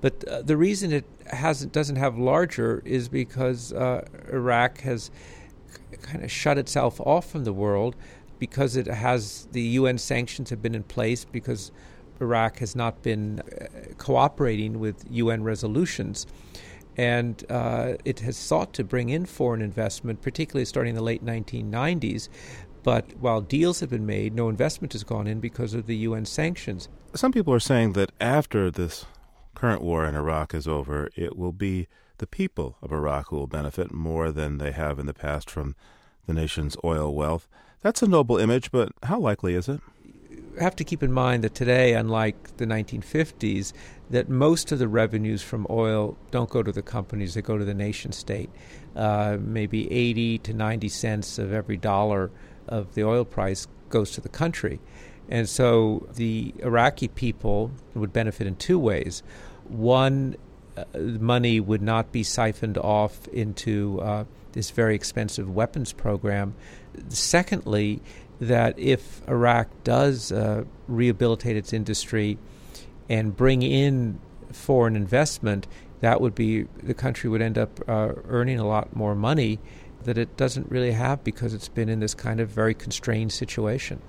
But 0.00 0.26
uh, 0.28 0.42
the 0.42 0.56
reason 0.56 0.92
it 0.92 1.04
hasn't 1.26 1.72
doesn't 1.72 1.96
have 1.96 2.18
larger 2.18 2.82
is 2.84 3.08
because 3.08 3.72
uh, 3.72 4.06
Iraq 4.32 4.80
has 4.80 5.10
c- 5.68 5.96
kind 6.02 6.24
of 6.24 6.30
shut 6.30 6.58
itself 6.58 7.00
off 7.00 7.30
from 7.30 7.44
the 7.44 7.52
world 7.52 7.96
because 8.38 8.76
it 8.76 8.86
has 8.86 9.48
the 9.52 9.62
UN 9.62 9.98
sanctions 9.98 10.50
have 10.50 10.60
been 10.60 10.74
in 10.74 10.82
place 10.82 11.24
because 11.24 11.72
Iraq 12.20 12.58
has 12.58 12.76
not 12.76 13.02
been 13.02 13.40
uh, 13.40 13.66
cooperating 13.98 14.78
with 14.78 15.04
UN 15.10 15.42
resolutions 15.42 16.26
and 16.96 17.44
uh, 17.50 17.94
it 18.04 18.20
has 18.20 18.36
sought 18.36 18.72
to 18.74 18.84
bring 18.84 19.08
in 19.10 19.26
foreign 19.26 19.62
investment, 19.62 20.22
particularly 20.22 20.64
starting 20.64 20.90
in 20.90 20.96
the 20.96 21.02
late 21.02 21.24
1990s. 21.24 22.28
But 22.82 23.16
while 23.18 23.40
deals 23.40 23.80
have 23.80 23.90
been 23.90 24.06
made, 24.06 24.34
no 24.34 24.48
investment 24.48 24.92
has 24.92 25.04
gone 25.04 25.26
in 25.26 25.40
because 25.40 25.74
of 25.74 25.86
the 25.86 25.96
UN 25.96 26.24
sanctions. 26.24 26.88
Some 27.14 27.32
people 27.32 27.52
are 27.52 27.60
saying 27.60 27.94
that 27.94 28.12
after 28.20 28.70
this 28.70 29.06
current 29.54 29.82
war 29.82 30.06
in 30.06 30.14
Iraq 30.14 30.54
is 30.54 30.68
over, 30.68 31.10
it 31.16 31.36
will 31.36 31.52
be 31.52 31.88
the 32.18 32.26
people 32.26 32.76
of 32.80 32.92
Iraq 32.92 33.28
who 33.28 33.36
will 33.36 33.46
benefit 33.46 33.92
more 33.92 34.30
than 34.30 34.58
they 34.58 34.72
have 34.72 34.98
in 34.98 35.06
the 35.06 35.14
past 35.14 35.50
from 35.50 35.74
the 36.26 36.32
nation's 36.32 36.76
oil 36.84 37.14
wealth. 37.14 37.48
That's 37.82 38.02
a 38.02 38.08
noble 38.08 38.38
image, 38.38 38.70
but 38.70 38.92
how 39.04 39.18
likely 39.18 39.54
is 39.54 39.68
it? 39.68 39.80
Have 40.58 40.76
to 40.76 40.84
keep 40.84 41.02
in 41.02 41.12
mind 41.12 41.44
that 41.44 41.54
today, 41.54 41.94
unlike 41.94 42.56
the 42.56 42.66
1950s, 42.66 43.72
that 44.10 44.28
most 44.28 44.72
of 44.72 44.78
the 44.78 44.88
revenues 44.88 45.42
from 45.42 45.66
oil 45.68 46.16
don't 46.30 46.50
go 46.50 46.62
to 46.62 46.72
the 46.72 46.82
companies; 46.82 47.34
they 47.34 47.42
go 47.42 47.58
to 47.58 47.64
the 47.64 47.74
nation 47.74 48.12
state. 48.12 48.50
Uh, 48.94 49.36
maybe 49.40 49.90
80 49.92 50.38
to 50.38 50.54
90 50.54 50.88
cents 50.88 51.38
of 51.38 51.52
every 51.52 51.76
dollar 51.76 52.30
of 52.68 52.94
the 52.94 53.04
oil 53.04 53.24
price 53.24 53.66
goes 53.88 54.10
to 54.12 54.20
the 54.20 54.28
country, 54.28 54.80
and 55.28 55.48
so 55.48 56.08
the 56.14 56.54
Iraqi 56.58 57.08
people 57.08 57.70
would 57.94 58.12
benefit 58.12 58.46
in 58.46 58.56
two 58.56 58.78
ways. 58.78 59.22
One, 59.68 60.36
uh, 60.76 60.84
money 60.98 61.60
would 61.60 61.82
not 61.82 62.12
be 62.12 62.22
siphoned 62.22 62.78
off 62.78 63.26
into 63.28 64.00
uh, 64.00 64.24
this 64.52 64.70
very 64.70 64.94
expensive 64.94 65.50
weapons 65.50 65.92
program. 65.92 66.54
Secondly, 67.08 68.00
that 68.40 68.78
if 68.78 69.26
Iraq 69.28 69.68
does 69.84 70.30
uh, 70.32 70.64
rehabilitate 70.88 71.56
its 71.56 71.72
industry 71.72 72.38
and 73.08 73.36
bring 73.36 73.62
in 73.62 74.18
foreign 74.52 74.96
investment, 74.96 75.66
that 76.00 76.20
would 76.20 76.34
be 76.34 76.66
the 76.82 76.94
country 76.94 77.30
would 77.30 77.42
end 77.42 77.56
up 77.56 77.80
uh, 77.88 78.12
earning 78.28 78.58
a 78.58 78.66
lot 78.66 78.94
more 78.94 79.14
money 79.14 79.58
that 80.04 80.18
it 80.18 80.36
doesn't 80.36 80.70
really 80.70 80.92
have 80.92 81.24
because 81.24 81.54
it's 81.54 81.68
been 81.68 81.88
in 81.88 82.00
this 82.00 82.14
kind 82.14 82.40
of 82.40 82.48
very 82.48 82.74
constrained 82.74 83.32
situation. 83.32 84.00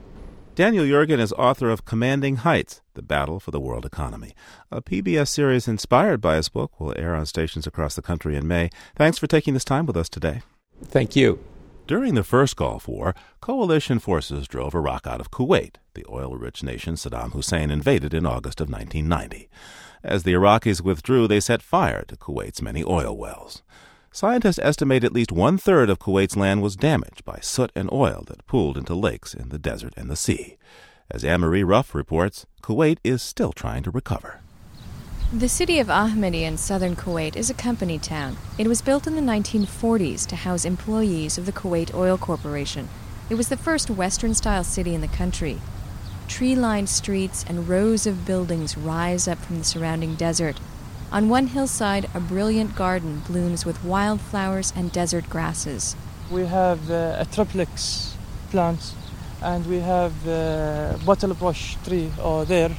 Daniel 0.56 0.86
Yergin 0.86 1.20
is 1.20 1.32
author 1.34 1.70
of 1.70 1.86
Commanding 1.86 2.38
Heights 2.38 2.82
The 2.96 3.04
Battle 3.04 3.40
for 3.40 3.52
the 3.52 3.60
World 3.60 3.86
Economy. 3.86 4.34
A 4.72 4.82
PBS 4.82 5.28
series 5.28 5.68
inspired 5.68 6.20
by 6.20 6.36
his 6.36 6.50
book 6.50 6.80
will 6.80 6.96
air 6.98 7.16
on 7.16 7.28
stations 7.28 7.68
across 7.68 7.96
the 7.96 8.02
country 8.02 8.36
in 8.36 8.48
May. 8.48 8.72
Thanks 8.96 9.20
for 9.20 9.28
taking 9.28 9.54
this 9.54 9.66
time 9.66 9.86
with 9.86 9.96
us 9.96 10.10
today. 10.10 10.42
Thank 10.84 11.16
you. 11.16 11.40
During 11.88 12.16
the 12.16 12.24
first 12.26 12.58
Gulf 12.58 12.86
War, 12.86 13.16
coalition 13.40 14.00
forces 14.00 14.46
drove 14.46 14.76
Iraq 14.76 15.08
out 15.08 15.22
of 15.22 15.32
Kuwait, 15.32 15.76
the 15.94 16.06
oil 16.10 16.36
rich 16.36 16.62
nation 16.62 16.96
Saddam 16.96 17.32
Hussein 17.32 17.72
invaded 17.72 18.14
in 18.14 18.26
August 18.26 18.60
of 18.60 18.70
1990. 18.70 19.48
As 20.04 20.24
the 20.24 20.34
Iraqis 20.34 20.82
withdrew, 20.82 21.30
they 21.30 21.40
set 21.40 21.62
fire 21.62 22.04
to 22.10 22.18
Kuwait's 22.18 22.62
many 22.62 22.84
oil 22.84 23.16
wells. 23.16 23.64
Scientists 24.12 24.60
estimate 24.62 25.06
at 25.06 25.14
least 25.14 25.32
one 25.32 25.58
third 25.58 25.90
of 25.90 25.98
Kuwait's 25.98 26.36
land 26.36 26.62
was 26.62 26.76
damaged 26.76 27.24
by 27.24 27.40
soot 27.42 27.72
and 27.74 27.90
oil 27.90 28.26
that 28.28 28.46
pooled 28.48 28.78
into 28.78 28.94
lakes 28.94 29.34
in 29.34 29.48
the 29.48 29.58
desert 29.58 29.94
and 29.96 30.10
the 30.10 30.18
sea. 30.18 30.58
As 31.10 31.24
Marie 31.24 31.64
Ruff 31.64 31.96
reports, 31.96 32.46
Kuwait 32.62 32.98
is 33.06 33.22
still 33.22 33.54
trying 33.54 33.84
to 33.84 33.92
recover. 33.92 34.42
The 35.34 35.50
city 35.50 35.80
of 35.80 35.88
Ahmadi 35.88 36.44
in 36.44 36.56
southern 36.56 36.96
Kuwait 36.96 37.36
is 37.36 37.50
a 37.50 37.54
company 37.54 38.00
town. 38.00 38.38
It 38.58 38.66
was 38.66 38.82
built 38.82 39.08
in 39.08 39.16
the 39.16 39.22
1940s 39.22 40.26
to 40.28 40.38
house 40.38 40.64
employees 40.64 41.38
of 41.38 41.46
the 41.46 41.52
Kuwait 41.52 41.94
Oil 41.94 42.18
Corporation. 42.18 42.88
It 43.30 43.36
was 43.36 43.50
the 43.50 43.58
first 43.58 43.90
Western 43.90 44.34
style 44.34 44.64
city 44.64 44.96
in 44.96 45.02
the 45.02 45.10
country. 45.10 45.60
Tree 46.30 46.56
lined 46.56 46.88
streets 46.88 47.44
and 47.46 47.68
rows 47.68 48.08
of 48.08 48.26
buildings 48.26 48.78
rise 48.78 49.28
up 49.28 49.38
from 49.40 49.58
the 49.58 49.66
surrounding 49.66 50.16
desert. 50.16 50.62
On 51.12 51.28
one 51.28 51.48
hillside, 51.48 52.10
a 52.14 52.22
brilliant 52.22 52.74
garden 52.78 53.22
blooms 53.28 53.66
with 53.66 53.84
wildflowers 53.84 54.72
and 54.78 54.94
desert 54.94 55.30
grasses. 55.30 55.98
We 56.32 56.46
have 56.46 56.90
uh, 56.90 57.18
a 57.20 57.26
triplex 57.26 58.16
plant 58.50 58.94
and 59.42 59.66
we 59.66 59.80
have 59.80 60.26
a 60.26 60.98
bottle 61.06 61.34
brush 61.34 61.76
tree 61.84 62.10
uh, 62.18 62.46
there 62.46 62.74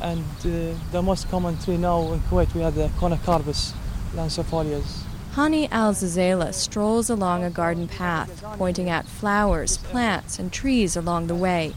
and 0.00 0.24
uh, 0.44 0.74
the 0.92 1.02
most 1.02 1.28
common 1.30 1.58
tree 1.58 1.76
now 1.76 2.12
in 2.12 2.20
Kuwait 2.20 2.54
we 2.54 2.62
have 2.62 2.74
the 2.74 2.88
Conocarpus 2.98 3.72
lancifolius. 4.14 5.04
Hani 5.34 5.68
Al 5.70 5.92
Zazela 5.92 6.52
strolls 6.52 7.08
along 7.08 7.44
a 7.44 7.50
garden 7.50 7.86
path, 7.86 8.42
pointing 8.58 8.90
out 8.90 9.06
flowers, 9.06 9.78
plants, 9.78 10.38
and 10.38 10.52
trees 10.52 10.96
along 10.96 11.28
the 11.28 11.36
way. 11.36 11.74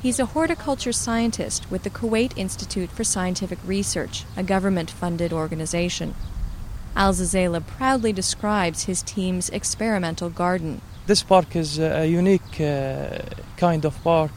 He's 0.00 0.18
a 0.18 0.26
horticulture 0.26 0.92
scientist 0.92 1.70
with 1.70 1.82
the 1.82 1.90
Kuwait 1.90 2.32
Institute 2.36 2.90
for 2.90 3.04
Scientific 3.04 3.58
Research, 3.64 4.24
a 4.36 4.42
government 4.42 4.90
funded 4.90 5.32
organization. 5.32 6.14
Al 6.94 7.12
Zazela 7.12 7.66
proudly 7.66 8.12
describes 8.12 8.84
his 8.84 9.02
team's 9.02 9.50
experimental 9.50 10.30
garden. 10.30 10.80
This 11.06 11.22
park 11.22 11.54
is 11.54 11.78
a 11.78 12.06
unique 12.06 12.60
uh, 12.60 13.18
kind 13.58 13.84
of 13.84 14.02
park, 14.02 14.32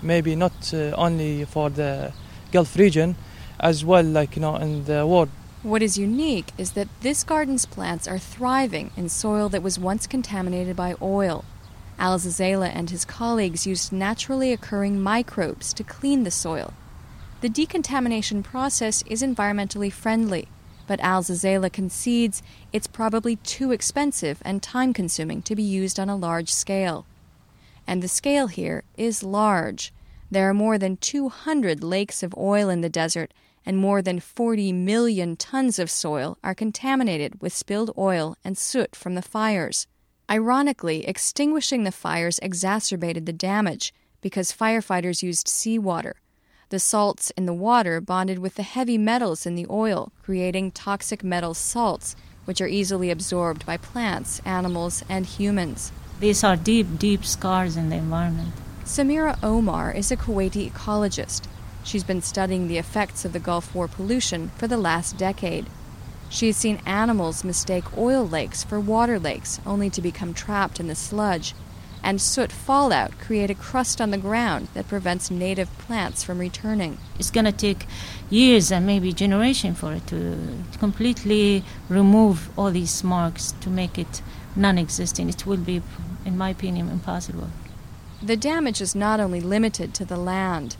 maybe 0.00 0.36
not 0.36 0.72
uh, 0.72 0.92
only 0.96 1.44
for 1.44 1.70
the 1.70 2.12
Gulf 2.52 2.76
region 2.76 3.16
as 3.58 3.84
well, 3.84 4.04
like, 4.04 4.36
you 4.36 4.42
know, 4.42 4.56
in 4.56 4.84
the 4.84 5.06
world. 5.06 5.28
What 5.62 5.82
is 5.82 5.98
unique 5.98 6.52
is 6.58 6.72
that 6.72 6.88
this 7.00 7.24
garden's 7.24 7.66
plants 7.66 8.06
are 8.06 8.18
thriving 8.18 8.90
in 8.96 9.08
soil 9.08 9.48
that 9.48 9.62
was 9.62 9.78
once 9.78 10.06
contaminated 10.06 10.76
by 10.76 10.94
oil. 11.02 11.44
Al 11.98 12.18
Zazela 12.18 12.70
and 12.72 12.90
his 12.90 13.04
colleagues 13.04 13.66
used 13.66 13.92
naturally 13.92 14.52
occurring 14.52 15.00
microbes 15.00 15.72
to 15.72 15.82
clean 15.82 16.24
the 16.24 16.30
soil. 16.30 16.74
The 17.40 17.48
decontamination 17.48 18.42
process 18.42 19.02
is 19.06 19.22
environmentally 19.22 19.92
friendly, 19.92 20.48
but 20.86 21.00
Al 21.00 21.22
Zazela 21.22 21.72
concedes 21.72 22.42
it's 22.72 22.86
probably 22.86 23.36
too 23.36 23.72
expensive 23.72 24.40
and 24.44 24.62
time 24.62 24.92
consuming 24.92 25.42
to 25.42 25.56
be 25.56 25.62
used 25.62 25.98
on 25.98 26.08
a 26.08 26.16
large 26.16 26.52
scale. 26.52 27.06
And 27.86 28.02
the 28.02 28.08
scale 28.08 28.46
here 28.46 28.84
is 28.96 29.22
large. 29.22 29.92
There 30.30 30.48
are 30.50 30.54
more 30.54 30.76
than 30.76 30.96
200 30.96 31.84
lakes 31.84 32.22
of 32.22 32.34
oil 32.36 32.68
in 32.68 32.80
the 32.80 32.88
desert, 32.88 33.32
and 33.64 33.76
more 33.76 34.02
than 34.02 34.20
40 34.20 34.72
million 34.72 35.36
tons 35.36 35.78
of 35.78 35.90
soil 35.90 36.38
are 36.42 36.54
contaminated 36.54 37.40
with 37.40 37.54
spilled 37.54 37.92
oil 37.96 38.36
and 38.44 38.58
soot 38.58 38.96
from 38.96 39.14
the 39.14 39.22
fires. 39.22 39.86
Ironically, 40.28 41.06
extinguishing 41.06 41.84
the 41.84 41.92
fires 41.92 42.40
exacerbated 42.42 43.26
the 43.26 43.32
damage 43.32 43.94
because 44.20 44.52
firefighters 44.52 45.22
used 45.22 45.46
seawater. 45.46 46.16
The 46.70 46.80
salts 46.80 47.30
in 47.36 47.46
the 47.46 47.54
water 47.54 48.00
bonded 48.00 48.40
with 48.40 48.56
the 48.56 48.64
heavy 48.64 48.98
metals 48.98 49.46
in 49.46 49.54
the 49.54 49.66
oil, 49.70 50.12
creating 50.20 50.72
toxic 50.72 51.22
metal 51.22 51.54
salts, 51.54 52.16
which 52.44 52.60
are 52.60 52.66
easily 52.66 53.10
absorbed 53.10 53.64
by 53.64 53.76
plants, 53.76 54.42
animals, 54.44 55.04
and 55.08 55.24
humans. 55.26 55.92
These 56.18 56.42
are 56.42 56.56
deep, 56.56 56.98
deep 56.98 57.24
scars 57.24 57.76
in 57.76 57.90
the 57.90 57.96
environment. 57.96 58.52
Samira 58.86 59.36
Omar 59.42 59.90
is 59.90 60.12
a 60.12 60.16
Kuwaiti 60.16 60.70
ecologist. 60.70 61.48
She's 61.82 62.04
been 62.04 62.22
studying 62.22 62.68
the 62.68 62.78
effects 62.78 63.24
of 63.24 63.32
the 63.32 63.40
Gulf 63.40 63.74
War 63.74 63.88
pollution 63.88 64.50
for 64.50 64.68
the 64.68 64.76
last 64.76 65.16
decade. 65.16 65.66
She 66.28 66.46
has 66.46 66.56
seen 66.56 66.80
animals 66.86 67.42
mistake 67.42 67.98
oil 67.98 68.26
lakes 68.26 68.62
for 68.62 68.78
water 68.78 69.18
lakes 69.18 69.58
only 69.66 69.90
to 69.90 70.00
become 70.00 70.32
trapped 70.32 70.78
in 70.78 70.86
the 70.86 70.94
sludge, 70.94 71.52
and 72.00 72.20
soot 72.20 72.52
fallout 72.52 73.18
create 73.18 73.50
a 73.50 73.56
crust 73.56 74.00
on 74.00 74.12
the 74.12 74.18
ground 74.18 74.68
that 74.74 74.86
prevents 74.86 75.32
native 75.32 75.76
plants 75.78 76.22
from 76.22 76.38
returning. 76.38 76.98
It's 77.18 77.32
going 77.32 77.44
to 77.44 77.50
take 77.50 77.86
years 78.30 78.70
and 78.70 78.86
maybe 78.86 79.12
generation 79.12 79.74
for 79.74 79.94
it 79.94 80.06
to 80.06 80.62
completely 80.78 81.64
remove 81.88 82.56
all 82.56 82.70
these 82.70 83.02
marks 83.02 83.52
to 83.62 83.68
make 83.68 83.98
it 83.98 84.22
non-existent. 84.54 85.28
It 85.28 85.44
will 85.44 85.56
be, 85.56 85.82
in 86.24 86.38
my 86.38 86.50
opinion, 86.50 86.88
impossible. 86.88 87.48
The 88.22 88.36
damage 88.36 88.80
is 88.80 88.94
not 88.94 89.20
only 89.20 89.40
limited 89.40 89.92
to 89.94 90.04
the 90.04 90.16
land. 90.16 90.76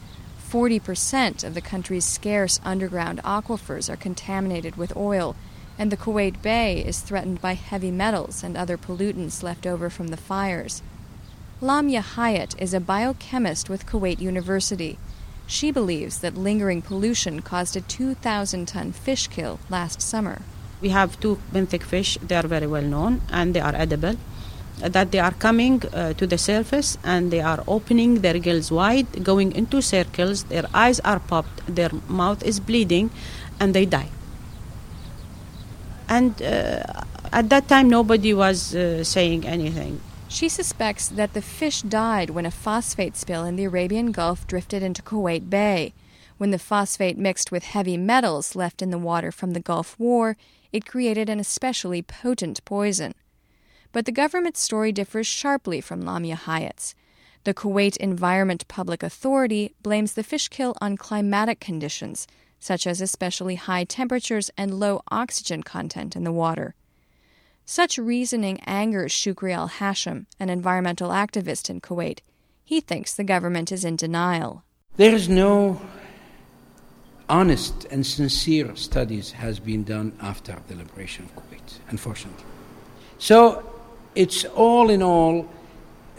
40% 0.50 1.44
of 1.44 1.54
the 1.54 1.60
country's 1.60 2.04
scarce 2.04 2.60
underground 2.64 3.22
aquifers 3.24 3.90
are 3.90 3.96
contaminated 3.96 4.76
with 4.76 4.96
oil, 4.96 5.36
and 5.78 5.92
the 5.92 5.98
Kuwait 5.98 6.40
Bay 6.40 6.82
is 6.82 7.00
threatened 7.00 7.42
by 7.42 7.52
heavy 7.52 7.90
metals 7.90 8.42
and 8.42 8.56
other 8.56 8.78
pollutants 8.78 9.42
left 9.42 9.66
over 9.66 9.90
from 9.90 10.08
the 10.08 10.16
fires. 10.16 10.82
Lamia 11.60 12.02
Hayat 12.02 12.58
is 12.60 12.72
a 12.72 12.80
biochemist 12.80 13.68
with 13.68 13.86
Kuwait 13.86 14.18
University. 14.18 14.98
She 15.46 15.70
believes 15.70 16.20
that 16.20 16.36
lingering 16.38 16.80
pollution 16.80 17.42
caused 17.42 17.76
a 17.76 17.82
2,000 17.82 18.66
ton 18.66 18.92
fish 18.92 19.28
kill 19.28 19.58
last 19.68 20.00
summer. 20.00 20.40
We 20.80 20.88
have 20.88 21.20
two 21.20 21.38
benthic 21.52 21.82
fish, 21.82 22.16
they 22.22 22.36
are 22.36 22.46
very 22.46 22.66
well 22.66 22.82
known 22.82 23.20
and 23.30 23.52
they 23.54 23.60
are 23.60 23.74
edible. 23.74 24.16
That 24.80 25.10
they 25.10 25.18
are 25.18 25.32
coming 25.32 25.82
uh, 25.92 26.12
to 26.14 26.26
the 26.26 26.36
surface 26.36 26.98
and 27.02 27.30
they 27.30 27.40
are 27.40 27.64
opening 27.66 28.20
their 28.20 28.38
gills 28.38 28.70
wide, 28.70 29.24
going 29.24 29.52
into 29.52 29.80
circles, 29.80 30.44
their 30.44 30.66
eyes 30.74 31.00
are 31.00 31.18
popped, 31.18 31.74
their 31.74 31.90
mouth 32.08 32.42
is 32.42 32.60
bleeding, 32.60 33.10
and 33.58 33.72
they 33.72 33.86
die. 33.86 34.10
And 36.08 36.40
uh, 36.42 36.82
at 37.32 37.48
that 37.48 37.68
time, 37.68 37.88
nobody 37.88 38.34
was 38.34 38.74
uh, 38.74 39.02
saying 39.02 39.46
anything. 39.46 40.00
She 40.28 40.48
suspects 40.48 41.08
that 41.08 41.32
the 41.34 41.42
fish 41.42 41.82
died 41.82 42.30
when 42.30 42.46
a 42.46 42.50
phosphate 42.50 43.16
spill 43.16 43.44
in 43.44 43.56
the 43.56 43.64
Arabian 43.64 44.12
Gulf 44.12 44.46
drifted 44.46 44.82
into 44.82 45.02
Kuwait 45.02 45.48
Bay. 45.48 45.94
When 46.36 46.50
the 46.50 46.58
phosphate 46.58 47.16
mixed 47.16 47.50
with 47.50 47.64
heavy 47.64 47.96
metals 47.96 48.54
left 48.54 48.82
in 48.82 48.90
the 48.90 48.98
water 48.98 49.32
from 49.32 49.52
the 49.52 49.60
Gulf 49.60 49.98
War, 49.98 50.36
it 50.72 50.84
created 50.84 51.30
an 51.30 51.40
especially 51.40 52.02
potent 52.02 52.62
poison. 52.64 53.14
But 53.92 54.04
the 54.04 54.12
government's 54.12 54.60
story 54.60 54.92
differs 54.92 55.26
sharply 55.26 55.80
from 55.80 56.02
Lamia 56.02 56.36
Hayat's. 56.36 56.94
The 57.44 57.54
Kuwait 57.54 57.96
Environment 57.98 58.66
Public 58.66 59.02
Authority 59.02 59.74
blames 59.82 60.14
the 60.14 60.24
fish 60.24 60.48
kill 60.48 60.74
on 60.80 60.96
climatic 60.96 61.60
conditions, 61.60 62.26
such 62.58 62.86
as 62.86 63.00
especially 63.00 63.54
high 63.54 63.84
temperatures 63.84 64.50
and 64.56 64.80
low 64.80 65.02
oxygen 65.10 65.62
content 65.62 66.16
in 66.16 66.24
the 66.24 66.32
water. 66.32 66.74
Such 67.64 67.98
reasoning 67.98 68.60
angers 68.60 69.12
Shukri 69.12 69.52
al 69.52 69.68
Hashim, 69.68 70.26
an 70.38 70.50
environmental 70.50 71.10
activist 71.10 71.70
in 71.70 71.80
Kuwait. 71.80 72.18
He 72.64 72.80
thinks 72.80 73.14
the 73.14 73.24
government 73.24 73.70
is 73.70 73.84
in 73.84 73.96
denial. 73.96 74.64
There 74.96 75.14
is 75.14 75.28
no 75.28 75.80
honest 77.28 77.86
and 77.90 78.06
sincere 78.06 78.74
studies 78.76 79.32
has 79.32 79.60
been 79.60 79.84
done 79.84 80.12
after 80.20 80.56
the 80.68 80.76
liberation 80.76 81.24
of 81.24 81.36
Kuwait, 81.36 81.78
unfortunately. 81.90 82.44
So 83.18 83.64
it's 84.16 84.44
all 84.46 84.90
in 84.90 85.02
all, 85.02 85.48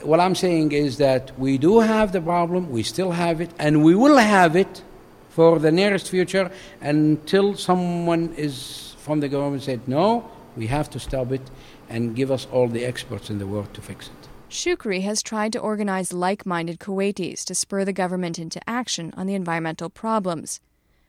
what 0.04 0.20
I'm 0.20 0.36
saying 0.36 0.72
is 0.72 0.98
that 0.98 1.38
we 1.38 1.58
do 1.58 1.80
have 1.80 2.12
the 2.12 2.22
problem, 2.22 2.70
we 2.70 2.84
still 2.84 3.12
have 3.12 3.42
it, 3.42 3.52
and 3.60 3.84
we 3.84 3.96
will 3.96 4.18
have 4.18 4.56
it 4.56 4.84
for 5.30 5.60
the 5.60 5.72
nearest 5.72 6.10
future 6.10 6.50
until 6.82 7.56
someone 7.56 8.34
is 8.36 8.96
from 9.00 9.20
the 9.20 9.30
government 9.30 9.64
said, 9.64 9.88
no, 9.88 10.30
we 10.56 10.68
have 10.68 10.90
to 10.92 11.00
stop 11.00 11.32
it 11.32 11.42
and 11.90 12.16
give 12.16 12.32
us 12.32 12.48
all 12.52 12.68
the 12.68 12.86
experts 12.86 13.30
in 13.30 13.40
the 13.40 13.48
world 13.48 13.74
to 13.74 13.82
fix 13.82 14.08
it. 14.08 14.28
Shukri 14.50 15.02
has 15.04 15.22
tried 15.22 15.54
to 15.54 15.60
organize 15.60 16.14
like 16.14 16.46
minded 16.46 16.80
Kuwaitis 16.80 17.44
to 17.46 17.56
spur 17.56 17.84
the 17.84 17.94
government 17.94 18.40
into 18.40 18.62
action 18.68 19.14
on 19.18 19.28
the 19.28 19.36
environmental 19.36 19.90
problems. 19.90 20.60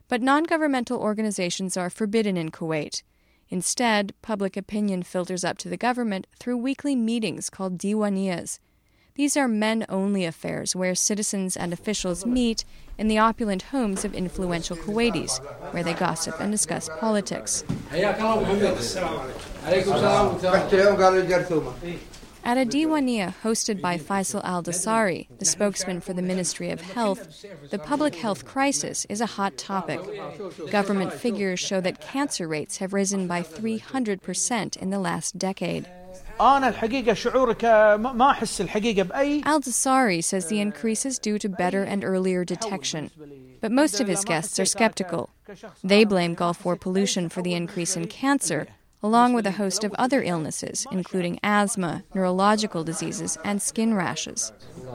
But 0.09 0.23
non 0.23 0.45
governmental 0.45 0.99
organizations 0.99 1.77
are 1.77 1.91
forbidden 1.91 2.37
in 2.37 2.51
Kuwait. 2.51 3.03
Instead, 3.51 4.13
public 4.21 4.57
opinion 4.57 5.03
filters 5.03 5.45
up 5.45 5.57
to 5.59 5.69
the 5.69 5.77
government 5.77 6.27
through 6.39 6.57
weekly 6.57 6.95
meetings 6.95 7.49
called 7.49 7.79
diwaniyas. 7.79 8.59
These 9.15 9.37
are 9.37 9.49
men 9.49 9.85
only 9.89 10.25
affairs 10.25 10.77
where 10.77 10.95
citizens 10.95 11.57
and 11.57 11.73
officials 11.73 12.25
meet 12.25 12.65
in 12.99 13.09
the 13.09 13.19
opulent 13.19 13.63
homes 13.63 14.05
of 14.05 14.15
influential 14.15 14.77
Kuwaitis, 14.77 15.39
where 15.73 15.83
they 15.83 15.95
gossip 15.95 16.39
and 16.39 16.53
discuss 16.53 16.89
politics. 17.01 17.65
At 22.49 22.57
a 22.57 22.65
Diwania 22.65 23.35
hosted 23.43 23.83
by 23.83 23.99
Faisal 23.99 24.43
al 24.43 24.63
Dosari, 24.63 25.29
the 25.39 25.45
spokesman 25.45 26.01
for 26.01 26.15
the 26.15 26.23
Ministry 26.23 26.71
of 26.71 26.81
Health, 26.81 27.45
the 27.71 27.79
public 27.79 28.15
health 28.15 28.47
crisis 28.47 29.05
is 29.11 29.21
a 29.21 29.27
hot 29.27 29.59
topic. 29.59 30.01
Government 30.71 31.13
figures 31.13 31.61
show 31.61 31.83
that 31.83 32.01
cancer 32.01 32.49
rates 32.49 32.79
have 32.79 32.95
risen 32.95 33.27
by 33.27 33.43
300% 33.43 34.79
in 34.79 34.89
the 34.89 34.99
last 34.99 35.37
decade. 35.37 35.91
Al 36.41 36.63
Dosari 39.61 40.25
says 40.25 40.47
the 40.47 40.61
increase 40.61 41.05
is 41.05 41.19
due 41.19 41.39
to 41.39 41.51
better 41.51 41.83
and 41.83 42.03
earlier 42.03 42.47
detection. 42.47 43.11
But 43.61 43.73
most 43.73 44.01
of 44.01 44.09
his 44.09 44.25
guests 44.25 44.59
are 44.59 44.65
skeptical. 44.65 45.29
They 45.85 46.05
blame 46.05 46.33
Gulf 46.33 46.65
War 46.65 46.77
pollution 46.77 47.29
for 47.29 47.43
the 47.43 47.53
increase 47.53 47.95
in 47.95 48.07
cancer, 48.07 48.69
along 49.03 49.33
with 49.33 49.47
a 49.47 49.53
host 49.53 49.85
of 49.85 49.95
other 49.95 50.23
illnesses, 50.23 50.87
including 50.91 51.39
asthma, 51.43 52.05
neurological 52.15 52.83
diseases, 52.85 53.39
and 53.45 53.63
skin 53.63 53.95
rashes. 53.95 54.53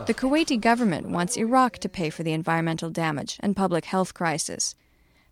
The 0.07 0.13
Kuwaiti 0.13 0.59
government 0.59 1.09
wants 1.09 1.37
Iraq 1.37 1.77
to 1.79 1.89
pay 1.89 2.09
for 2.09 2.23
the 2.23 2.33
environmental 2.33 2.89
damage 2.89 3.37
and 3.39 3.55
public 3.55 3.85
health 3.85 4.13
crisis. 4.13 4.75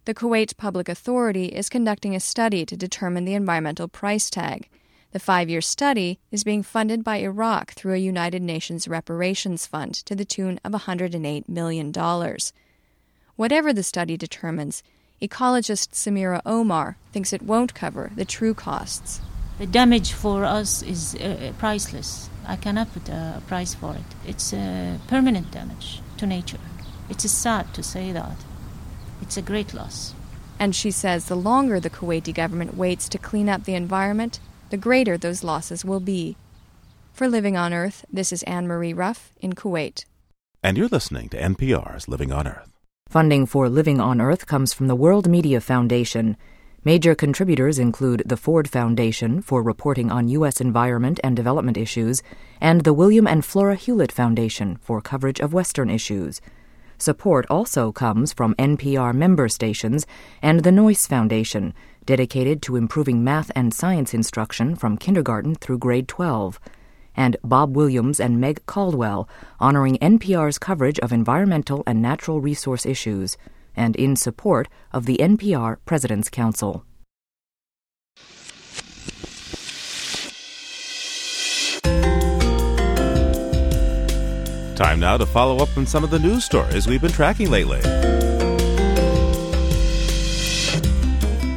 The 0.05 0.15
Kuwait 0.15 0.57
Public 0.57 0.89
Authority 0.89 1.45
is 1.45 1.69
conducting 1.69 2.15
a 2.15 2.19
study 2.19 2.65
to 2.65 2.75
determine 2.75 3.25
the 3.25 3.35
environmental 3.35 3.87
price 3.87 4.31
tag. 4.31 4.67
The 5.11 5.19
five 5.19 5.49
year 5.49 5.61
study 5.61 6.19
is 6.31 6.43
being 6.43 6.63
funded 6.63 7.03
by 7.03 7.17
Iraq 7.17 7.73
through 7.73 7.93
a 7.93 7.97
United 7.97 8.41
Nations 8.41 8.87
reparations 8.87 9.67
fund 9.67 9.93
to 9.93 10.15
the 10.15 10.25
tune 10.25 10.59
of 10.63 10.71
$108 10.71 11.47
million. 11.49 11.93
Whatever 13.35 13.73
the 13.73 13.83
study 13.83 14.17
determines, 14.17 14.81
Ecologist 15.21 15.91
Samira 15.91 16.41
Omar 16.47 16.97
thinks 17.11 17.31
it 17.31 17.43
won't 17.43 17.75
cover 17.75 18.11
the 18.15 18.25
true 18.25 18.55
costs. 18.55 19.21
The 19.59 19.67
damage 19.67 20.13
for 20.13 20.43
us 20.43 20.81
is 20.81 21.13
uh, 21.13 21.53
priceless. 21.59 22.27
I 22.47 22.55
cannot 22.55 22.91
put 22.91 23.07
a 23.07 23.41
price 23.45 23.75
for 23.75 23.93
it. 23.93 24.15
It's 24.27 24.51
a 24.51 24.99
permanent 25.07 25.51
damage 25.51 26.01
to 26.17 26.25
nature. 26.25 26.57
It's 27.07 27.29
sad 27.29 27.71
to 27.75 27.83
say 27.83 28.11
that. 28.11 28.37
It's 29.21 29.37
a 29.37 29.43
great 29.43 29.75
loss. 29.75 30.15
And 30.57 30.75
she 30.75 30.89
says 30.89 31.25
the 31.25 31.35
longer 31.35 31.79
the 31.79 31.91
Kuwaiti 31.91 32.33
government 32.33 32.75
waits 32.75 33.07
to 33.09 33.19
clean 33.19 33.47
up 33.47 33.65
the 33.65 33.75
environment, 33.75 34.39
the 34.71 34.77
greater 34.77 35.17
those 35.17 35.43
losses 35.43 35.85
will 35.85 35.99
be. 35.99 36.35
For 37.13 37.27
Living 37.27 37.55
on 37.55 37.73
Earth, 37.73 38.05
this 38.11 38.33
is 38.33 38.41
Anne 38.43 38.67
Marie 38.67 38.93
Ruff 38.93 39.31
in 39.39 39.53
Kuwait. 39.53 40.05
And 40.63 40.77
you're 40.77 40.87
listening 40.87 41.29
to 41.29 41.39
NPR's 41.39 42.07
Living 42.07 42.31
on 42.31 42.47
Earth. 42.47 42.70
Funding 43.11 43.45
for 43.45 43.67
Living 43.67 43.99
on 43.99 44.21
Earth 44.21 44.47
comes 44.47 44.71
from 44.71 44.87
the 44.87 44.95
World 44.95 45.27
Media 45.27 45.59
Foundation. 45.59 46.37
Major 46.85 47.13
contributors 47.13 47.77
include 47.77 48.23
the 48.25 48.37
Ford 48.37 48.69
Foundation 48.69 49.41
for 49.41 49.61
reporting 49.61 50.09
on 50.09 50.29
U.S. 50.29 50.61
environment 50.61 51.19
and 51.21 51.35
development 51.35 51.75
issues, 51.75 52.23
and 52.61 52.85
the 52.85 52.93
William 52.93 53.27
and 53.27 53.43
Flora 53.43 53.75
Hewlett 53.75 54.13
Foundation 54.13 54.77
for 54.77 55.01
coverage 55.01 55.41
of 55.41 55.51
Western 55.51 55.89
issues. 55.89 56.39
Support 56.99 57.47
also 57.49 57.91
comes 57.91 58.31
from 58.31 58.55
NPR 58.55 59.13
member 59.13 59.49
stations 59.49 60.07
and 60.41 60.61
the 60.61 60.71
Noyce 60.71 61.05
Foundation, 61.05 61.73
dedicated 62.05 62.61
to 62.61 62.77
improving 62.77 63.25
math 63.25 63.51
and 63.57 63.73
science 63.73 64.13
instruction 64.13 64.73
from 64.73 64.95
kindergarten 64.95 65.55
through 65.55 65.79
grade 65.79 66.07
12 66.07 66.61
and 67.15 67.37
Bob 67.43 67.75
Williams 67.75 68.19
and 68.19 68.39
Meg 68.39 68.65
Caldwell, 68.65 69.27
honoring 69.59 69.97
NPR's 69.97 70.57
coverage 70.57 70.99
of 70.99 71.11
environmental 71.11 71.83
and 71.85 72.01
natural 72.01 72.41
resource 72.41 72.85
issues, 72.85 73.37
and 73.75 73.95
in 73.95 74.15
support 74.15 74.67
of 74.91 75.05
the 75.05 75.17
NPR 75.17 75.77
President's 75.85 76.29
Council. 76.29 76.85
Time 84.75 84.99
now 84.99 85.15
to 85.15 85.27
follow 85.27 85.57
up 85.57 85.69
on 85.77 85.85
some 85.85 86.03
of 86.03 86.09
the 86.09 86.17
news 86.17 86.43
stories 86.43 86.87
we've 86.87 87.01
been 87.01 87.11
tracking 87.11 87.51
lately. 87.51 87.81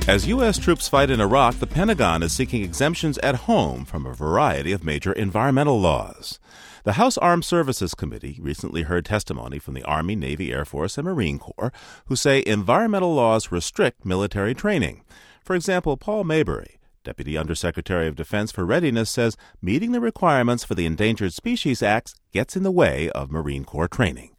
As 0.07 0.27
U.S. 0.27 0.59
troops 0.59 0.87
fight 0.87 1.11
in 1.11 1.19
Iraq, 1.19 1.55
the 1.55 1.67
Pentagon 1.67 2.23
is 2.23 2.31
seeking 2.31 2.63
exemptions 2.63 3.17
at 3.19 3.47
home 3.47 3.87
from 3.87 4.05
a 4.05 4.13
variety 4.13 4.71
of 4.71 4.85
major 4.85 5.13
environmental 5.13 5.81
laws. 5.81 6.39
The 6.83 6.93
House 6.93 7.17
Armed 7.17 7.47
Services 7.47 7.95
Committee 7.95 8.39
recently 8.39 8.83
heard 8.83 9.07
testimony 9.07 9.59
from 9.59 9.73
the 9.73 9.83
Army, 9.85 10.15
Navy, 10.15 10.53
Air 10.53 10.67
Force, 10.67 10.99
and 10.99 11.07
Marine 11.07 11.39
Corps 11.39 11.73
who 12.05 12.17
say 12.17 12.43
environmental 12.47 13.15
laws 13.15 13.51
restrict 13.51 14.05
military 14.05 14.53
training. 14.53 15.05
For 15.43 15.57
example, 15.57 15.97
Paul 15.97 16.25
Mayberry, 16.25 16.79
Deputy 17.03 17.39
Undersecretary 17.39 18.07
of 18.07 18.15
Defense 18.15 18.53
for 18.53 18.67
Readiness, 18.67 19.09
says 19.09 19.39
meeting 19.63 19.93
the 19.93 20.01
requirements 20.01 20.65
for 20.65 20.75
the 20.75 20.85
Endangered 20.85 21.33
Species 21.33 21.83
Act 21.83 22.15
gets 22.31 22.57
in 22.57 22.63
the 22.63 22.71
way 22.71 23.09
of 23.13 23.31
Marine 23.31 23.65
Corps 23.65 23.89
training. 23.89 24.34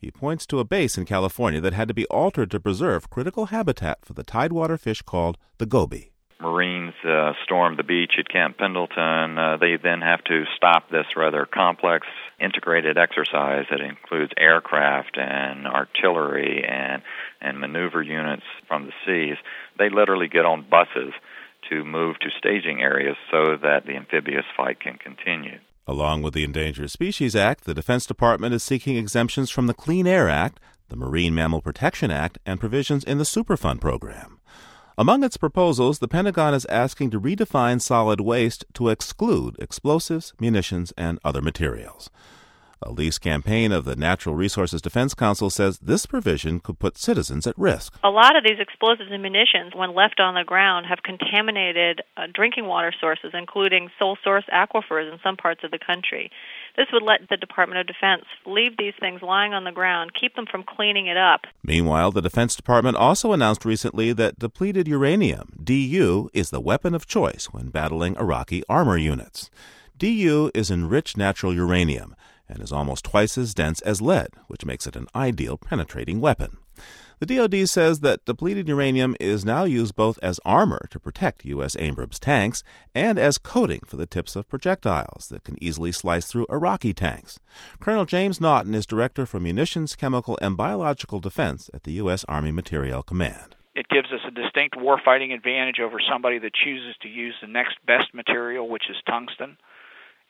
He 0.00 0.10
points 0.10 0.46
to 0.46 0.60
a 0.60 0.64
base 0.64 0.96
in 0.96 1.04
California 1.04 1.60
that 1.60 1.74
had 1.74 1.88
to 1.88 1.94
be 1.94 2.06
altered 2.06 2.50
to 2.52 2.60
preserve 2.60 3.10
critical 3.10 3.46
habitat 3.46 3.98
for 4.02 4.14
the 4.14 4.24
tidewater 4.24 4.78
fish 4.78 5.02
called 5.02 5.36
the 5.58 5.66
goby. 5.66 6.10
Marines 6.40 6.94
uh, 7.04 7.34
storm 7.44 7.76
the 7.76 7.82
beach 7.82 8.12
at 8.18 8.30
Camp 8.30 8.56
Pendleton. 8.56 9.36
Uh, 9.38 9.58
they 9.60 9.76
then 9.76 10.00
have 10.00 10.24
to 10.24 10.44
stop 10.56 10.90
this 10.90 11.04
rather 11.14 11.44
complex 11.44 12.06
integrated 12.40 12.96
exercise 12.96 13.66
that 13.70 13.82
includes 13.82 14.32
aircraft 14.38 15.18
and 15.18 15.66
artillery 15.66 16.64
and 16.66 17.02
and 17.42 17.60
maneuver 17.60 18.02
units 18.02 18.44
from 18.66 18.86
the 18.86 18.92
seas. 19.04 19.36
They 19.78 19.90
literally 19.90 20.28
get 20.28 20.46
on 20.46 20.64
buses 20.68 21.12
to 21.68 21.84
move 21.84 22.18
to 22.20 22.30
staging 22.38 22.80
areas 22.80 23.16
so 23.30 23.58
that 23.62 23.84
the 23.84 23.96
amphibious 23.96 24.46
fight 24.56 24.80
can 24.80 24.96
continue. 24.96 25.58
Along 25.86 26.22
with 26.22 26.34
the 26.34 26.44
Endangered 26.44 26.90
Species 26.90 27.34
Act, 27.34 27.64
the 27.64 27.74
Defense 27.74 28.06
Department 28.06 28.54
is 28.54 28.62
seeking 28.62 28.96
exemptions 28.96 29.50
from 29.50 29.66
the 29.66 29.74
Clean 29.74 30.06
Air 30.06 30.28
Act, 30.28 30.60
the 30.88 30.96
Marine 30.96 31.34
Mammal 31.34 31.62
Protection 31.62 32.10
Act, 32.10 32.38
and 32.44 32.60
provisions 32.60 33.02
in 33.04 33.18
the 33.18 33.24
Superfund 33.24 33.80
program. 33.80 34.40
Among 34.98 35.24
its 35.24 35.38
proposals, 35.38 35.98
the 35.98 36.08
Pentagon 36.08 36.52
is 36.52 36.66
asking 36.66 37.10
to 37.10 37.20
redefine 37.20 37.80
solid 37.80 38.20
waste 38.20 38.66
to 38.74 38.90
exclude 38.90 39.56
explosives, 39.58 40.34
munitions, 40.38 40.92
and 40.98 41.18
other 41.24 41.40
materials. 41.40 42.10
A 42.82 42.90
lease 42.90 43.18
campaign 43.18 43.72
of 43.72 43.84
the 43.84 43.94
Natural 43.94 44.34
Resources 44.34 44.80
Defense 44.80 45.12
Council 45.12 45.50
says 45.50 45.78
this 45.80 46.06
provision 46.06 46.60
could 46.60 46.78
put 46.78 46.96
citizens 46.96 47.46
at 47.46 47.58
risk. 47.58 47.98
A 48.02 48.08
lot 48.08 48.36
of 48.36 48.42
these 48.42 48.58
explosives 48.58 49.10
and 49.12 49.22
munitions, 49.22 49.74
when 49.74 49.94
left 49.94 50.18
on 50.18 50.32
the 50.32 50.44
ground, 50.44 50.86
have 50.86 51.02
contaminated 51.02 52.00
uh, 52.16 52.22
drinking 52.32 52.64
water 52.64 52.90
sources, 52.98 53.32
including 53.34 53.90
sole 53.98 54.16
source 54.24 54.44
aquifers 54.50 55.12
in 55.12 55.18
some 55.22 55.36
parts 55.36 55.60
of 55.62 55.72
the 55.72 55.78
country. 55.78 56.30
This 56.78 56.86
would 56.90 57.02
let 57.02 57.28
the 57.28 57.36
Department 57.36 57.82
of 57.82 57.86
Defense 57.86 58.24
leave 58.46 58.78
these 58.78 58.94
things 58.98 59.20
lying 59.20 59.52
on 59.52 59.64
the 59.64 59.72
ground, 59.72 60.12
keep 60.18 60.34
them 60.34 60.46
from 60.50 60.64
cleaning 60.64 61.06
it 61.06 61.18
up. 61.18 61.42
Meanwhile, 61.62 62.12
the 62.12 62.22
Defense 62.22 62.56
Department 62.56 62.96
also 62.96 63.34
announced 63.34 63.66
recently 63.66 64.14
that 64.14 64.38
depleted 64.38 64.88
uranium, 64.88 65.52
DU, 65.62 66.30
is 66.32 66.48
the 66.48 66.60
weapon 66.60 66.94
of 66.94 67.06
choice 67.06 67.48
when 67.52 67.68
battling 67.68 68.16
Iraqi 68.16 68.62
armor 68.70 68.96
units. 68.96 69.50
DU 69.98 70.50
is 70.54 70.70
enriched 70.70 71.18
natural 71.18 71.52
uranium 71.52 72.16
and 72.50 72.62
is 72.62 72.72
almost 72.72 73.04
twice 73.04 73.38
as 73.38 73.54
dense 73.54 73.80
as 73.82 74.02
lead, 74.02 74.28
which 74.48 74.66
makes 74.66 74.86
it 74.86 74.96
an 74.96 75.06
ideal 75.14 75.56
penetrating 75.56 76.20
weapon. 76.20 76.58
The 77.20 77.36
DoD 77.36 77.68
says 77.68 78.00
that 78.00 78.24
depleted 78.24 78.66
uranium 78.66 79.14
is 79.20 79.44
now 79.44 79.64
used 79.64 79.94
both 79.94 80.18
as 80.22 80.40
armor 80.42 80.86
to 80.90 80.98
protect 80.98 81.44
U.S. 81.44 81.76
Abrams 81.78 82.18
tanks 82.18 82.64
and 82.94 83.18
as 83.18 83.36
coating 83.36 83.80
for 83.84 83.96
the 83.96 84.06
tips 84.06 84.36
of 84.36 84.48
projectiles 84.48 85.28
that 85.28 85.44
can 85.44 85.62
easily 85.62 85.92
slice 85.92 86.26
through 86.26 86.46
Iraqi 86.48 86.94
tanks. 86.94 87.38
Colonel 87.78 88.06
James 88.06 88.40
Naughton 88.40 88.74
is 88.74 88.86
Director 88.86 89.26
for 89.26 89.38
Munitions, 89.38 89.96
Chemical, 89.96 90.38
and 90.40 90.56
Biological 90.56 91.20
Defense 91.20 91.68
at 91.74 91.84
the 91.84 91.92
U.S. 91.92 92.24
Army 92.26 92.52
Materiel 92.52 93.02
Command. 93.02 93.54
It 93.74 93.88
gives 93.90 94.10
us 94.12 94.20
a 94.26 94.30
distinct 94.30 94.76
warfighting 94.76 95.34
advantage 95.34 95.78
over 95.78 95.98
somebody 96.00 96.38
that 96.38 96.54
chooses 96.54 96.96
to 97.02 97.08
use 97.08 97.34
the 97.42 97.48
next 97.48 97.76
best 97.86 98.14
material, 98.14 98.66
which 98.66 98.88
is 98.88 98.96
tungsten. 99.06 99.58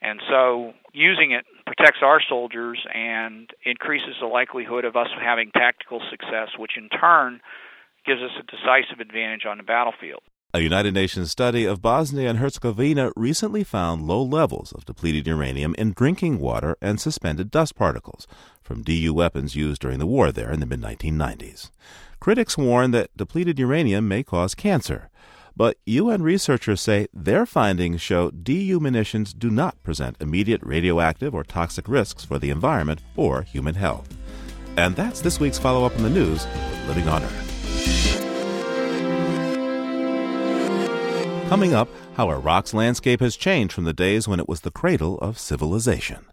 And 0.01 0.21
so 0.29 0.73
using 0.93 1.31
it 1.31 1.45
protects 1.81 2.03
our 2.03 2.21
soldiers 2.29 2.85
and 2.93 3.49
increases 3.65 4.15
the 4.19 4.27
likelihood 4.27 4.85
of 4.85 4.95
us 4.95 5.07
having 5.19 5.49
tactical 5.51 5.99
success, 6.11 6.49
which 6.57 6.77
in 6.77 6.89
turn 6.89 7.41
gives 8.05 8.21
us 8.21 8.31
a 8.39 8.43
decisive 8.43 8.99
advantage 8.99 9.45
on 9.47 9.57
the 9.57 9.63
battlefield. 9.63 10.21
A 10.53 10.59
United 10.59 10.93
Nations 10.93 11.31
study 11.31 11.65
of 11.65 11.81
Bosnia 11.81 12.29
and 12.29 12.37
Herzegovina 12.37 13.11
recently 13.15 13.63
found 13.63 14.03
low 14.03 14.21
levels 14.21 14.73
of 14.73 14.85
depleted 14.85 15.25
uranium 15.25 15.73
in 15.77 15.93
drinking 15.93 16.39
water 16.39 16.75
and 16.81 16.99
suspended 16.99 17.49
dust 17.49 17.75
particles 17.75 18.27
from 18.61 18.83
DU 18.83 19.13
weapons 19.13 19.55
used 19.55 19.81
during 19.81 19.97
the 19.97 20.05
war 20.05 20.31
there 20.31 20.51
in 20.51 20.59
the 20.59 20.65
mid 20.65 20.81
1990s. 20.81 21.71
Critics 22.19 22.57
warn 22.57 22.91
that 22.91 23.15
depleted 23.17 23.57
uranium 23.57 24.07
may 24.07 24.21
cause 24.21 24.53
cancer. 24.53 25.09
But 25.55 25.77
UN 25.85 26.21
researchers 26.21 26.81
say 26.81 27.07
their 27.13 27.45
findings 27.45 28.01
show 28.01 28.31
DU 28.31 28.79
munitions 28.79 29.33
do 29.33 29.49
not 29.49 29.81
present 29.83 30.17
immediate 30.19 30.61
radioactive 30.63 31.35
or 31.35 31.43
toxic 31.43 31.87
risks 31.87 32.23
for 32.25 32.39
the 32.39 32.49
environment 32.49 33.01
or 33.15 33.41
human 33.43 33.75
health. 33.75 34.17
And 34.77 34.95
that's 34.95 35.21
this 35.21 35.39
week's 35.39 35.59
follow 35.59 35.85
up 35.85 35.95
on 35.95 36.03
the 36.03 36.09
news 36.09 36.45
with 36.45 36.87
Living 36.87 37.07
on 37.07 37.23
Earth. 37.23 37.47
Coming 41.49 41.73
up, 41.73 41.89
how 42.15 42.29
Iraq's 42.29 42.73
landscape 42.73 43.19
has 43.19 43.35
changed 43.35 43.73
from 43.73 43.83
the 43.83 43.91
days 43.93 44.25
when 44.27 44.39
it 44.39 44.47
was 44.47 44.61
the 44.61 44.71
cradle 44.71 45.17
of 45.17 45.37
civilization. 45.37 46.25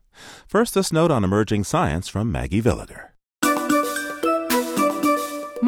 First, 0.47 0.75
this 0.75 0.93
note 0.93 1.11
on 1.11 1.25
emerging 1.25 1.65
science 1.65 2.09
from 2.09 2.31
Maggie 2.31 2.63
Villiger. 2.63 3.09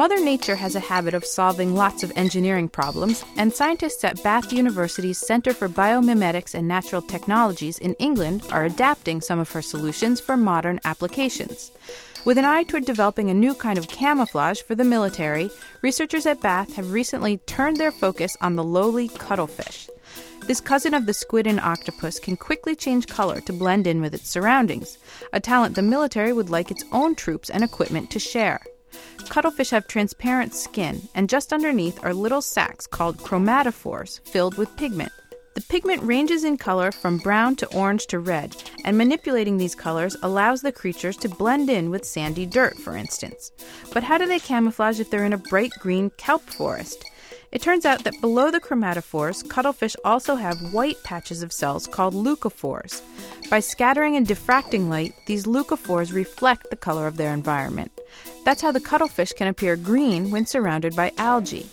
Mother 0.01 0.19
Nature 0.19 0.55
has 0.55 0.75
a 0.75 0.79
habit 0.79 1.13
of 1.13 1.23
solving 1.23 1.75
lots 1.75 2.01
of 2.01 2.11
engineering 2.15 2.67
problems, 2.67 3.23
and 3.37 3.53
scientists 3.53 4.03
at 4.03 4.23
Bath 4.23 4.51
University's 4.51 5.19
Center 5.19 5.53
for 5.53 5.69
Biomimetics 5.69 6.55
and 6.55 6.67
Natural 6.67 7.03
Technologies 7.03 7.77
in 7.77 7.93
England 7.99 8.47
are 8.51 8.65
adapting 8.65 9.21
some 9.21 9.37
of 9.37 9.51
her 9.51 9.61
solutions 9.61 10.19
for 10.19 10.35
modern 10.35 10.79
applications. 10.85 11.69
With 12.25 12.39
an 12.39 12.45
eye 12.45 12.63
toward 12.63 12.85
developing 12.85 13.29
a 13.29 13.35
new 13.35 13.53
kind 13.53 13.77
of 13.77 13.89
camouflage 13.89 14.63
for 14.63 14.73
the 14.73 14.83
military, 14.83 15.51
researchers 15.83 16.25
at 16.25 16.41
Bath 16.41 16.73
have 16.77 16.93
recently 16.93 17.37
turned 17.37 17.77
their 17.77 17.91
focus 17.91 18.35
on 18.41 18.55
the 18.55 18.63
lowly 18.63 19.07
cuttlefish. 19.07 19.87
This 20.47 20.61
cousin 20.61 20.95
of 20.95 21.05
the 21.05 21.13
squid 21.13 21.45
and 21.45 21.59
octopus 21.59 22.19
can 22.19 22.37
quickly 22.37 22.75
change 22.75 23.05
color 23.05 23.39
to 23.41 23.53
blend 23.53 23.85
in 23.85 24.01
with 24.01 24.15
its 24.15 24.31
surroundings, 24.31 24.97
a 25.31 25.39
talent 25.39 25.75
the 25.75 25.83
military 25.83 26.33
would 26.33 26.49
like 26.49 26.71
its 26.71 26.83
own 26.91 27.13
troops 27.13 27.51
and 27.51 27.63
equipment 27.63 28.09
to 28.09 28.17
share. 28.17 28.61
Cuttlefish 29.29 29.69
have 29.69 29.87
transparent 29.87 30.53
skin, 30.53 31.01
and 31.15 31.29
just 31.29 31.53
underneath 31.53 32.03
are 32.03 32.13
little 32.13 32.41
sacs 32.41 32.87
called 32.87 33.17
chromatophores 33.17 34.19
filled 34.27 34.57
with 34.57 34.75
pigment. 34.77 35.11
The 35.53 35.61
pigment 35.61 36.01
ranges 36.03 36.45
in 36.45 36.57
color 36.57 36.93
from 36.93 37.17
brown 37.17 37.57
to 37.57 37.67
orange 37.75 38.07
to 38.07 38.19
red, 38.19 38.55
and 38.85 38.97
manipulating 38.97 39.57
these 39.57 39.75
colors 39.75 40.15
allows 40.23 40.61
the 40.61 40.71
creatures 40.71 41.17
to 41.17 41.29
blend 41.29 41.69
in 41.69 41.89
with 41.89 42.05
sandy 42.05 42.45
dirt, 42.45 42.77
for 42.77 42.95
instance. 42.95 43.51
But 43.93 44.03
how 44.03 44.17
do 44.17 44.25
they 44.25 44.39
camouflage 44.39 44.99
if 45.01 45.09
they're 45.09 45.25
in 45.25 45.33
a 45.33 45.37
bright 45.37 45.71
green 45.79 46.09
kelp 46.11 46.41
forest? 46.43 47.03
It 47.51 47.61
turns 47.61 47.85
out 47.85 48.05
that 48.05 48.21
below 48.21 48.49
the 48.49 48.61
chromatophores, 48.61 49.47
cuttlefish 49.49 49.97
also 50.05 50.35
have 50.35 50.73
white 50.73 51.03
patches 51.03 51.43
of 51.43 51.51
cells 51.51 51.85
called 51.85 52.13
leucophores. 52.13 53.01
By 53.49 53.59
scattering 53.59 54.15
and 54.15 54.25
diffracting 54.25 54.87
light, 54.87 55.13
these 55.25 55.45
leucophores 55.45 56.13
reflect 56.13 56.69
the 56.69 56.77
color 56.77 57.07
of 57.07 57.17
their 57.17 57.33
environment. 57.33 57.91
That's 58.45 58.61
how 58.61 58.71
the 58.71 58.79
cuttlefish 58.79 59.33
can 59.33 59.47
appear 59.47 59.75
green 59.75 60.31
when 60.31 60.45
surrounded 60.45 60.95
by 60.95 61.11
algae. 61.17 61.69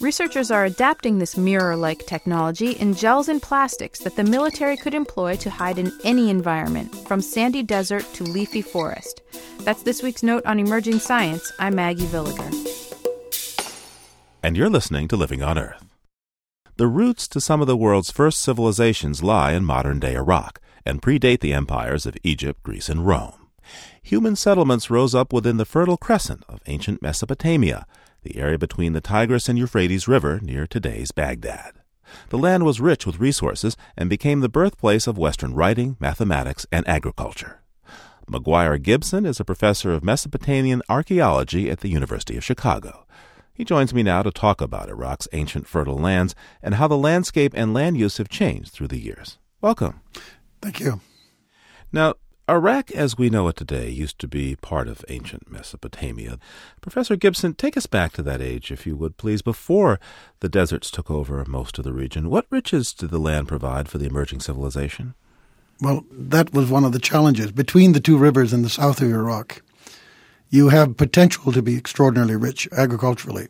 Researchers 0.00 0.50
are 0.50 0.64
adapting 0.64 1.18
this 1.18 1.36
mirror 1.36 1.76
like 1.76 2.06
technology 2.06 2.72
in 2.72 2.94
gels 2.94 3.28
and 3.28 3.42
plastics 3.42 4.00
that 4.00 4.16
the 4.16 4.24
military 4.24 4.76
could 4.76 4.94
employ 4.94 5.36
to 5.36 5.50
hide 5.50 5.78
in 5.78 5.92
any 6.04 6.30
environment, 6.30 6.94
from 7.06 7.20
sandy 7.20 7.62
desert 7.62 8.04
to 8.14 8.24
leafy 8.24 8.62
forest. 8.62 9.22
That's 9.60 9.82
this 9.82 10.02
week's 10.02 10.22
note 10.22 10.46
on 10.46 10.58
emerging 10.58 11.00
science. 11.00 11.52
I'm 11.58 11.74
Maggie 11.74 12.06
Villiger 12.06 12.76
and 14.46 14.56
you're 14.56 14.70
listening 14.70 15.08
to 15.08 15.16
Living 15.16 15.42
on 15.42 15.58
Earth. 15.58 15.84
The 16.76 16.86
roots 16.86 17.26
to 17.28 17.40
some 17.40 17.60
of 17.60 17.66
the 17.66 17.76
world's 17.76 18.12
first 18.12 18.40
civilizations 18.40 19.20
lie 19.20 19.50
in 19.50 19.64
modern 19.64 19.98
day 19.98 20.14
Iraq 20.14 20.60
and 20.84 21.02
predate 21.02 21.40
the 21.40 21.52
empires 21.52 22.06
of 22.06 22.16
Egypt, 22.22 22.62
Greece, 22.62 22.88
and 22.88 23.04
Rome. 23.04 23.45
Human 24.06 24.36
settlements 24.36 24.88
rose 24.88 25.16
up 25.16 25.32
within 25.32 25.56
the 25.56 25.64
Fertile 25.64 25.96
Crescent 25.96 26.44
of 26.48 26.60
ancient 26.66 27.02
Mesopotamia, 27.02 27.88
the 28.22 28.36
area 28.36 28.56
between 28.56 28.92
the 28.92 29.00
Tigris 29.00 29.48
and 29.48 29.58
Euphrates 29.58 30.06
River 30.06 30.38
near 30.40 30.64
today's 30.64 31.10
Baghdad. 31.10 31.72
The 32.28 32.38
land 32.38 32.64
was 32.64 32.80
rich 32.80 33.04
with 33.04 33.18
resources 33.18 33.76
and 33.96 34.08
became 34.08 34.42
the 34.42 34.48
birthplace 34.48 35.08
of 35.08 35.18
Western 35.18 35.54
writing, 35.54 35.96
mathematics, 35.98 36.68
and 36.70 36.86
agriculture. 36.86 37.62
McGuire 38.30 38.80
Gibson 38.80 39.26
is 39.26 39.40
a 39.40 39.44
professor 39.44 39.90
of 39.90 40.04
Mesopotamian 40.04 40.82
archaeology 40.88 41.68
at 41.68 41.80
the 41.80 41.88
University 41.88 42.36
of 42.36 42.44
Chicago. 42.44 43.08
He 43.54 43.64
joins 43.64 43.92
me 43.92 44.04
now 44.04 44.22
to 44.22 44.30
talk 44.30 44.60
about 44.60 44.88
Iraq's 44.88 45.26
ancient 45.32 45.66
fertile 45.66 45.98
lands 45.98 46.36
and 46.62 46.76
how 46.76 46.86
the 46.86 46.96
landscape 46.96 47.54
and 47.56 47.74
land 47.74 47.98
use 47.98 48.18
have 48.18 48.28
changed 48.28 48.70
through 48.70 48.86
the 48.86 49.00
years. 49.00 49.38
Welcome. 49.60 50.00
Thank 50.62 50.78
you. 50.78 51.00
Now, 51.90 52.14
Iraq, 52.48 52.92
as 52.92 53.18
we 53.18 53.28
know 53.28 53.48
it 53.48 53.56
today, 53.56 53.90
used 53.90 54.20
to 54.20 54.28
be 54.28 54.54
part 54.54 54.86
of 54.86 55.04
ancient 55.08 55.50
Mesopotamia. 55.50 56.38
Professor 56.80 57.16
Gibson, 57.16 57.54
take 57.54 57.76
us 57.76 57.86
back 57.86 58.12
to 58.12 58.22
that 58.22 58.40
age, 58.40 58.70
if 58.70 58.86
you 58.86 58.94
would, 58.94 59.16
please, 59.16 59.42
before 59.42 59.98
the 60.38 60.48
deserts 60.48 60.92
took 60.92 61.10
over 61.10 61.44
most 61.44 61.76
of 61.76 61.84
the 61.84 61.92
region. 61.92 62.30
What 62.30 62.46
riches 62.48 62.92
did 62.92 63.10
the 63.10 63.18
land 63.18 63.48
provide 63.48 63.88
for 63.88 63.98
the 63.98 64.06
emerging 64.06 64.40
civilization? 64.40 65.14
Well, 65.80 66.04
that 66.12 66.52
was 66.52 66.70
one 66.70 66.84
of 66.84 66.92
the 66.92 67.00
challenges. 67.00 67.50
Between 67.50 67.92
the 67.92 68.00
two 68.00 68.16
rivers 68.16 68.52
in 68.52 68.62
the 68.62 68.68
south 68.68 69.02
of 69.02 69.10
Iraq, 69.10 69.60
you 70.48 70.68
have 70.68 70.96
potential 70.96 71.50
to 71.50 71.62
be 71.62 71.76
extraordinarily 71.76 72.36
rich 72.36 72.68
agriculturally, 72.70 73.48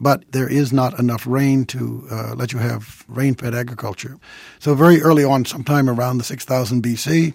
but 0.00 0.24
there 0.32 0.48
is 0.48 0.72
not 0.72 0.98
enough 0.98 1.24
rain 1.24 1.64
to 1.66 2.04
uh, 2.10 2.34
let 2.34 2.52
you 2.52 2.58
have 2.58 3.04
rain 3.06 3.36
fed 3.36 3.54
agriculture. 3.54 4.18
So, 4.58 4.74
very 4.74 5.00
early 5.00 5.22
on, 5.22 5.44
sometime 5.44 5.88
around 5.88 6.18
the 6.18 6.24
6000 6.24 6.82
BC, 6.82 7.34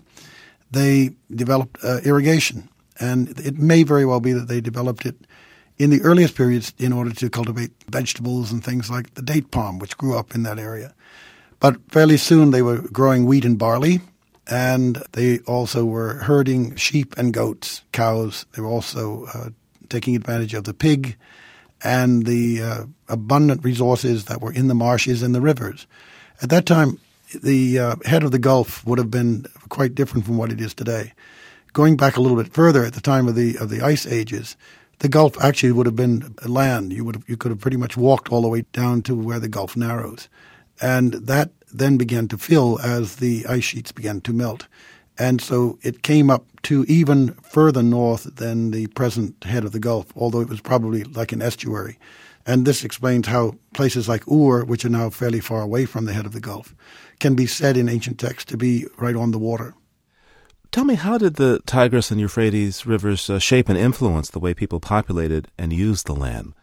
they 0.73 1.15
developed 1.33 1.77
uh, 1.83 1.99
irrigation. 2.03 2.69
And 2.99 3.39
it 3.39 3.57
may 3.57 3.83
very 3.83 4.05
well 4.05 4.19
be 4.19 4.33
that 4.33 4.47
they 4.47 4.61
developed 4.61 5.05
it 5.05 5.15
in 5.77 5.89
the 5.89 6.01
earliest 6.01 6.35
periods 6.35 6.73
in 6.77 6.93
order 6.93 7.11
to 7.11 7.29
cultivate 7.29 7.71
vegetables 7.89 8.51
and 8.51 8.63
things 8.63 8.89
like 8.89 9.13
the 9.15 9.21
date 9.21 9.51
palm, 9.51 9.79
which 9.79 9.97
grew 9.97 10.17
up 10.17 10.35
in 10.35 10.43
that 10.43 10.59
area. 10.59 10.93
But 11.59 11.77
fairly 11.91 12.17
soon 12.17 12.51
they 12.51 12.61
were 12.61 12.81
growing 12.81 13.25
wheat 13.25 13.45
and 13.45 13.57
barley, 13.57 14.01
and 14.47 15.01
they 15.13 15.39
also 15.39 15.85
were 15.85 16.15
herding 16.15 16.75
sheep 16.75 17.15
and 17.17 17.33
goats, 17.33 17.83
cows. 17.91 18.45
They 18.51 18.61
were 18.61 18.67
also 18.67 19.25
uh, 19.33 19.49
taking 19.89 20.15
advantage 20.15 20.53
of 20.53 20.65
the 20.65 20.73
pig 20.73 21.15
and 21.83 22.25
the 22.25 22.61
uh, 22.61 22.85
abundant 23.09 23.63
resources 23.63 24.25
that 24.25 24.41
were 24.41 24.51
in 24.51 24.67
the 24.67 24.75
marshes 24.75 25.23
and 25.23 25.33
the 25.33 25.41
rivers. 25.41 25.87
At 26.41 26.49
that 26.49 26.65
time, 26.65 26.99
the 27.41 27.79
uh, 27.79 27.95
head 28.05 28.23
of 28.23 28.31
the 28.31 28.39
Gulf 28.39 28.85
would 28.85 28.99
have 28.99 29.11
been 29.11 29.45
quite 29.69 29.95
different 29.95 30.25
from 30.25 30.37
what 30.37 30.51
it 30.51 30.61
is 30.61 30.73
today. 30.73 31.13
Going 31.73 31.97
back 31.97 32.17
a 32.17 32.21
little 32.21 32.37
bit 32.37 32.53
further, 32.53 32.85
at 32.85 32.93
the 32.93 33.01
time 33.01 33.27
of 33.27 33.35
the 33.35 33.57
of 33.57 33.69
the 33.69 33.81
ice 33.81 34.05
ages, 34.05 34.55
the 34.99 35.09
Gulf 35.09 35.41
actually 35.43 35.71
would 35.71 35.85
have 35.85 35.95
been 35.95 36.35
land. 36.45 36.93
You 36.93 37.03
would 37.05 37.15
have, 37.15 37.23
you 37.27 37.37
could 37.37 37.51
have 37.51 37.59
pretty 37.59 37.77
much 37.77 37.97
walked 37.97 38.31
all 38.31 38.41
the 38.41 38.47
way 38.47 38.65
down 38.73 39.01
to 39.03 39.15
where 39.15 39.39
the 39.39 39.49
Gulf 39.49 39.75
narrows, 39.75 40.29
and 40.81 41.13
that 41.13 41.51
then 41.73 41.97
began 41.97 42.27
to 42.27 42.37
fill 42.37 42.79
as 42.81 43.15
the 43.15 43.45
ice 43.47 43.63
sheets 43.63 43.91
began 43.91 44.21
to 44.21 44.33
melt, 44.33 44.67
and 45.17 45.41
so 45.41 45.79
it 45.81 46.03
came 46.03 46.29
up 46.29 46.45
to 46.63 46.85
even 46.87 47.33
further 47.41 47.83
north 47.83 48.35
than 48.35 48.71
the 48.71 48.87
present 48.87 49.43
head 49.43 49.63
of 49.63 49.71
the 49.71 49.79
Gulf, 49.79 50.13
although 50.15 50.41
it 50.41 50.49
was 50.49 50.61
probably 50.61 51.03
like 51.03 51.31
an 51.31 51.41
estuary. 51.41 51.97
And 52.45 52.65
this 52.65 52.83
explains 52.83 53.27
how 53.27 53.55
places 53.73 54.09
like 54.09 54.27
Ur, 54.27 54.65
which 54.65 54.83
are 54.83 54.89
now 54.89 55.09
fairly 55.09 55.39
far 55.39 55.61
away 55.61 55.85
from 55.85 56.05
the 56.05 56.13
head 56.13 56.25
of 56.25 56.33
the 56.33 56.41
Gulf, 56.41 56.75
can 57.19 57.35
be 57.35 57.47
said 57.47 57.77
in 57.77 57.87
ancient 57.87 58.19
texts 58.19 58.51
to 58.51 58.57
be 58.57 58.85
right 58.97 59.15
on 59.15 59.31
the 59.31 59.39
water. 59.39 59.73
Tell 60.71 60.85
me, 60.85 60.95
how 60.95 61.17
did 61.17 61.35
the 61.35 61.61
Tigris 61.65 62.09
and 62.11 62.19
Euphrates 62.19 62.85
rivers 62.85 63.29
uh, 63.29 63.39
shape 63.39 63.69
and 63.69 63.77
influence 63.77 64.29
the 64.29 64.39
way 64.39 64.53
people 64.53 64.79
populated 64.79 65.47
and 65.57 65.71
used 65.71 66.07
the 66.07 66.15
land? 66.15 66.53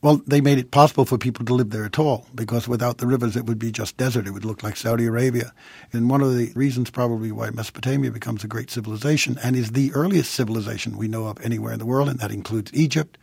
Well, 0.00 0.22
they 0.26 0.40
made 0.40 0.58
it 0.58 0.70
possible 0.70 1.04
for 1.04 1.18
people 1.18 1.44
to 1.44 1.54
live 1.54 1.70
there 1.70 1.84
at 1.84 1.98
all, 1.98 2.26
because 2.34 2.68
without 2.68 2.98
the 2.98 3.06
rivers, 3.06 3.36
it 3.36 3.46
would 3.46 3.58
be 3.58 3.72
just 3.72 3.96
desert. 3.96 4.26
It 4.26 4.30
would 4.30 4.44
look 4.44 4.62
like 4.62 4.76
Saudi 4.76 5.06
Arabia. 5.06 5.52
And 5.92 6.08
one 6.08 6.22
of 6.22 6.36
the 6.36 6.52
reasons, 6.54 6.88
probably, 6.88 7.32
why 7.32 7.50
Mesopotamia 7.50 8.12
becomes 8.12 8.44
a 8.44 8.48
great 8.48 8.70
civilization 8.70 9.38
and 9.42 9.56
is 9.56 9.72
the 9.72 9.92
earliest 9.92 10.32
civilization 10.32 10.96
we 10.96 11.08
know 11.08 11.26
of 11.26 11.40
anywhere 11.44 11.72
in 11.72 11.80
the 11.80 11.86
world, 11.86 12.08
and 12.08 12.20
that 12.20 12.30
includes 12.30 12.72
Egypt, 12.72 13.18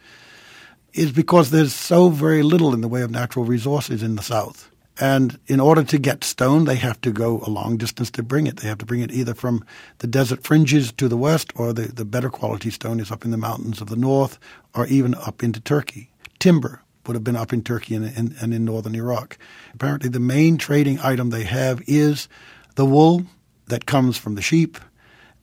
is 0.96 1.12
because 1.12 1.52
there's 1.52 1.74
so 1.74 2.10
very 2.10 2.41
little 2.41 2.74
in 2.74 2.82
the 2.82 2.88
way 2.88 3.02
of 3.02 3.12
natural 3.12 3.46
resources 3.46 4.02
in 4.02 4.16
the 4.16 4.24
south. 4.24 4.72
And 4.98 5.38
in 5.48 5.60
order 5.60 5.84
to 5.84 5.98
get 5.98 6.24
stone, 6.24 6.64
they 6.64 6.76
have 6.76 7.02
to 7.02 7.12
go 7.12 7.41
a 7.46 7.50
long 7.50 7.76
distance 7.76 8.10
to 8.12 8.24
bring 8.24 8.48
it. 8.48 8.58
They 8.58 8.70
have 8.70 8.78
to 8.78 8.86
bring 8.86 9.02
it 9.02 9.12
either 9.12 9.34
from 9.34 9.66
the 9.98 10.08
desert 10.08 10.43
fringes 10.43 10.93
to 10.93 11.10
the 11.10 11.18
west, 11.18 11.52
or 11.56 11.74
the, 11.74 11.84
the 11.84 12.06
better 12.06 12.30
quality 12.30 12.70
stone 12.70 13.02
is 13.02 13.12
up 13.12 13.26
in 13.26 13.32
the 13.32 13.38
mountains 13.38 13.82
of 13.82 13.89
the 13.89 13.98
north, 13.98 14.39
or 14.74 14.88
even 14.88 15.14
up 15.16 15.43
into 15.43 15.60
Turkey. 15.60 16.12
Timber 16.39 16.82
would 17.06 17.16
have 17.16 17.26
been 17.26 17.36
up 17.36 17.52
in 17.52 17.62
Turkey 17.62 17.96
and, 17.96 18.06
and, 18.18 18.36
and 18.39 18.54
in 18.54 18.64
northern 18.64 18.96
Iraq. 18.96 19.38
Apparently, 19.74 20.10
the 20.10 20.20
main 20.20 20.58
trading 20.58 21.00
item 21.02 21.30
they 21.30 21.43
have 21.43 21.82
is 21.88 22.30
the 22.76 22.86
wool 22.86 23.26
that 23.68 23.86
comes 23.86 24.18
from 24.18 24.36
the 24.36 24.41
sheep 24.41 24.78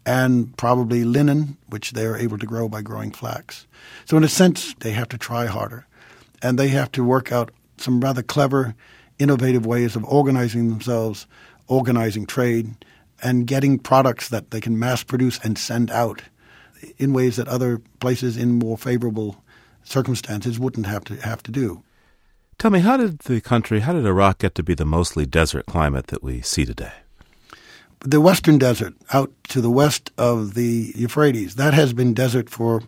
and 0.04 0.56
probably 0.56 1.04
linen, 1.04 1.56
which 1.68 1.92
they 1.92 2.04
are 2.04 2.16
able 2.16 2.38
to 2.38 2.46
grow 2.46 2.68
by 2.68 2.82
growing 2.82 3.12
flax. 3.12 3.66
So, 4.04 4.16
in 4.16 4.24
a 4.24 4.28
sense, 4.28 4.74
they 4.80 4.92
have 4.92 5.08
to 5.10 5.18
try 5.18 5.46
harder. 5.46 5.86
And 6.42 6.58
they 6.58 6.68
have 6.68 6.90
to 6.92 7.04
work 7.04 7.30
out 7.30 7.52
some 7.76 8.00
rather 8.00 8.22
clever 8.22 8.74
innovative 9.18 9.64
ways 9.64 9.94
of 9.94 10.04
organizing 10.04 10.68
themselves, 10.68 11.26
organizing 11.68 12.26
trade, 12.26 12.74
and 13.22 13.46
getting 13.46 13.78
products 13.78 14.28
that 14.30 14.50
they 14.50 14.60
can 14.60 14.78
mass 14.78 15.04
produce 15.04 15.38
and 15.44 15.56
send 15.56 15.90
out 15.90 16.22
in 16.98 17.12
ways 17.12 17.36
that 17.36 17.46
other 17.46 17.80
places 18.00 18.36
in 18.36 18.58
more 18.58 18.76
favorable 18.76 19.42
circumstances 19.84 20.58
wouldn't 20.58 20.86
have 20.86 21.04
to 21.04 21.16
have 21.16 21.42
to 21.44 21.52
do. 21.52 21.82
Tell 22.58 22.70
me, 22.70 22.80
how 22.80 22.96
did 22.96 23.20
the 23.20 23.40
country, 23.40 23.80
how 23.80 23.92
did 23.92 24.06
Iraq 24.06 24.38
get 24.38 24.54
to 24.56 24.62
be 24.62 24.74
the 24.74 24.84
mostly 24.84 25.26
desert 25.26 25.66
climate 25.66 26.08
that 26.08 26.22
we 26.22 26.40
see 26.42 26.64
today? 26.64 26.92
The 28.04 28.20
Western 28.20 28.58
Desert, 28.58 28.94
out 29.12 29.30
to 29.44 29.60
the 29.60 29.70
west 29.70 30.10
of 30.18 30.54
the 30.54 30.92
Euphrates, 30.96 31.54
that 31.54 31.72
has 31.72 31.92
been 31.92 32.14
desert 32.14 32.50
for 32.50 32.82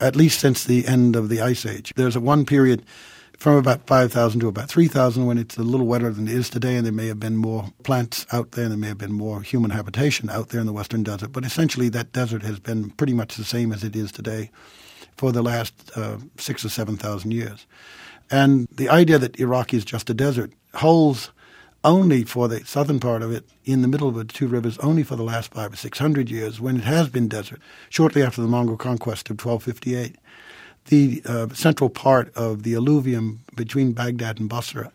at 0.00 0.16
least 0.16 0.40
since 0.40 0.64
the 0.64 0.84
end 0.84 1.14
of 1.14 1.28
the 1.28 1.40
Ice 1.40 1.64
Age. 1.64 1.92
There's 1.94 2.16
a 2.16 2.20
one 2.20 2.44
period 2.44 2.84
from 3.38 3.54
about 3.54 3.86
5,000 3.86 4.40
to 4.40 4.48
about 4.48 4.68
3,000 4.68 5.26
when 5.26 5.38
it's 5.38 5.56
a 5.56 5.62
little 5.62 5.86
wetter 5.86 6.10
than 6.10 6.26
it 6.26 6.34
is 6.34 6.50
today, 6.50 6.74
and 6.74 6.84
there 6.84 6.92
may 6.92 7.06
have 7.06 7.20
been 7.20 7.36
more 7.36 7.72
plants 7.84 8.26
out 8.32 8.52
there, 8.52 8.64
and 8.64 8.72
there 8.72 8.78
may 8.78 8.88
have 8.88 8.98
been 8.98 9.12
more 9.12 9.42
human 9.42 9.70
habitation 9.70 10.28
out 10.28 10.48
there 10.48 10.60
in 10.60 10.66
the 10.66 10.72
western 10.72 11.04
desert. 11.04 11.30
But 11.30 11.44
essentially, 11.44 11.88
that 11.90 12.12
desert 12.12 12.42
has 12.42 12.58
been 12.58 12.90
pretty 12.90 13.14
much 13.14 13.36
the 13.36 13.44
same 13.44 13.70
as 13.70 13.84
it 13.84 13.94
is 13.94 14.10
today 14.10 14.50
for 15.16 15.30
the 15.30 15.42
last 15.42 15.72
uh, 15.94 16.18
six 16.36 16.64
or 16.64 16.68
7,000 16.68 17.30
years. 17.30 17.64
And 18.28 18.66
the 18.72 18.88
idea 18.88 19.18
that 19.18 19.38
Iraq 19.38 19.72
is 19.72 19.84
just 19.84 20.10
a 20.10 20.14
desert 20.14 20.52
holds 20.74 21.30
only 21.84 22.24
for 22.24 22.48
the 22.48 22.64
southern 22.64 23.00
part 23.00 23.22
of 23.22 23.32
it, 23.32 23.44
in 23.64 23.82
the 23.82 23.88
middle 23.88 24.08
of 24.08 24.14
the 24.14 24.24
two 24.24 24.46
rivers, 24.46 24.78
only 24.78 25.02
for 25.02 25.16
the 25.16 25.22
last 25.22 25.52
five 25.52 25.72
or 25.72 25.76
six 25.76 25.98
hundred 25.98 26.30
years, 26.30 26.60
when 26.60 26.76
it 26.76 26.84
has 26.84 27.08
been 27.08 27.28
desert, 27.28 27.60
shortly 27.88 28.22
after 28.22 28.40
the 28.40 28.48
Mongol 28.48 28.76
conquest 28.76 29.30
of 29.30 29.44
1258 29.44 30.16
the 30.86 31.22
uh, 31.26 31.48
central 31.50 31.90
part 31.90 32.34
of 32.34 32.62
the 32.62 32.74
alluvium 32.74 33.40
between 33.54 33.92
Baghdad 33.92 34.40
and 34.40 34.48
Basra 34.48 34.92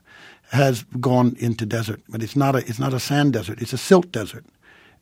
has 0.52 0.84
gone 1.00 1.36
into 1.40 1.66
desert, 1.66 2.02
but 2.08 2.24
it's 2.24 2.36
not 2.36 2.56
a 2.56 2.60
it's 2.60 2.80
not 2.80 2.94
a 2.94 3.00
sand 3.00 3.34
desert; 3.34 3.62
it's 3.62 3.74
a 3.74 3.78
silt 3.78 4.12
desert. 4.12 4.46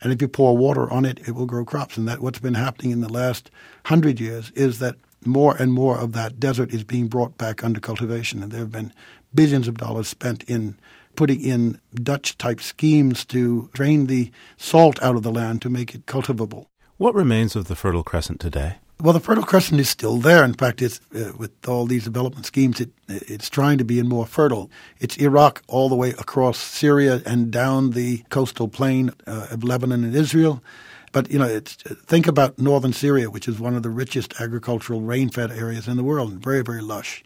And 0.02 0.12
if 0.12 0.22
you 0.22 0.28
pour 0.28 0.58
water 0.58 0.92
on 0.92 1.06
it, 1.06 1.20
it 1.28 1.32
will 1.32 1.46
grow 1.46 1.64
crops. 1.64 1.98
And 1.98 2.08
that 2.08 2.20
what's 2.20 2.40
been 2.40 2.56
happening 2.56 2.92
in 2.92 3.02
the 3.02 3.12
last 3.12 3.50
hundred 3.86 4.20
years 4.20 4.52
is 4.52 4.80
that 4.80 4.96
more 5.24 5.56
and 5.56 5.72
more 5.72 5.98
of 5.98 6.12
that 6.12 6.40
desert 6.40 6.74
is 6.74 6.84
being 6.84 7.08
brought 7.08 7.38
back 7.38 7.64
under 7.64 7.80
cultivation, 7.80 8.44
and 8.44 8.52
there 8.52 8.60
have 8.60 8.72
been 8.72 8.94
billions 9.34 9.68
of 9.68 9.78
dollars 9.78 10.08
spent 10.08 10.44
in 10.44 10.78
putting 11.16 11.42
in 11.42 11.80
Dutch 11.94 12.38
type 12.38 12.62
schemes 12.62 13.26
to 13.26 13.70
drain 13.74 14.08
the 14.08 14.32
salt 14.58 15.02
out 15.02 15.16
of 15.16 15.24
the 15.24 15.32
land 15.32 15.62
to 15.62 15.70
make 15.70 15.96
it 15.96 16.06
cultivable. 16.06 16.68
What 16.98 17.16
remains 17.16 17.56
of 17.56 17.68
the 17.68 17.76
Fertile 17.76 18.04
Crescent 18.04 18.40
today? 18.40 18.78
Well, 19.02 19.12
the 19.12 19.20
Fertile 19.20 19.44
Crescent 19.44 19.82
is 19.82 19.90
still 19.90 20.18
there. 20.18 20.46
In 20.46 20.54
fact, 20.54 20.82
it's 20.82 21.02
uh, 21.14 21.34
with 21.38 21.52
all 21.68 21.86
these 21.86 22.06
development 22.06 22.46
schemes, 22.46 22.80
it, 22.80 22.92
it's 23.10 23.50
trying 23.50 23.78
to 23.78 23.84
be 23.84 24.02
more 24.02 24.26
fertile. 24.26 24.72
It's 25.00 25.18
Iraq 25.18 25.62
all 25.68 25.90
the 25.90 25.96
way 25.96 26.12
across 26.12 26.58
Syria 26.58 27.22
and 27.26 27.52
down 27.52 27.92
the 27.92 28.24
coastal 28.30 28.70
plain 28.70 29.12
uh, 29.28 29.48
of 29.52 29.66
Lebanon 29.66 30.06
and 30.06 30.16
Israel. 30.16 30.64
But 31.12 31.30
you 31.30 31.38
know, 31.38 31.46
it's, 31.46 31.76
think 31.76 32.26
about 32.26 32.58
northern 32.58 32.94
Syria, 32.94 33.30
which 33.30 33.50
is 33.50 33.60
one 33.60 33.76
of 33.76 33.84
the 33.84 33.90
richest 33.90 34.40
agricultural 34.40 35.02
rain-fed 35.02 35.52
areas 35.52 35.90
in 35.90 35.98
the 35.98 36.04
world, 36.04 36.32
and 36.32 36.42
very, 36.42 36.62
very 36.62 36.82
lush. 36.82 37.24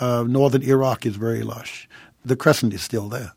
Uh, 0.00 0.24
northern 0.26 0.62
Iraq 0.62 1.04
is 1.04 1.16
very 1.16 1.42
lush. 1.42 1.88
The 2.28 2.36
crescent 2.36 2.74
is 2.74 2.82
still 2.82 3.08
there. 3.08 3.32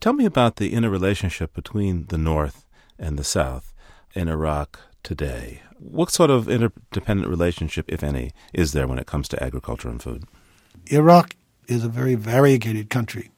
Tell 0.00 0.14
me 0.14 0.24
about 0.24 0.56
the 0.56 0.72
interrelationship 0.72 1.52
between 1.52 2.06
the 2.06 2.16
north 2.16 2.64
and 2.98 3.18
the 3.18 3.24
south 3.24 3.74
in 4.14 4.26
Iraq 4.26 4.80
today. 5.02 5.60
What 5.78 6.10
sort 6.10 6.30
of 6.30 6.48
interdependent 6.48 7.28
relationship, 7.28 7.84
if 7.88 8.02
any, 8.02 8.32
is 8.54 8.72
there 8.72 8.86
when 8.86 8.98
it 8.98 9.06
comes 9.06 9.28
to 9.28 9.42
agriculture 9.42 9.90
and 9.90 10.02
food? 10.02 10.24
Iraq 10.86 11.36
is 11.68 11.84
a 11.84 11.90
very 11.90 12.14
variegated 12.14 12.88
country. 12.88 13.30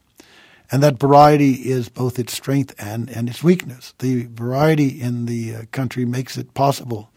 And 0.71 0.81
that 0.85 1.01
variety 1.01 1.55
is 1.55 1.89
both 1.89 2.21
its 2.21 2.33
strength 2.33 2.73
and, 2.79 3.11
and 3.11 3.29
its 3.29 3.43
weakness. 3.43 3.95
The 3.99 4.27
variety 4.27 5.01
in 5.01 5.27
the 5.27 5.57
uh, 5.57 5.63
country 5.73 6.05
makes 6.05 6.39
it 6.39 6.55
possible 6.55 7.11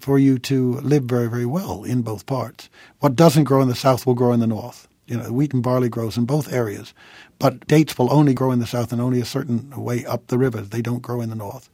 for 0.00 0.18
you 0.18 0.36
to 0.40 0.80
live 0.80 1.04
very, 1.04 1.30
very 1.30 1.46
well 1.46 1.84
in 1.84 2.02
both 2.02 2.26
parts. 2.26 2.68
What 2.98 3.14
doesn't 3.14 3.44
grow 3.44 3.62
in 3.62 3.68
the 3.68 3.76
south 3.76 4.04
will 4.04 4.14
grow 4.14 4.32
in 4.32 4.40
the 4.40 4.48
north. 4.48 4.87
You 5.08 5.16
know, 5.16 5.32
wheat 5.32 5.54
and 5.54 5.62
barley 5.62 5.88
grows 5.88 6.16
in 6.16 6.26
both 6.26 6.52
areas, 6.52 6.94
but 7.38 7.66
dates 7.66 7.98
will 7.98 8.12
only 8.12 8.34
grow 8.34 8.52
in 8.52 8.60
the 8.60 8.66
south 8.66 8.92
and 8.92 9.00
only 9.00 9.20
a 9.20 9.24
certain 9.24 9.70
way 9.70 10.04
up 10.04 10.26
the 10.26 10.38
river. 10.38 10.60
They 10.60 10.82
don't 10.82 11.02
grow 11.02 11.20
in 11.20 11.30
the 11.30 11.34
north. 11.34 11.68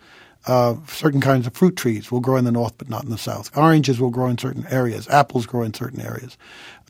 Uh, 0.47 0.77
certain 0.87 1.21
kinds 1.21 1.47
of 1.47 1.55
fruit 1.55 1.75
trees 1.75 2.13
will 2.13 2.21
grow 2.21 2.37
in 2.37 2.45
the 2.45 2.53
north 2.53 2.77
but 2.79 2.89
not 2.89 3.05
in 3.05 3.11
the 3.11 3.19
south. 3.19 3.57
Oranges 3.57 4.01
will 4.01 4.11
grow 4.11 4.29
in 4.29 4.39
certain 4.39 4.67
areas. 4.71 5.09
Apples 5.09 5.47
grow 5.47 5.63
in 5.63 5.75
certain 5.75 6.01
areas. 6.01 6.37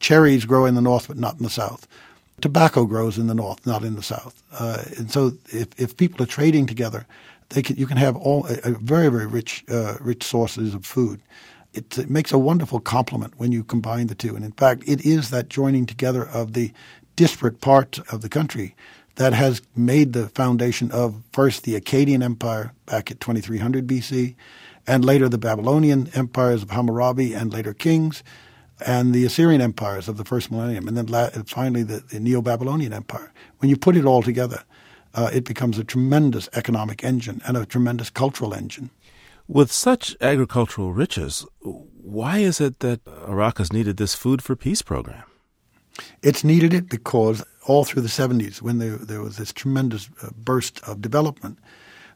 Cherries 0.01 0.45
grow 0.45 0.67
in 0.67 0.75
the 0.75 0.83
north 0.83 1.09
but 1.09 1.17
not 1.17 1.37
in 1.39 1.45
the 1.45 1.51
south. 1.51 1.87
Tobacco 2.41 2.85
grows 2.85 3.17
in 3.17 3.29
the 3.29 3.35
north, 3.35 3.65
not 3.65 3.85
in 3.85 3.95
the 3.95 4.03
south. 4.03 4.43
Uh, 4.53 4.83
and 4.99 5.11
so, 5.11 5.33
if, 5.51 5.69
if 5.81 5.97
people 5.97 6.23
are 6.23 6.27
trading 6.27 6.67
together, 6.67 7.07
they 7.51 7.63
can, 7.63 7.77
you 7.77 7.87
can 7.87 7.97
have 7.97 8.17
all 8.17 8.47
a, 8.47 8.59
a 8.65 8.71
very 8.73 9.09
very 9.09 9.27
rich 9.27 9.65
uh, 9.71 9.97
rich 10.01 10.25
sources 10.25 10.75
of 10.75 10.85
food. 10.85 11.21
It, 11.75 12.09
makes 12.09 12.33
a 12.33 12.39
wonderful 12.39 12.81
complement 12.81 13.35
when 13.37 13.53
you 13.53 13.65
combine 13.65 14.07
the 14.07 14.15
two. 14.15 14.37
And 14.37 14.45
in 14.45 14.53
fact, 14.53 14.85
it 14.87 15.05
is 15.05 15.31
that 15.31 15.49
joining 15.49 15.87
together 15.87 16.25
of 16.25 16.53
the 16.53 16.73
disparate 17.17 17.61
parts 17.61 17.99
of 18.11 18.23
the 18.23 18.29
country 18.29 18.75
that 19.17 19.33
has 19.33 19.63
made 19.77 20.13
the 20.13 20.29
foundation 20.29 20.91
of 20.91 21.23
first 21.33 21.63
the 21.65 21.79
Akkadian 21.81 22.23
Empire 22.23 22.73
back 22.87 23.11
at 23.11 23.21
2300 23.21 23.87
BC, 23.87 24.35
and 24.87 25.05
later 25.05 25.29
the 25.29 25.39
Babylonian 25.39 26.11
empires 26.15 26.63
of 26.63 26.71
Hammurabi 26.71 27.33
and 27.33 27.53
later 27.53 27.73
kings, 27.73 28.23
and 28.85 29.15
the 29.15 29.25
Assyrian 29.25 29.61
empires 29.61 30.09
of 30.09 30.17
the 30.17 30.25
first 30.25 30.51
millennium, 30.51 30.89
and 30.89 30.97
then 30.97 31.07
la- 31.07 31.31
finally 31.47 31.83
the, 31.83 32.01
the 32.01 32.21
Neo 32.21 32.43
Babylonian 32.43 32.93
Empire. 32.93 33.33
When 33.59 33.71
you 33.71 33.77
put 33.77 33.97
it 33.97 34.05
all 34.05 34.23
together, 34.23 34.65
uh, 35.15 35.31
it 35.33 35.45
becomes 35.45 35.79
a 35.79 35.85
tremendous 35.85 36.49
economic 36.55 37.05
engine 37.05 37.41
and 37.47 37.57
a 37.57 37.65
tremendous 37.65 38.11
cultural 38.11 38.53
engine. 38.53 38.91
With 39.47 39.71
such 39.71 40.17
agricultural 40.23 40.95
riches, 40.95 41.47
why 41.61 42.39
is 42.39 42.61
it 42.61 42.81
that 42.81 43.01
Iraq 43.29 43.59
has 43.59 43.73
needed 43.73 43.99
this 43.99 44.15
food 44.15 44.41
for 44.41 44.57
peace 44.57 44.81
program? 44.81 45.25
It's 46.23 46.45
needed 46.45 46.73
it 46.73 46.89
because 46.89 47.45
all 47.67 47.85
through 47.85 48.03
the 48.03 48.09
70s, 48.09 48.63
when 48.63 48.79
there, 48.79 48.97
there 48.97 49.21
was 49.21 49.37
this 49.37 49.53
tremendous 49.53 50.09
uh, 50.23 50.31
burst 50.37 50.81
of 50.89 51.03
development, 51.03 51.59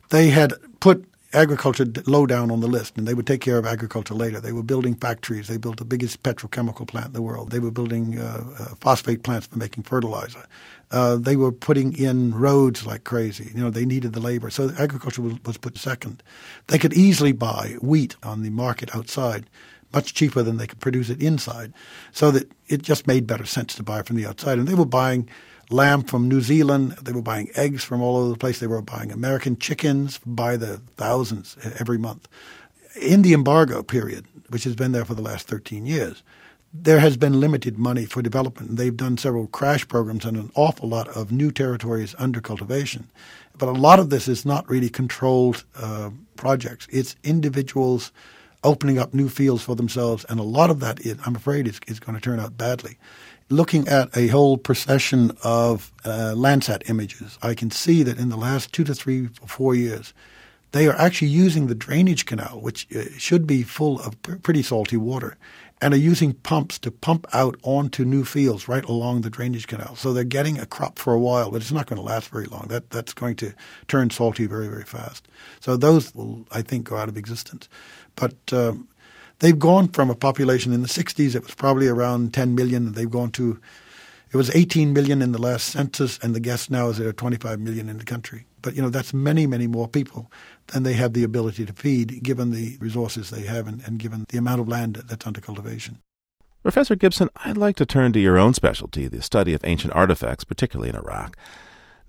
they 0.08 0.30
had 0.30 0.54
put 0.80 1.04
agriculture 1.32 1.86
low 2.06 2.26
down 2.26 2.50
on 2.50 2.60
the 2.60 2.66
list, 2.66 2.96
and 2.96 3.06
they 3.06 3.14
would 3.14 3.26
take 3.26 3.40
care 3.40 3.58
of 3.58 3.66
agriculture 3.66 4.14
later. 4.14 4.40
They 4.40 4.52
were 4.52 4.62
building 4.62 4.94
factories. 4.94 5.48
They 5.48 5.58
built 5.58 5.76
the 5.76 5.84
biggest 5.84 6.22
petrochemical 6.22 6.86
plant 6.86 7.08
in 7.08 7.12
the 7.12 7.22
world. 7.22 7.50
They 7.50 7.58
were 7.58 7.70
building 7.70 8.18
uh, 8.18 8.44
uh, 8.58 8.64
phosphate 8.80 9.22
plants 9.22 9.46
for 9.46 9.58
making 9.58 9.82
fertilizer. 9.84 10.46
Uh, 10.90 11.16
they 11.16 11.36
were 11.36 11.52
putting 11.52 11.96
in 11.96 12.34
roads 12.34 12.86
like 12.86 13.04
crazy. 13.04 13.50
You 13.54 13.62
know, 13.62 13.70
they 13.70 13.84
needed 13.84 14.14
the 14.14 14.20
labor. 14.20 14.48
So 14.48 14.70
agriculture 14.78 15.22
was, 15.22 15.34
was 15.44 15.58
put 15.58 15.76
second. 15.76 16.22
They 16.68 16.78
could 16.78 16.94
easily 16.94 17.32
buy 17.32 17.76
wheat 17.82 18.16
on 18.22 18.42
the 18.42 18.50
market 18.50 18.94
outside 18.94 19.46
much 19.92 20.14
cheaper 20.14 20.42
than 20.42 20.58
they 20.58 20.66
could 20.66 20.80
produce 20.80 21.08
it 21.08 21.22
inside. 21.22 21.72
So 22.12 22.30
that 22.30 22.50
it 22.68 22.82
just 22.82 23.06
made 23.06 23.26
better 23.26 23.46
sense 23.46 23.74
to 23.76 23.82
buy 23.82 24.02
from 24.02 24.16
the 24.16 24.26
outside. 24.26 24.58
And 24.58 24.68
they 24.68 24.74
were 24.74 24.84
buying 24.84 25.28
lamb 25.70 26.02
from 26.02 26.28
New 26.28 26.40
Zealand. 26.40 26.92
They 27.02 27.12
were 27.12 27.22
buying 27.22 27.50
eggs 27.54 27.84
from 27.84 28.00
all 28.00 28.16
over 28.16 28.30
the 28.30 28.38
place. 28.38 28.58
They 28.58 28.66
were 28.66 28.82
buying 28.82 29.12
American 29.12 29.58
chickens 29.58 30.18
by 30.24 30.56
the 30.56 30.78
thousands 30.96 31.56
every 31.78 31.98
month. 31.98 32.28
In 33.00 33.22
the 33.22 33.34
embargo 33.34 33.82
period, 33.82 34.26
which 34.48 34.64
has 34.64 34.74
been 34.74 34.92
there 34.92 35.04
for 35.04 35.14
the 35.14 35.22
last 35.22 35.46
13 35.46 35.86
years, 35.86 36.22
there 36.72 37.00
has 37.00 37.16
been 37.16 37.40
limited 37.40 37.78
money 37.78 38.04
for 38.04 38.22
development. 38.22 38.76
They've 38.76 38.96
done 38.96 39.16
several 39.16 39.46
crash 39.46 39.88
programs 39.88 40.24
and 40.24 40.36
an 40.36 40.50
awful 40.54 40.88
lot 40.88 41.08
of 41.08 41.32
new 41.32 41.50
territories 41.50 42.14
under 42.18 42.40
cultivation. 42.40 43.08
But 43.56 43.68
a 43.68 43.72
lot 43.72 43.98
of 43.98 44.10
this 44.10 44.28
is 44.28 44.44
not 44.44 44.68
really 44.68 44.90
controlled 44.90 45.64
uh, 45.76 46.10
projects. 46.36 46.86
It's 46.90 47.16
individuals 47.24 48.12
opening 48.64 48.98
up 48.98 49.14
new 49.14 49.28
fields 49.28 49.62
for 49.62 49.76
themselves, 49.76 50.26
and 50.28 50.40
a 50.40 50.44
lot 50.44 50.68
of 50.68 50.80
that, 50.80 51.00
I'm 51.24 51.36
afraid, 51.36 51.66
is, 51.66 51.80
is 51.86 52.00
going 52.00 52.16
to 52.16 52.20
turn 52.20 52.40
out 52.40 52.58
badly 52.58 52.98
looking 53.50 53.88
at 53.88 54.16
a 54.16 54.28
whole 54.28 54.58
procession 54.58 55.32
of 55.42 55.92
uh, 56.04 56.34
Landsat 56.36 56.88
images, 56.88 57.38
I 57.42 57.54
can 57.54 57.70
see 57.70 58.02
that 58.02 58.18
in 58.18 58.28
the 58.28 58.36
last 58.36 58.72
two 58.72 58.84
to 58.84 58.94
three 58.94 59.28
or 59.40 59.48
four 59.48 59.74
years, 59.74 60.12
they 60.72 60.86
are 60.86 60.96
actually 60.96 61.28
using 61.28 61.66
the 61.66 61.74
drainage 61.74 62.26
canal, 62.26 62.60
which 62.60 62.86
uh, 62.94 63.04
should 63.16 63.46
be 63.46 63.62
full 63.62 64.00
of 64.00 64.20
pretty 64.42 64.62
salty 64.62 64.98
water, 64.98 65.36
and 65.80 65.94
are 65.94 65.98
using 65.98 66.34
pumps 66.34 66.78
to 66.80 66.90
pump 66.90 67.26
out 67.32 67.56
onto 67.62 68.04
new 68.04 68.24
fields 68.24 68.68
right 68.68 68.84
along 68.84 69.22
the 69.22 69.30
drainage 69.30 69.66
canal. 69.66 69.96
So 69.96 70.12
they're 70.12 70.24
getting 70.24 70.58
a 70.58 70.66
crop 70.66 70.98
for 70.98 71.14
a 71.14 71.18
while, 71.18 71.50
but 71.50 71.62
it's 71.62 71.72
not 71.72 71.86
going 71.86 71.98
to 71.98 72.02
last 72.02 72.28
very 72.28 72.46
long. 72.46 72.66
That 72.68 72.90
that's 72.90 73.14
going 73.14 73.36
to 73.36 73.54
turn 73.86 74.10
salty 74.10 74.46
very 74.46 74.68
very 74.68 74.84
fast. 74.84 75.26
So 75.60 75.76
those 75.76 76.14
will, 76.14 76.46
I 76.50 76.62
think, 76.62 76.84
go 76.84 76.96
out 76.96 77.08
of 77.08 77.16
existence. 77.16 77.68
But 78.14 78.36
um, 78.52 78.88
They've 79.40 79.58
gone 79.58 79.88
from 79.88 80.10
a 80.10 80.16
population 80.16 80.72
in 80.72 80.82
the 80.82 80.88
60s, 80.88 81.34
it 81.34 81.44
was 81.44 81.54
probably 81.54 81.86
around 81.86 82.34
10 82.34 82.54
million. 82.54 82.92
They've 82.92 83.10
gone 83.10 83.30
to, 83.32 83.60
it 84.32 84.36
was 84.36 84.54
18 84.54 84.92
million 84.92 85.22
in 85.22 85.32
the 85.32 85.40
last 85.40 85.66
census, 85.66 86.18
and 86.18 86.34
the 86.34 86.40
guess 86.40 86.68
now 86.68 86.88
is 86.88 86.98
there 86.98 87.08
are 87.08 87.12
25 87.12 87.60
million 87.60 87.88
in 87.88 87.98
the 87.98 88.04
country. 88.04 88.46
But, 88.62 88.74
you 88.74 88.82
know, 88.82 88.90
that's 88.90 89.14
many, 89.14 89.46
many 89.46 89.68
more 89.68 89.86
people 89.86 90.32
than 90.68 90.82
they 90.82 90.94
have 90.94 91.12
the 91.12 91.22
ability 91.22 91.64
to 91.66 91.72
feed, 91.72 92.22
given 92.22 92.50
the 92.50 92.76
resources 92.80 93.30
they 93.30 93.42
have 93.42 93.68
and, 93.68 93.80
and 93.86 94.00
given 94.00 94.24
the 94.28 94.38
amount 94.38 94.60
of 94.60 94.68
land 94.68 94.96
that's 95.06 95.26
under 95.26 95.40
cultivation. 95.40 95.98
Professor 96.64 96.96
Gibson, 96.96 97.30
I'd 97.36 97.56
like 97.56 97.76
to 97.76 97.86
turn 97.86 98.12
to 98.14 98.20
your 98.20 98.36
own 98.36 98.52
specialty, 98.54 99.06
the 99.06 99.22
study 99.22 99.54
of 99.54 99.64
ancient 99.64 99.94
artifacts, 99.94 100.42
particularly 100.42 100.88
in 100.88 100.96
Iraq. 100.96 101.36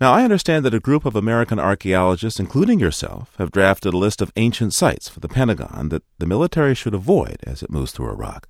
Now, 0.02 0.14
I 0.14 0.24
understand 0.24 0.64
that 0.64 0.74
a 0.74 0.80
group 0.80 1.04
of 1.04 1.18
American 1.18 1.60
archaeologists, 1.60 2.40
including 2.40 2.80
yourself, 2.80 3.36
have 3.38 3.52
drafted 3.52 3.94
a 3.94 3.98
list 3.98 4.22
of 4.22 4.32
ancient 4.38 4.74
sites 4.74 5.10
for 5.10 5.20
the 5.20 5.28
Pentagon 5.28 5.90
that 5.90 6.04
the 6.20 6.26
military 6.26 6.74
should 6.74 6.94
avoid 6.94 7.38
as 7.44 7.62
it 7.62 7.70
moves 7.70 7.92
through 7.92 8.10
Iraq. 8.10 8.48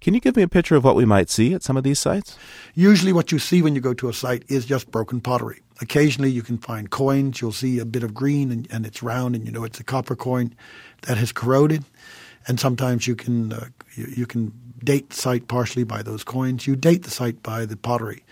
Can 0.00 0.14
you 0.14 0.20
give 0.20 0.36
me 0.36 0.42
a 0.42 0.48
picture 0.48 0.74
of 0.74 0.84
what 0.84 0.96
we 0.96 1.04
might 1.04 1.28
see 1.28 1.52
at 1.52 1.62
some 1.62 1.76
of 1.76 1.84
these 1.84 1.98
sites? 1.98 2.38
Usually, 2.74 3.12
what 3.12 3.30
you 3.30 3.38
see 3.38 3.60
when 3.60 3.74
you 3.74 3.82
go 3.82 3.92
to 3.92 4.08
a 4.08 4.12
site 4.14 4.44
is 4.48 4.64
just 4.64 4.90
broken 4.90 5.20
pottery. 5.20 5.60
Occasionally, 5.82 6.30
you 6.30 6.42
can 6.42 6.56
find 6.56 6.88
coins. 6.88 7.42
You'll 7.42 7.52
see 7.52 7.78
a 7.78 7.84
bit 7.84 8.02
of 8.02 8.14
green 8.14 8.50
and, 8.50 8.66
and 8.70 8.86
it's 8.86 9.02
round, 9.02 9.34
and 9.34 9.44
you 9.44 9.52
know 9.52 9.64
it's 9.64 9.80
a 9.80 9.84
copper 9.84 10.16
coin 10.16 10.54
that 11.02 11.18
has 11.18 11.30
corroded. 11.30 11.84
And 12.48 12.58
sometimes 12.58 13.06
you 13.06 13.16
can 13.16 13.52
uh, 13.52 13.66
you, 13.94 14.06
you 14.16 14.26
can 14.26 14.52
date 14.82 15.10
the 15.10 15.16
site 15.16 15.48
partially 15.48 15.84
by 15.84 16.02
those 16.02 16.24
coins. 16.24 16.66
You 16.66 16.74
date 16.74 17.02
the 17.02 17.10
site 17.10 17.42
by 17.42 17.66
the 17.66 17.76
pottery. 17.76 18.24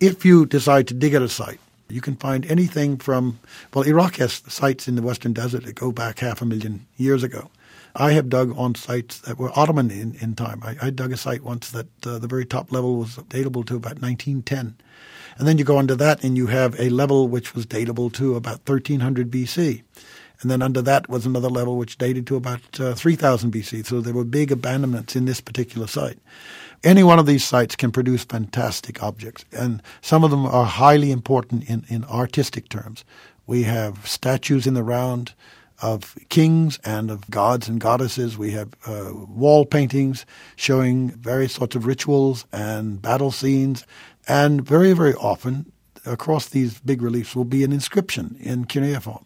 If 0.00 0.24
you 0.24 0.46
decide 0.46 0.88
to 0.88 0.94
dig 0.94 1.14
at 1.14 1.22
a 1.22 1.28
site, 1.28 1.60
you 1.90 2.00
can 2.00 2.16
find 2.16 2.46
anything 2.46 2.96
from, 2.96 3.38
well, 3.74 3.86
Iraq 3.86 4.16
has 4.16 4.42
sites 4.48 4.88
in 4.88 4.96
the 4.96 5.02
Western 5.02 5.32
Desert 5.32 5.64
that 5.64 5.74
go 5.74 5.92
back 5.92 6.20
half 6.20 6.42
a 6.42 6.46
million 6.46 6.86
years 6.96 7.22
ago. 7.22 7.50
I 7.96 8.12
have 8.12 8.28
dug 8.28 8.56
on 8.56 8.74
sites 8.74 9.20
that 9.20 9.38
were 9.38 9.50
Ottoman 9.58 9.90
in, 9.90 10.14
in 10.20 10.34
time. 10.34 10.62
I, 10.62 10.76
I 10.80 10.90
dug 10.90 11.12
a 11.12 11.16
site 11.16 11.42
once 11.42 11.70
that 11.70 12.06
uh, 12.06 12.18
the 12.18 12.28
very 12.28 12.44
top 12.44 12.70
level 12.70 12.96
was 12.96 13.16
datable 13.16 13.66
to 13.66 13.76
about 13.76 14.00
1910. 14.00 14.76
And 15.38 15.48
then 15.48 15.58
you 15.58 15.64
go 15.64 15.78
under 15.78 15.96
that 15.96 16.22
and 16.22 16.36
you 16.36 16.46
have 16.48 16.78
a 16.78 16.90
level 16.90 17.26
which 17.26 17.54
was 17.54 17.66
datable 17.66 18.12
to 18.14 18.36
about 18.36 18.68
1300 18.68 19.30
BC. 19.30 19.82
And 20.40 20.50
then 20.50 20.62
under 20.62 20.80
that 20.82 21.08
was 21.08 21.26
another 21.26 21.48
level 21.48 21.76
which 21.76 21.98
dated 21.98 22.26
to 22.28 22.36
about 22.36 22.80
uh, 22.80 22.94
3000 22.94 23.52
BC. 23.52 23.86
So 23.86 24.00
there 24.00 24.14
were 24.14 24.24
big 24.24 24.52
abandonments 24.52 25.16
in 25.16 25.26
this 25.26 25.40
particular 25.40 25.86
site. 25.86 26.18
Any 26.82 27.02
one 27.02 27.18
of 27.18 27.26
these 27.26 27.44
sites 27.44 27.76
can 27.76 27.92
produce 27.92 28.24
fantastic 28.24 29.02
objects, 29.02 29.44
and 29.52 29.82
some 30.00 30.24
of 30.24 30.30
them 30.30 30.46
are 30.46 30.64
highly 30.64 31.10
important 31.10 31.68
in, 31.68 31.84
in 31.88 32.04
artistic 32.04 32.70
terms. 32.70 33.04
We 33.46 33.64
have 33.64 34.08
statues 34.08 34.66
in 34.66 34.72
the 34.72 34.82
round 34.82 35.34
of 35.82 36.16
kings 36.30 36.78
and 36.84 37.10
of 37.10 37.30
gods 37.30 37.68
and 37.68 37.80
goddesses. 37.80 38.38
We 38.38 38.52
have 38.52 38.70
uh, 38.86 39.12
wall 39.28 39.66
paintings 39.66 40.24
showing 40.56 41.10
various 41.10 41.54
sorts 41.54 41.76
of 41.76 41.84
rituals 41.84 42.46
and 42.52 43.00
battle 43.00 43.30
scenes. 43.30 43.86
And 44.26 44.64
very, 44.64 44.92
very 44.94 45.14
often, 45.14 45.72
across 46.06 46.48
these 46.48 46.80
big 46.80 47.02
reliefs, 47.02 47.36
will 47.36 47.44
be 47.44 47.64
an 47.64 47.72
inscription 47.72 48.36
in 48.40 48.64
cuneiform. 48.64 49.24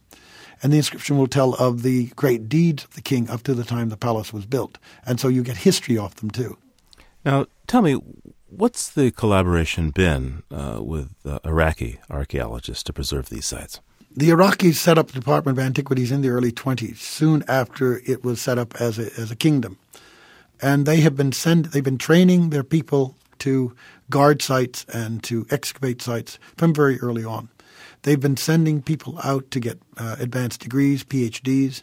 And 0.63 0.73
the 0.73 0.79
inscription 0.79 1.19
will 1.19 1.27
tell 1.27 1.55
of 1.55 1.83
the 1.83 2.07
great 2.17 2.49
deeds 2.49 2.85
of 2.85 2.95
the 2.95 3.03
king 3.03 3.29
up 3.29 3.43
to 3.45 3.55
the 3.55 3.65
time 3.65 3.91
the 3.91 3.97
palace 3.97 4.33
was 4.33 4.47
built. 4.47 4.79
And 5.07 5.21
so 5.21 5.29
you 5.29 5.43
get 5.43 5.59
history 5.59 5.99
off 5.99 6.17
them 6.17 6.31
too. 6.31 6.57
Now, 7.25 7.47
tell 7.67 7.83
me, 7.83 7.99
what's 8.49 8.91
the 8.91 9.11
collaboration 9.11 9.91
been 9.91 10.43
uh, 10.51 10.81
with 10.83 11.15
uh, 11.25 11.39
Iraqi 11.45 12.01
archaeologists 12.11 12.83
to 12.85 12.93
preserve 12.93 13.31
these 13.31 13.47
sites? 13.47 13.81
The 14.17 14.29
Iraqis 14.31 14.75
set 14.75 14.99
up 14.99 15.09
the 15.09 15.19
Department 15.19 15.59
of 15.59 15.65
Antiquities 15.65 16.13
in 16.13 16.21
the 16.21 16.29
early 16.29 16.53
20s, 16.53 16.99
soon 16.99 17.43
after 17.49 18.01
it 18.07 18.23
was 18.23 18.41
set 18.41 18.59
up 18.59 18.81
as 18.81 18.99
a, 18.99 19.13
as 19.21 19.31
a 19.31 19.37
kingdom. 19.37 19.79
And 20.63 20.87
they 20.87 21.01
have 21.01 21.17
been 21.17 21.33
send, 21.33 21.67
they've 21.67 21.83
been 21.83 21.99
training 21.99 22.51
their 22.51 22.63
people 22.63 23.17
to 23.41 23.75
guard 24.11 24.41
sites 24.41 24.85
and 24.93 25.23
to 25.25 25.47
excavate 25.51 26.01
sites 26.01 26.39
from 26.57 26.73
very 26.73 27.01
early 27.01 27.25
on. 27.25 27.49
They've 28.03 28.21
been 28.21 28.37
sending 28.37 28.83
people 28.83 29.19
out 29.25 29.51
to 29.51 29.59
get 29.59 29.81
uh, 29.97 30.17
advanced 30.21 30.61
degrees, 30.61 31.03
PhDs, 31.03 31.83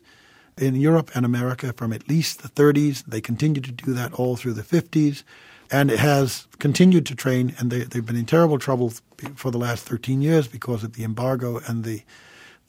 in 0.58 0.76
Europe 0.76 1.12
and 1.16 1.26
America 1.26 1.74
from 1.74 1.94
at 1.94 2.08
least 2.08 2.42
the 2.42 2.50
30s. 2.50 3.04
They 3.06 3.22
continued 3.22 3.66
to 3.66 3.72
do 3.72 3.94
that 3.94 4.14
all 4.14 4.36
through 4.36 4.54
the 4.54 4.64
50s. 4.64 5.24
And 5.72 5.90
it 5.90 6.00
has 6.00 6.48
continued 6.60 7.06
to 7.06 7.16
train, 7.16 7.56
and 7.58 7.72
they, 7.72 7.84
they've 7.84 8.06
been 8.06 8.18
in 8.18 8.26
terrible 8.26 8.60
trouble 8.60 8.92
for 9.36 9.52
the 9.52 9.58
last 9.58 9.86
13 9.86 10.22
years 10.22 10.48
because 10.48 10.84
of 10.84 10.94
the 10.94 11.04
embargo 11.04 11.62
and 11.68 11.84
the 11.84 12.04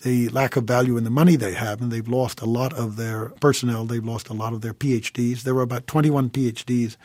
the 0.02 0.28
lack 0.30 0.56
of 0.56 0.64
value 0.64 0.96
in 0.96 1.04
the 1.04 1.10
money 1.10 1.36
they 1.36 1.54
have, 1.54 1.80
and 1.80 1.92
they've 1.92 2.08
lost 2.08 2.40
a 2.40 2.44
lot 2.44 2.72
of 2.72 2.96
their 2.96 3.26
personnel. 3.40 3.84
They've 3.84 4.04
lost 4.04 4.28
a 4.28 4.34
lot 4.34 4.52
of 4.52 4.60
their 4.60 4.74
PhDs. 4.74 5.42
There 5.42 5.54
were 5.54 5.62
about 5.62 5.86
21 5.86 6.30
PhDs 6.30 6.96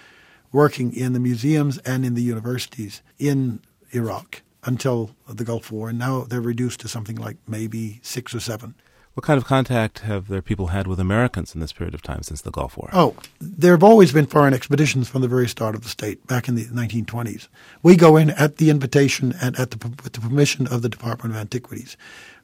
working 0.51 0.95
in 0.95 1.13
the 1.13 1.19
museums 1.19 1.78
and 1.80 2.05
in 2.05 2.15
the 2.15 2.23
universities 2.23 3.01
in 3.19 3.61
Iraq 3.91 4.41
until 4.63 5.11
the 5.30 5.43
Gulf 5.43 5.71
War, 5.71 5.89
and 5.89 5.99
now 5.99 6.21
they're 6.21 6.41
reduced 6.41 6.80
to 6.82 6.88
something 6.88 7.15
like 7.15 7.38
maybe 7.47 7.99
six 8.01 8.34
or 8.34 8.39
seven. 8.39 8.75
What 9.18 9.24
kind 9.24 9.39
of 9.39 9.45
contact 9.45 10.01
have 10.01 10.28
their 10.28 10.43
people 10.43 10.68
had 10.68 10.86
with 10.86 10.99
Americans 10.99 11.55
in 11.55 11.59
this 11.59 11.74
period 11.74 11.95
of 11.95 12.03
time 12.03 12.22
since 12.22 12.41
the 12.41 12.51
Gulf 12.51 12.78
War? 12.78 12.91
Oh, 12.93 13.15
there 13.41 13.72
have 13.72 13.82
always 13.82 14.11
been 14.11 14.28
foreign 14.28 14.53
expeditions 14.53 15.09
from 15.09 15.24
the 15.24 15.28
very 15.28 15.47
start 15.47 15.74
of 15.74 15.82
the 15.82 15.89
state, 15.89 16.28
back 16.28 16.47
in 16.47 16.53
the 16.53 16.65
1920s. 16.65 17.47
We 17.82 17.95
go 17.95 18.15
in 18.15 18.30
at 18.30 18.57
the 18.57 18.70
invitation 18.70 19.34
and 19.41 19.59
at 19.59 19.72
the, 19.72 19.88
with 20.03 20.13
the 20.13 20.22
permission 20.22 20.68
of 20.68 20.84
the 20.84 20.88
Department 20.88 21.34
of 21.34 21.41
Antiquities. 21.41 21.97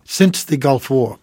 Since 0.03 0.45
the 0.45 0.57
Gulf 0.57 0.89
War, 0.89 1.19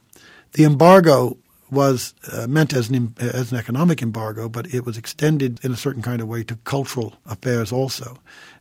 the 0.53 0.63
embargo 0.63 1.37
was 1.69 2.15
uh, 2.33 2.47
meant 2.47 2.73
as 2.73 2.89
an, 2.89 3.17
as 3.19 3.51
an 3.51 3.59
economic 3.59 4.03
embargo, 4.03 4.49
but 4.49 4.73
it 4.73 4.87
was 4.87 4.97
extended 4.97 5.59
in 5.65 5.73
a 5.73 5.77
certain 5.77 6.01
kind 6.01 6.23
of 6.23 6.29
way 6.29 6.45
to 6.45 6.55
cultural 6.63 7.15
affairs 7.27 7.73
also. 7.73 8.19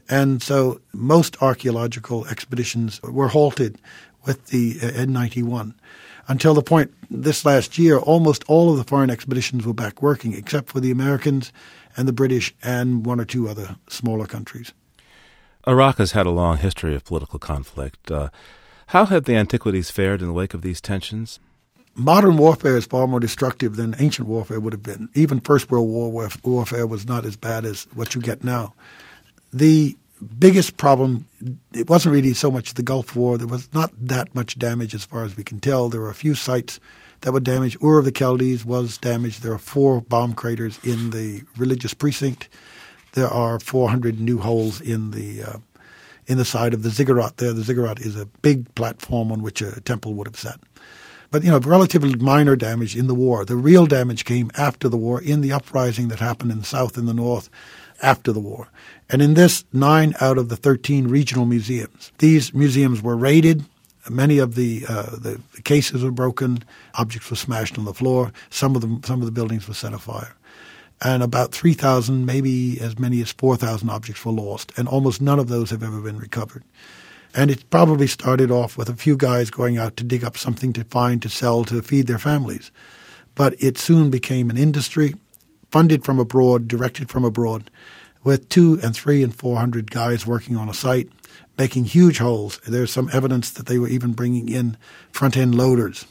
And 0.09 0.41
so 0.41 0.81
most 0.91 1.39
archaeological 1.39 2.25
expeditions 2.29 2.99
were 3.03 3.27
halted 3.27 3.77
with 4.25 4.47
the 4.47 4.79
uh, 4.81 4.87
N91 4.87 5.75
until 6.29 6.53
the 6.53 6.61
point 6.61 6.93
this 7.09 7.43
last 7.43 7.77
year, 7.77 7.97
almost 7.97 8.45
all 8.47 8.71
of 8.71 8.77
the 8.77 8.83
foreign 8.83 9.09
expeditions 9.09 9.65
were 9.65 9.73
back 9.73 10.01
working, 10.01 10.33
except 10.33 10.69
for 10.69 10.79
the 10.79 10.91
Americans 10.91 11.51
and 11.97 12.07
the 12.07 12.13
British 12.13 12.53
and 12.63 13.05
one 13.05 13.19
or 13.19 13.25
two 13.25 13.49
other 13.49 13.75
smaller 13.89 14.25
countries. 14.25 14.71
Iraq 15.67 15.97
has 15.97 16.13
had 16.13 16.25
a 16.25 16.31
long 16.31 16.57
history 16.57 16.95
of 16.95 17.03
political 17.03 17.39
conflict. 17.39 18.09
Uh, 18.09 18.29
how 18.87 19.05
have 19.05 19.25
the 19.25 19.35
antiquities 19.35 19.91
fared 19.91 20.21
in 20.21 20.27
the 20.27 20.33
wake 20.33 20.53
of 20.53 20.61
these 20.61 20.79
tensions? 20.79 21.39
Modern 21.95 22.37
warfare 22.37 22.77
is 22.77 22.85
far 22.85 23.07
more 23.07 23.19
destructive 23.19 23.75
than 23.75 23.95
ancient 23.99 24.27
warfare 24.27 24.59
would 24.59 24.73
have 24.73 24.83
been. 24.83 25.09
Even 25.15 25.41
First 25.41 25.69
World 25.69 25.89
War 25.89 26.11
warfare 26.43 26.87
was 26.87 27.07
not 27.07 27.25
as 27.25 27.35
bad 27.35 27.65
as 27.65 27.87
what 27.93 28.15
you 28.15 28.21
get 28.21 28.43
now. 28.43 28.73
The 29.51 29.97
biggest 30.21 30.77
problem, 30.77 31.27
it 31.73 31.89
wasn't 31.89 32.13
really 32.13 32.33
so 32.33 32.51
much 32.51 32.73
the 32.73 32.83
Gulf 32.83 33.15
War. 33.15 33.37
There 33.37 33.47
was 33.47 33.73
not 33.73 33.91
that 33.99 34.33
much 34.35 34.59
damage 34.59 34.93
as 34.93 35.05
far 35.05 35.23
as 35.23 35.37
we 35.37 35.43
can 35.43 35.59
tell. 35.59 35.89
There 35.89 36.01
were 36.01 36.09
a 36.09 36.15
few 36.15 36.35
sites 36.35 36.79
that 37.21 37.31
were 37.31 37.39
damaged. 37.39 37.77
Ur 37.83 37.99
of 37.99 38.05
the 38.05 38.11
Chaldees 38.11 38.65
was 38.65 38.97
damaged. 38.97 39.41
There 39.41 39.53
are 39.53 39.57
four 39.57 40.01
bomb 40.01 40.33
craters 40.33 40.79
in 40.83 41.11
the 41.11 41.43
religious 41.57 41.93
precinct. 41.93 42.49
There 43.13 43.27
are 43.27 43.59
400 43.59 44.19
new 44.19 44.37
holes 44.39 44.81
in 44.81 45.11
the 45.11 45.43
uh, 45.43 45.57
in 46.27 46.37
the 46.37 46.45
side 46.45 46.73
of 46.73 46.83
the 46.83 46.91
ziggurat. 46.91 47.37
There, 47.37 47.53
the 47.53 47.63
ziggurat 47.63 47.99
is 47.99 48.15
a 48.15 48.27
big 48.27 48.73
platform 48.75 49.31
on 49.31 49.41
which 49.41 49.61
a 49.61 49.81
temple 49.81 50.13
would 50.13 50.27
have 50.27 50.37
sat. 50.37 50.59
But 51.31 51.43
you 51.43 51.51
know, 51.51 51.59
relatively 51.59 52.15
minor 52.15 52.55
damage 52.55 52.95
in 52.95 53.07
the 53.07 53.15
war. 53.15 53.45
The 53.45 53.55
real 53.55 53.85
damage 53.87 54.25
came 54.25 54.51
after 54.55 54.89
the 54.89 54.97
war 54.97 55.21
in 55.21 55.41
the 55.41 55.51
uprising 55.51 56.07
that 56.09 56.19
happened 56.19 56.51
in 56.51 56.59
the 56.59 56.65
south 56.65 56.97
and 56.97 57.07
the 57.07 57.13
north 57.13 57.49
after 58.01 58.31
the 58.31 58.39
war. 58.39 58.69
And 59.09 59.21
in 59.21 59.33
this, 59.33 59.65
nine 59.73 60.13
out 60.21 60.37
of 60.37 60.49
the 60.49 60.55
13 60.55 61.07
regional 61.07 61.45
museums. 61.45 62.11
These 62.19 62.53
museums 62.53 63.01
were 63.01 63.17
raided. 63.17 63.65
Many 64.09 64.37
of 64.39 64.55
the, 64.55 64.85
uh, 64.87 65.15
the 65.17 65.41
cases 65.63 66.03
were 66.03 66.11
broken. 66.11 66.63
Objects 66.95 67.29
were 67.29 67.35
smashed 67.35 67.77
on 67.77 67.85
the 67.85 67.93
floor. 67.93 68.31
Some 68.49 68.75
of 68.75 68.81
the, 68.81 69.07
some 69.07 69.19
of 69.19 69.25
the 69.25 69.31
buildings 69.31 69.67
were 69.67 69.73
set 69.73 69.93
afire. 69.93 70.35
And 71.01 71.23
about 71.23 71.53
3,000, 71.53 72.25
maybe 72.25 72.79
as 72.81 72.99
many 72.99 73.21
as 73.21 73.31
4,000 73.31 73.89
objects 73.89 74.25
were 74.25 74.31
lost. 74.31 74.71
And 74.77 74.87
almost 74.87 75.21
none 75.21 75.39
of 75.39 75.47
those 75.47 75.69
have 75.69 75.83
ever 75.83 76.01
been 76.01 76.17
recovered. 76.17 76.63
And 77.35 77.51
it 77.51 77.69
probably 77.69 78.07
started 78.07 78.51
off 78.51 78.77
with 78.77 78.89
a 78.89 78.95
few 78.95 79.15
guys 79.15 79.49
going 79.49 79.77
out 79.77 79.95
to 79.97 80.03
dig 80.03 80.23
up 80.23 80.37
something 80.37 80.73
to 80.73 80.83
find, 80.85 81.21
to 81.21 81.29
sell, 81.29 81.63
to 81.65 81.81
feed 81.81 82.07
their 82.07 82.17
families. 82.17 82.71
But 83.35 83.55
it 83.61 83.77
soon 83.77 84.09
became 84.09 84.49
an 84.49 84.57
industry, 84.57 85.15
funded 85.71 86.03
from 86.03 86.19
abroad, 86.19 86.67
directed 86.67 87.09
from 87.09 87.23
abroad, 87.25 87.69
with 88.23 88.49
two 88.49 88.79
and 88.83 88.95
three 88.95 89.23
and 89.23 89.33
four 89.33 89.57
hundred 89.57 89.91
guys 89.91 90.27
working 90.27 90.57
on 90.57 90.69
a 90.69 90.73
site, 90.73 91.09
making 91.57 91.85
huge 91.85 92.17
holes. 92.17 92.59
There's 92.67 92.91
some 92.91 93.09
evidence 93.13 93.51
that 93.51 93.65
they 93.65 93.79
were 93.79 93.87
even 93.87 94.13
bringing 94.13 94.49
in 94.49 94.77
front 95.11 95.37
end 95.37 95.55
loaders 95.55 96.05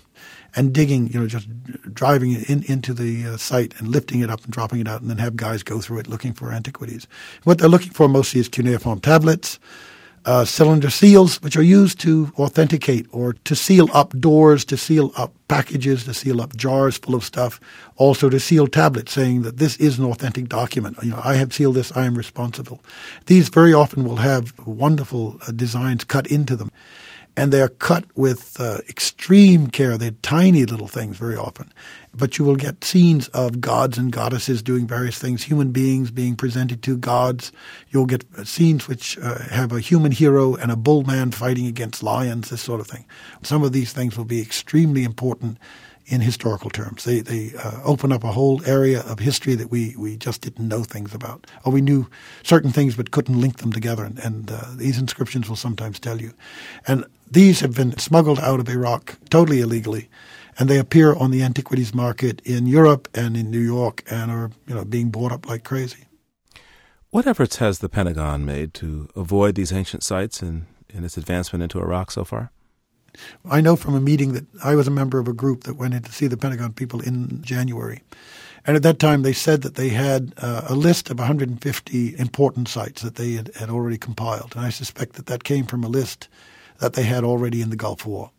and 0.56 0.72
digging, 0.72 1.08
you 1.12 1.20
know, 1.20 1.26
just 1.26 1.46
driving 1.94 2.32
it 2.32 2.48
in, 2.48 2.62
into 2.64 2.94
the 2.94 3.26
uh, 3.26 3.36
site 3.36 3.78
and 3.78 3.88
lifting 3.88 4.20
it 4.20 4.30
up 4.30 4.42
and 4.44 4.52
dropping 4.52 4.80
it 4.80 4.88
out, 4.88 5.00
and 5.00 5.10
then 5.10 5.18
have 5.18 5.36
guys 5.36 5.62
go 5.62 5.80
through 5.80 5.98
it 5.98 6.08
looking 6.08 6.32
for 6.32 6.52
antiquities. 6.52 7.06
What 7.44 7.58
they're 7.58 7.68
looking 7.68 7.92
for 7.92 8.08
mostly 8.08 8.40
is 8.40 8.48
cuneiform 8.48 9.00
tablets, 9.00 9.60
uh, 10.28 10.44
cylinder 10.44 10.90
seals, 10.90 11.40
which 11.40 11.56
are 11.56 11.62
used 11.62 11.98
to 11.98 12.30
authenticate 12.38 13.06
or 13.12 13.32
to 13.32 13.56
seal 13.56 13.88
up 13.94 14.10
doors, 14.20 14.62
to 14.62 14.76
seal 14.76 15.10
up 15.16 15.32
packages, 15.48 16.04
to 16.04 16.12
seal 16.12 16.42
up 16.42 16.54
jars 16.54 16.98
full 16.98 17.14
of 17.14 17.24
stuff, 17.24 17.58
also 17.96 18.28
to 18.28 18.38
seal 18.38 18.66
tablets 18.66 19.10
saying 19.10 19.40
that 19.40 19.56
this 19.56 19.78
is 19.78 19.98
an 19.98 20.04
authentic 20.04 20.46
document. 20.46 20.98
You 21.02 21.12
know, 21.12 21.20
I 21.24 21.36
have 21.36 21.54
sealed 21.54 21.76
this, 21.76 21.96
I 21.96 22.04
am 22.04 22.14
responsible. 22.14 22.84
These 23.24 23.48
very 23.48 23.72
often 23.72 24.04
will 24.04 24.16
have 24.16 24.52
wonderful 24.66 25.38
uh, 25.48 25.52
designs 25.52 26.04
cut 26.04 26.26
into 26.26 26.56
them 26.56 26.70
and 27.38 27.52
they're 27.52 27.68
cut 27.68 28.04
with 28.16 28.60
uh, 28.60 28.78
extreme 28.88 29.68
care. 29.68 29.96
They're 29.96 30.10
tiny 30.22 30.64
little 30.64 30.88
things 30.88 31.16
very 31.16 31.36
often. 31.36 31.72
But 32.12 32.36
you 32.36 32.44
will 32.44 32.56
get 32.56 32.82
scenes 32.82 33.28
of 33.28 33.60
gods 33.60 33.96
and 33.96 34.10
goddesses 34.10 34.60
doing 34.60 34.88
various 34.88 35.20
things, 35.20 35.44
human 35.44 35.70
beings 35.70 36.10
being 36.10 36.34
presented 36.34 36.82
to 36.82 36.96
gods. 36.96 37.52
You'll 37.90 38.06
get 38.06 38.24
scenes 38.44 38.88
which 38.88 39.16
uh, 39.18 39.38
have 39.50 39.70
a 39.70 39.78
human 39.78 40.10
hero 40.10 40.56
and 40.56 40.72
a 40.72 40.76
bull 40.76 41.04
man 41.04 41.30
fighting 41.30 41.68
against 41.68 42.02
lions, 42.02 42.50
this 42.50 42.60
sort 42.60 42.80
of 42.80 42.88
thing. 42.88 43.04
Some 43.44 43.62
of 43.62 43.70
these 43.70 43.92
things 43.92 44.16
will 44.18 44.24
be 44.24 44.42
extremely 44.42 45.04
important 45.04 45.58
in 46.08 46.20
historical 46.20 46.70
terms. 46.70 47.04
They, 47.04 47.20
they 47.20 47.52
uh, 47.62 47.82
open 47.84 48.10
up 48.10 48.24
a 48.24 48.32
whole 48.32 48.64
area 48.66 49.02
of 49.02 49.20
history 49.20 49.54
that 49.54 49.70
we, 49.70 49.94
we 49.96 50.16
just 50.16 50.40
didn't 50.40 50.66
know 50.66 50.82
things 50.82 51.14
about. 51.14 51.46
Or 51.64 51.72
we 51.72 51.82
knew 51.82 52.08
certain 52.42 52.72
things 52.72 52.96
but 52.96 53.10
couldn't 53.12 53.40
link 53.40 53.58
them 53.58 53.72
together. 53.72 54.04
And, 54.04 54.18
and 54.18 54.50
uh, 54.50 54.64
these 54.74 54.98
inscriptions 54.98 55.48
will 55.48 55.56
sometimes 55.56 56.00
tell 56.00 56.20
you. 56.20 56.32
And 56.86 57.04
these 57.30 57.60
have 57.60 57.74
been 57.74 57.96
smuggled 57.98 58.38
out 58.38 58.60
of 58.60 58.68
Iraq 58.68 59.18
totally 59.30 59.60
illegally. 59.60 60.08
And 60.58 60.68
they 60.68 60.78
appear 60.78 61.14
on 61.14 61.30
the 61.30 61.42
antiquities 61.42 61.94
market 61.94 62.42
in 62.44 62.66
Europe 62.66 63.08
and 63.14 63.36
in 63.36 63.50
New 63.50 63.60
York 63.60 64.02
and 64.10 64.30
are 64.30 64.50
you 64.66 64.74
know, 64.74 64.84
being 64.84 65.10
bought 65.10 65.30
up 65.30 65.48
like 65.48 65.62
crazy. 65.62 66.04
What 67.10 67.26
efforts 67.26 67.56
has 67.56 67.78
the 67.78 67.88
Pentagon 67.88 68.44
made 68.44 68.74
to 68.74 69.08
avoid 69.14 69.54
these 69.54 69.72
ancient 69.72 70.02
sites 70.02 70.42
in, 70.42 70.66
in 70.90 71.04
its 71.04 71.16
advancement 71.16 71.62
into 71.62 71.80
Iraq 71.80 72.10
so 72.10 72.24
far? 72.24 72.50
I 73.48 73.60
know 73.60 73.76
from 73.76 73.94
a 73.94 74.00
meeting 74.00 74.32
that 74.32 74.46
I 74.62 74.74
was 74.74 74.86
a 74.86 74.92
member 74.92 75.18
of 75.18 75.28
a 75.28 75.32
group 75.32 75.64
that 75.64 75.74
went 75.74 75.94
in 75.94 76.02
to 76.02 76.12
see 76.12 76.26
the 76.26 76.36
Pentagon 76.36 76.72
people 76.72 77.00
in 77.00 77.40
January. 77.42 78.02
And 78.66 78.76
at 78.76 78.82
that 78.82 78.98
time, 78.98 79.22
they 79.22 79.32
said 79.32 79.62
that 79.62 79.76
they 79.76 79.88
had 79.88 80.34
uh, 80.38 80.62
a 80.68 80.74
list 80.74 81.08
of 81.08 81.18
150 81.18 82.18
important 82.18 82.68
sites 82.68 83.00
that 83.02 83.14
they 83.14 83.32
had, 83.32 83.50
had 83.54 83.70
already 83.70 83.96
compiled. 83.96 84.54
And 84.54 84.64
I 84.64 84.70
suspect 84.70 85.14
that 85.14 85.26
that 85.26 85.44
came 85.44 85.64
from 85.64 85.84
a 85.84 85.88
list 85.88 86.28
that 86.78 86.94
they 86.94 87.04
had 87.04 87.24
already 87.24 87.60
in 87.60 87.70
the 87.70 87.76
Gulf 87.76 88.06
War. 88.06 88.30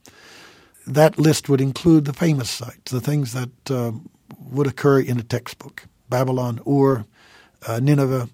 That 0.88 1.20
list 1.20 1.50
would 1.50 1.62
include 1.62 2.06
the 2.06 2.14
famous 2.14 2.50
sites, 2.50 2.92
the 2.92 3.02
things 3.02 3.34
that 3.34 3.72
um, 3.72 4.10
would 4.40 4.68
occur 4.68 5.00
in 5.00 5.20
a 5.20 5.24
textbook 5.24 5.86
Babylon, 6.10 6.60
Ur, 6.68 7.06
uh, 7.68 7.80
Nineveh. 7.80 8.30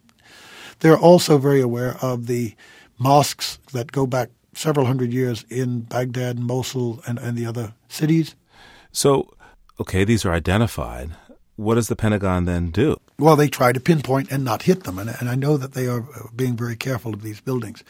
They're 0.80 0.98
also 0.98 1.38
very 1.38 1.62
aware 1.62 1.98
of 2.02 2.28
the 2.28 2.56
mosques 2.98 3.60
that 3.74 3.92
go 3.92 4.08
back 4.08 4.30
several 4.54 4.86
hundred 4.86 5.12
years 5.12 5.46
in 5.50 5.82
Baghdad, 5.82 6.40
Mosul, 6.40 7.02
and, 7.06 7.20
and 7.20 7.38
the 7.38 7.46
other 7.46 7.74
cities. 7.90 8.36
So, 8.92 9.34
okay, 9.80 10.06
these 10.06 10.26
are 10.26 10.32
identified. 10.32 11.12
What 11.58 11.76
does 11.76 11.88
the 11.88 11.96
Pentagon 11.96 12.46
then 12.46 12.72
do? 12.72 12.98
Well, 13.18 13.36
they 13.36 13.48
try 13.48 13.72
to 13.72 13.80
pinpoint 13.80 14.32
and 14.32 14.44
not 14.44 14.64
hit 14.64 14.84
them, 14.84 15.00
and, 15.00 15.10
and 15.20 15.30
I 15.30 15.36
know 15.36 15.58
that 15.58 15.74
they 15.74 15.88
are 15.88 16.06
being 16.36 16.56
very 16.56 16.76
careful 16.76 17.14
of 17.14 17.22
these 17.22 17.40
buildings. 17.42 17.84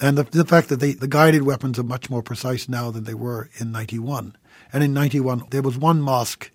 And 0.00 0.16
the, 0.16 0.24
the 0.24 0.44
fact 0.44 0.68
that 0.68 0.80
they, 0.80 0.92
the 0.92 1.08
guided 1.08 1.42
weapons 1.42 1.78
are 1.78 1.84
much 1.84 2.08
more 2.08 2.22
precise 2.22 2.68
now 2.68 2.90
than 2.90 3.04
they 3.04 3.14
were 3.14 3.50
in 3.58 3.72
91. 3.72 4.36
And 4.72 4.84
in 4.84 4.92
91, 4.92 5.44
there 5.50 5.62
was 5.62 5.76
one 5.76 6.00
mosque 6.00 6.50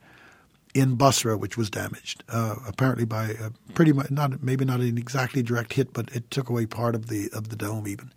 in 0.73 0.95
Basra 0.95 1.37
which 1.37 1.57
was 1.57 1.69
damaged, 1.69 2.23
uh, 2.29 2.55
apparently 2.67 3.05
by 3.05 3.25
a 3.25 3.51
pretty 3.73 3.93
much, 3.93 4.09
not 4.09 4.41
maybe 4.41 4.65
not 4.65 4.79
an 4.79 4.97
exactly 4.97 5.43
direct 5.43 5.73
hit, 5.73 5.93
but 5.93 6.09
it 6.15 6.31
took 6.31 6.49
away 6.49 6.65
part 6.65 6.95
of 6.95 7.07
the 7.07 7.29
of 7.31 7.49
the 7.49 7.55
dome 7.55 7.87
even. 7.87 8.11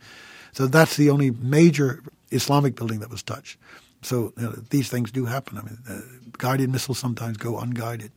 So 0.52 0.66
that's 0.66 0.96
the 0.96 1.10
only 1.10 1.30
major 1.32 2.02
Islamic 2.30 2.74
building 2.74 3.00
that 3.00 3.10
was 3.10 3.22
touched. 3.22 3.58
So 4.02 4.32
you 4.36 4.44
know, 4.44 4.50
these 4.70 4.88
things 4.88 5.10
do 5.10 5.26
happen. 5.26 5.58
I 5.58 5.62
mean, 5.62 5.78
uh, 5.88 6.00
guided 6.38 6.70
missiles 6.70 6.98
sometimes 6.98 7.36
go 7.36 7.58
unguided, 7.58 8.12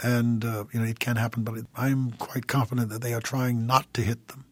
and 0.00 0.44
uh, 0.44 0.64
you 0.72 0.80
know 0.80 0.86
it 0.86 0.98
can 0.98 1.16
happen. 1.16 1.44
But 1.44 1.64
I'm 1.76 2.12
quite 2.12 2.46
confident 2.48 2.88
that 2.90 3.02
they 3.02 3.14
are 3.14 3.20
trying 3.20 3.66
not 3.66 3.92
to 3.94 4.02
hit 4.02 4.26
them. 4.28 4.44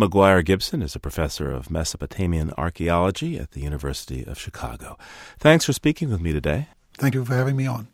McGuire 0.00 0.42
Gibson 0.42 0.80
is 0.80 0.96
a 0.96 0.98
professor 0.98 1.50
of 1.50 1.70
Mesopotamian 1.70 2.54
archaeology 2.56 3.38
at 3.38 3.50
the 3.50 3.60
University 3.60 4.24
of 4.24 4.38
Chicago. 4.38 4.96
Thanks 5.38 5.66
for 5.66 5.74
speaking 5.74 6.08
with 6.08 6.22
me 6.22 6.32
today. 6.32 6.68
Thank 6.96 7.12
you 7.12 7.22
for 7.22 7.34
having 7.34 7.54
me 7.54 7.66
on. 7.66 7.86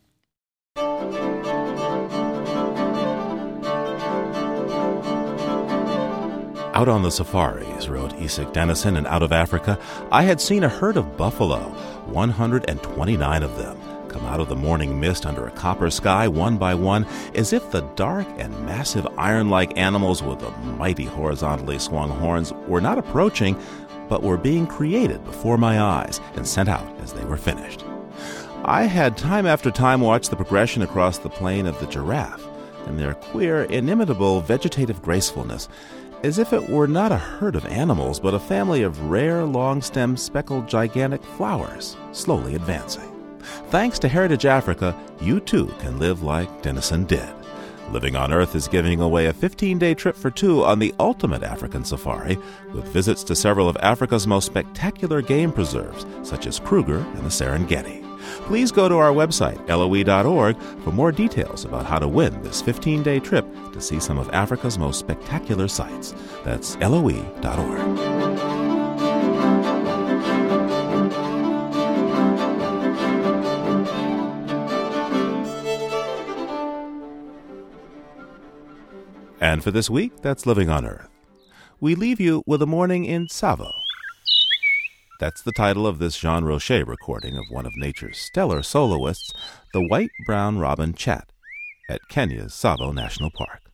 Out 6.77 6.89
on 6.89 7.03
the 7.03 7.11
safaris, 7.11 7.89
wrote 7.89 8.15
Isak 8.21 8.53
Dinesen, 8.53 8.97
and 8.97 9.09
out 9.09 9.25
of 9.25 9.33
Africa, 9.33 9.77
I 10.13 10.23
had 10.23 10.41
seen 10.41 10.63
a 10.63 10.69
herd 10.69 10.97
of 10.97 11.17
buffalo, 11.17 11.59
129 12.05 13.43
of 13.43 13.57
them, 13.57 13.81
out 14.27 14.41
of 14.41 14.49
the 14.49 14.57
morning 14.57 15.01
mist 15.01 15.25
under 15.25 15.47
a 15.47 15.51
copper 15.53 15.91
sky 15.91 16.29
one 16.29 16.59
by 16.59 16.75
one, 16.75 17.07
as 17.35 17.53
if 17.53 17.71
the 17.71 17.81
dark 17.97 18.27
and 18.39 18.53
massive 18.67 19.07
iron 19.17 19.49
like 19.49 19.77
animals 19.79 20.23
with 20.23 20.41
the 20.41 20.51
mighty 20.79 21.05
horizontally 21.05 21.79
swung 21.79 22.11
horns 22.11 22.53
were 22.69 22.81
not 22.81 22.99
approaching, 22.99 23.57
but 24.09 24.23
were 24.23 24.37
being 24.37 24.67
created 24.67 25.25
before 25.25 25.59
my 25.59 25.81
eyes 25.81 26.21
and 26.35 26.47
sent 26.47 26.69
out 26.69 26.87
as 27.01 27.13
they 27.13 27.25
were 27.25 27.37
finished. 27.37 27.85
I 28.65 28.83
had 28.85 29.17
time 29.17 29.47
after 29.47 29.71
time 29.71 30.01
watched 30.01 30.31
the 30.31 30.37
progression 30.37 30.83
across 30.83 31.19
the 31.19 31.31
plain 31.31 31.67
of 31.67 31.79
the 31.81 31.87
giraffe 31.87 32.47
and 32.87 32.99
their 32.99 33.15
queer, 33.15 33.65
inimitable 33.65 34.41
vegetative 34.41 35.03
gracefulness 35.03 35.69
as 36.23 36.39
if 36.39 36.53
it 36.53 36.69
were 36.69 36.89
not 36.89 37.13
a 37.13 37.17
herd 37.17 37.55
of 37.55 37.67
animals, 37.67 38.19
but 38.19 38.35
a 38.35 38.41
family 38.41 38.83
of 38.83 39.11
rare, 39.11 39.45
long 39.45 39.83
stemmed, 39.83 40.19
speckled, 40.19 40.67
gigantic 40.67 41.23
flowers, 41.23 41.97
slowly 42.13 42.55
advancing. 42.55 43.16
Thanks 43.71 43.99
to 44.01 44.09
Heritage 44.09 44.47
Africa, 44.47 44.95
you 45.21 45.41
too 45.41 45.67
can 45.79 45.99
live 45.99 46.23
like 46.23 46.63
Dinesen 46.63 47.07
did. 47.07 47.29
Living 47.93 48.17
on 48.17 48.33
Earth 48.33 48.55
is 48.57 48.67
giving 48.67 49.01
away 49.01 49.27
a 49.27 49.33
15 49.33 49.79
day 49.79 49.95
trip 49.95 50.17
for 50.17 50.31
two 50.31 50.65
on 50.65 50.79
the 50.79 50.95
ultimate 50.99 51.43
African 51.43 51.85
safari, 51.85 52.39
with 52.73 52.89
visits 52.89 53.23
to 53.25 53.37
several 53.37 53.69
of 53.69 53.77
Africa's 53.79 54.27
most 54.27 54.47
spectacular 54.47 55.23
game 55.23 55.53
preserves, 55.53 56.05
such 56.23 56.47
as 56.47 56.59
Kruger 56.59 56.99
and 56.99 57.25
the 57.25 57.31
Serengeti 57.31 58.07
please 58.47 58.71
go 58.71 58.89
to 58.89 58.97
our 58.97 59.13
website, 59.13 59.59
loe.org, 59.69 60.57
for 60.83 60.93
more 60.93 61.13
details 61.13 61.65
about 61.65 61.85
how 61.85 61.99
to 61.99 62.09
win 62.09 62.43
this 62.43 62.63
15 62.63 63.03
day 63.03 63.21
trip 63.21 63.47
to 63.73 63.81
see 63.81 64.01
some 64.01 64.19
of 64.19 64.31
Africa's 64.33 64.79
most 64.79 64.99
spectacular 64.99 65.69
sites. 65.69 66.15
That's 66.45 66.77
loe.org. 66.77 68.36
And 79.47 79.63
for 79.63 79.71
this 79.71 79.89
week, 79.89 80.23
that's 80.23 80.45
Living 80.45 80.69
on 80.69 80.85
Earth. 80.85 81.09
We 81.79 81.95
leave 81.95 82.19
you 82.19 82.43
with 82.47 82.63
a 82.63 82.67
morning 82.67 83.05
in 83.05 83.29
Tsavo. 83.29 83.71
That's 85.21 85.41
the 85.41 85.53
title 85.53 85.87
of 85.87 86.01
this 86.01 86.19
Jean 86.19 86.43
Roche 86.43 86.83
recording 86.85 87.37
of 87.37 87.45
one 87.49 87.65
of 87.65 87.77
nature's 87.77 88.19
stellar 88.19 88.65
soloists, 88.65 89.33
the 89.73 89.87
white 89.87 90.11
browed 90.27 90.57
robin 90.57 90.95
chat, 90.95 91.31
at 91.89 92.01
Kenya's 92.09 92.55
Tsavo 92.55 92.93
National 92.93 93.31
Park. 93.31 93.66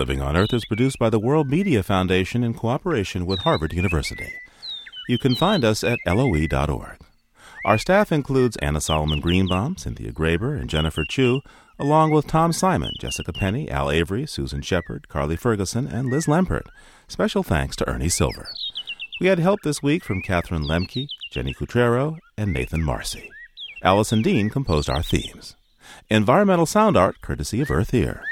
Living 0.00 0.22
on 0.22 0.34
Earth 0.34 0.54
is 0.54 0.64
produced 0.64 0.98
by 0.98 1.10
the 1.10 1.18
World 1.18 1.50
Media 1.50 1.82
Foundation 1.82 2.42
in 2.42 2.54
cooperation 2.54 3.26
with 3.26 3.40
Harvard 3.40 3.74
University. 3.74 4.32
You 5.10 5.18
can 5.18 5.34
find 5.34 5.62
us 5.62 5.84
at 5.84 5.98
loe.org. 6.06 6.96
Our 7.66 7.76
staff 7.76 8.10
includes 8.10 8.56
Anna 8.62 8.80
Solomon 8.80 9.20
Greenbaum, 9.20 9.76
Cynthia 9.76 10.10
Graber, 10.10 10.58
and 10.58 10.70
Jennifer 10.70 11.04
Chu, 11.06 11.42
along 11.78 12.12
with 12.12 12.26
Tom 12.26 12.50
Simon, 12.54 12.92
Jessica 12.98 13.34
Penny, 13.34 13.70
Al 13.70 13.90
Avery, 13.90 14.24
Susan 14.24 14.62
Shepard, 14.62 15.06
Carly 15.10 15.36
Ferguson, 15.36 15.86
and 15.86 16.08
Liz 16.08 16.24
Lempert. 16.24 16.64
Special 17.06 17.42
thanks 17.42 17.76
to 17.76 17.86
Ernie 17.86 18.08
Silver. 18.08 18.48
We 19.20 19.26
had 19.26 19.38
help 19.38 19.60
this 19.62 19.82
week 19.82 20.02
from 20.02 20.22
Catherine 20.22 20.64
Lemke, 20.64 21.08
Jenny 21.30 21.52
Cutrero, 21.52 22.16
and 22.38 22.54
Nathan 22.54 22.82
Marcy. 22.82 23.28
Allison 23.82 24.22
Dean 24.22 24.48
composed 24.48 24.88
our 24.88 25.02
themes. 25.02 25.56
Environmental 26.08 26.64
sound 26.64 26.96
art 26.96 27.20
courtesy 27.20 27.60
of 27.60 27.70
Earth 27.70 27.92
Ear. 27.92 28.24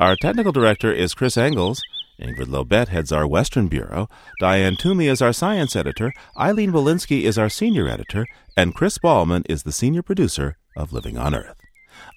Our 0.00 0.16
technical 0.16 0.50
director 0.50 0.90
is 0.90 1.12
Chris 1.12 1.36
Engels. 1.36 1.82
Ingrid 2.18 2.46
Lobet 2.46 2.88
heads 2.88 3.12
our 3.12 3.26
Western 3.26 3.68
Bureau. 3.68 4.08
Diane 4.40 4.74
Toomey 4.74 5.08
is 5.08 5.20
our 5.20 5.34
science 5.34 5.76
editor. 5.76 6.14
Eileen 6.38 6.72
Bolinsky 6.72 7.24
is 7.24 7.36
our 7.36 7.50
senior 7.50 7.86
editor. 7.86 8.26
And 8.56 8.74
Chris 8.74 8.96
Ballman 8.96 9.44
is 9.46 9.62
the 9.62 9.72
senior 9.72 10.00
producer 10.00 10.56
of 10.74 10.94
Living 10.94 11.18
on 11.18 11.34
Earth. 11.34 11.58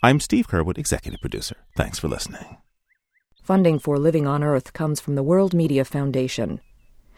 I'm 0.01 0.21
Steve 0.21 0.47
Curwood, 0.47 0.77
executive 0.77 1.19
producer. 1.19 1.57
Thanks 1.75 1.99
for 1.99 2.07
listening. 2.07 2.55
Funding 3.43 3.79
for 3.79 3.99
Living 3.99 4.27
on 4.27 4.45
Earth 4.45 4.71
comes 4.71 5.01
from 5.01 5.15
the 5.15 5.23
World 5.23 5.53
Media 5.53 5.83
Foundation. 5.83 6.61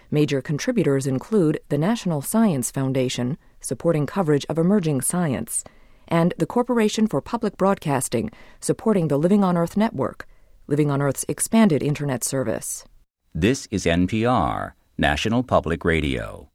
Major 0.10 0.42
contributors 0.42 1.06
include 1.06 1.60
the 1.70 1.78
National 1.78 2.24
Science 2.24 2.72
Foundation, 2.72 3.38
supporting 3.62 4.08
coverage 4.08 4.48
of 4.50 4.58
emerging 4.58 5.02
science, 5.02 5.64
and 6.08 6.34
the 6.40 6.48
Corporation 6.48 7.06
for 7.06 7.22
Public 7.22 7.56
Broadcasting, 7.56 8.32
supporting 8.60 9.10
the 9.10 9.20
Living 9.20 9.44
on 9.44 9.58
Earth 9.58 9.78
network 9.78 10.26
Living 10.68 10.90
on 10.90 11.00
Earth's 11.00 11.26
expanded 11.28 11.84
Internet 11.84 12.24
service. 12.24 12.86
This 13.36 13.68
is 13.70 13.86
NPR, 13.86 14.72
National 14.98 15.44
Public 15.44 15.86
Radio. 15.86 16.50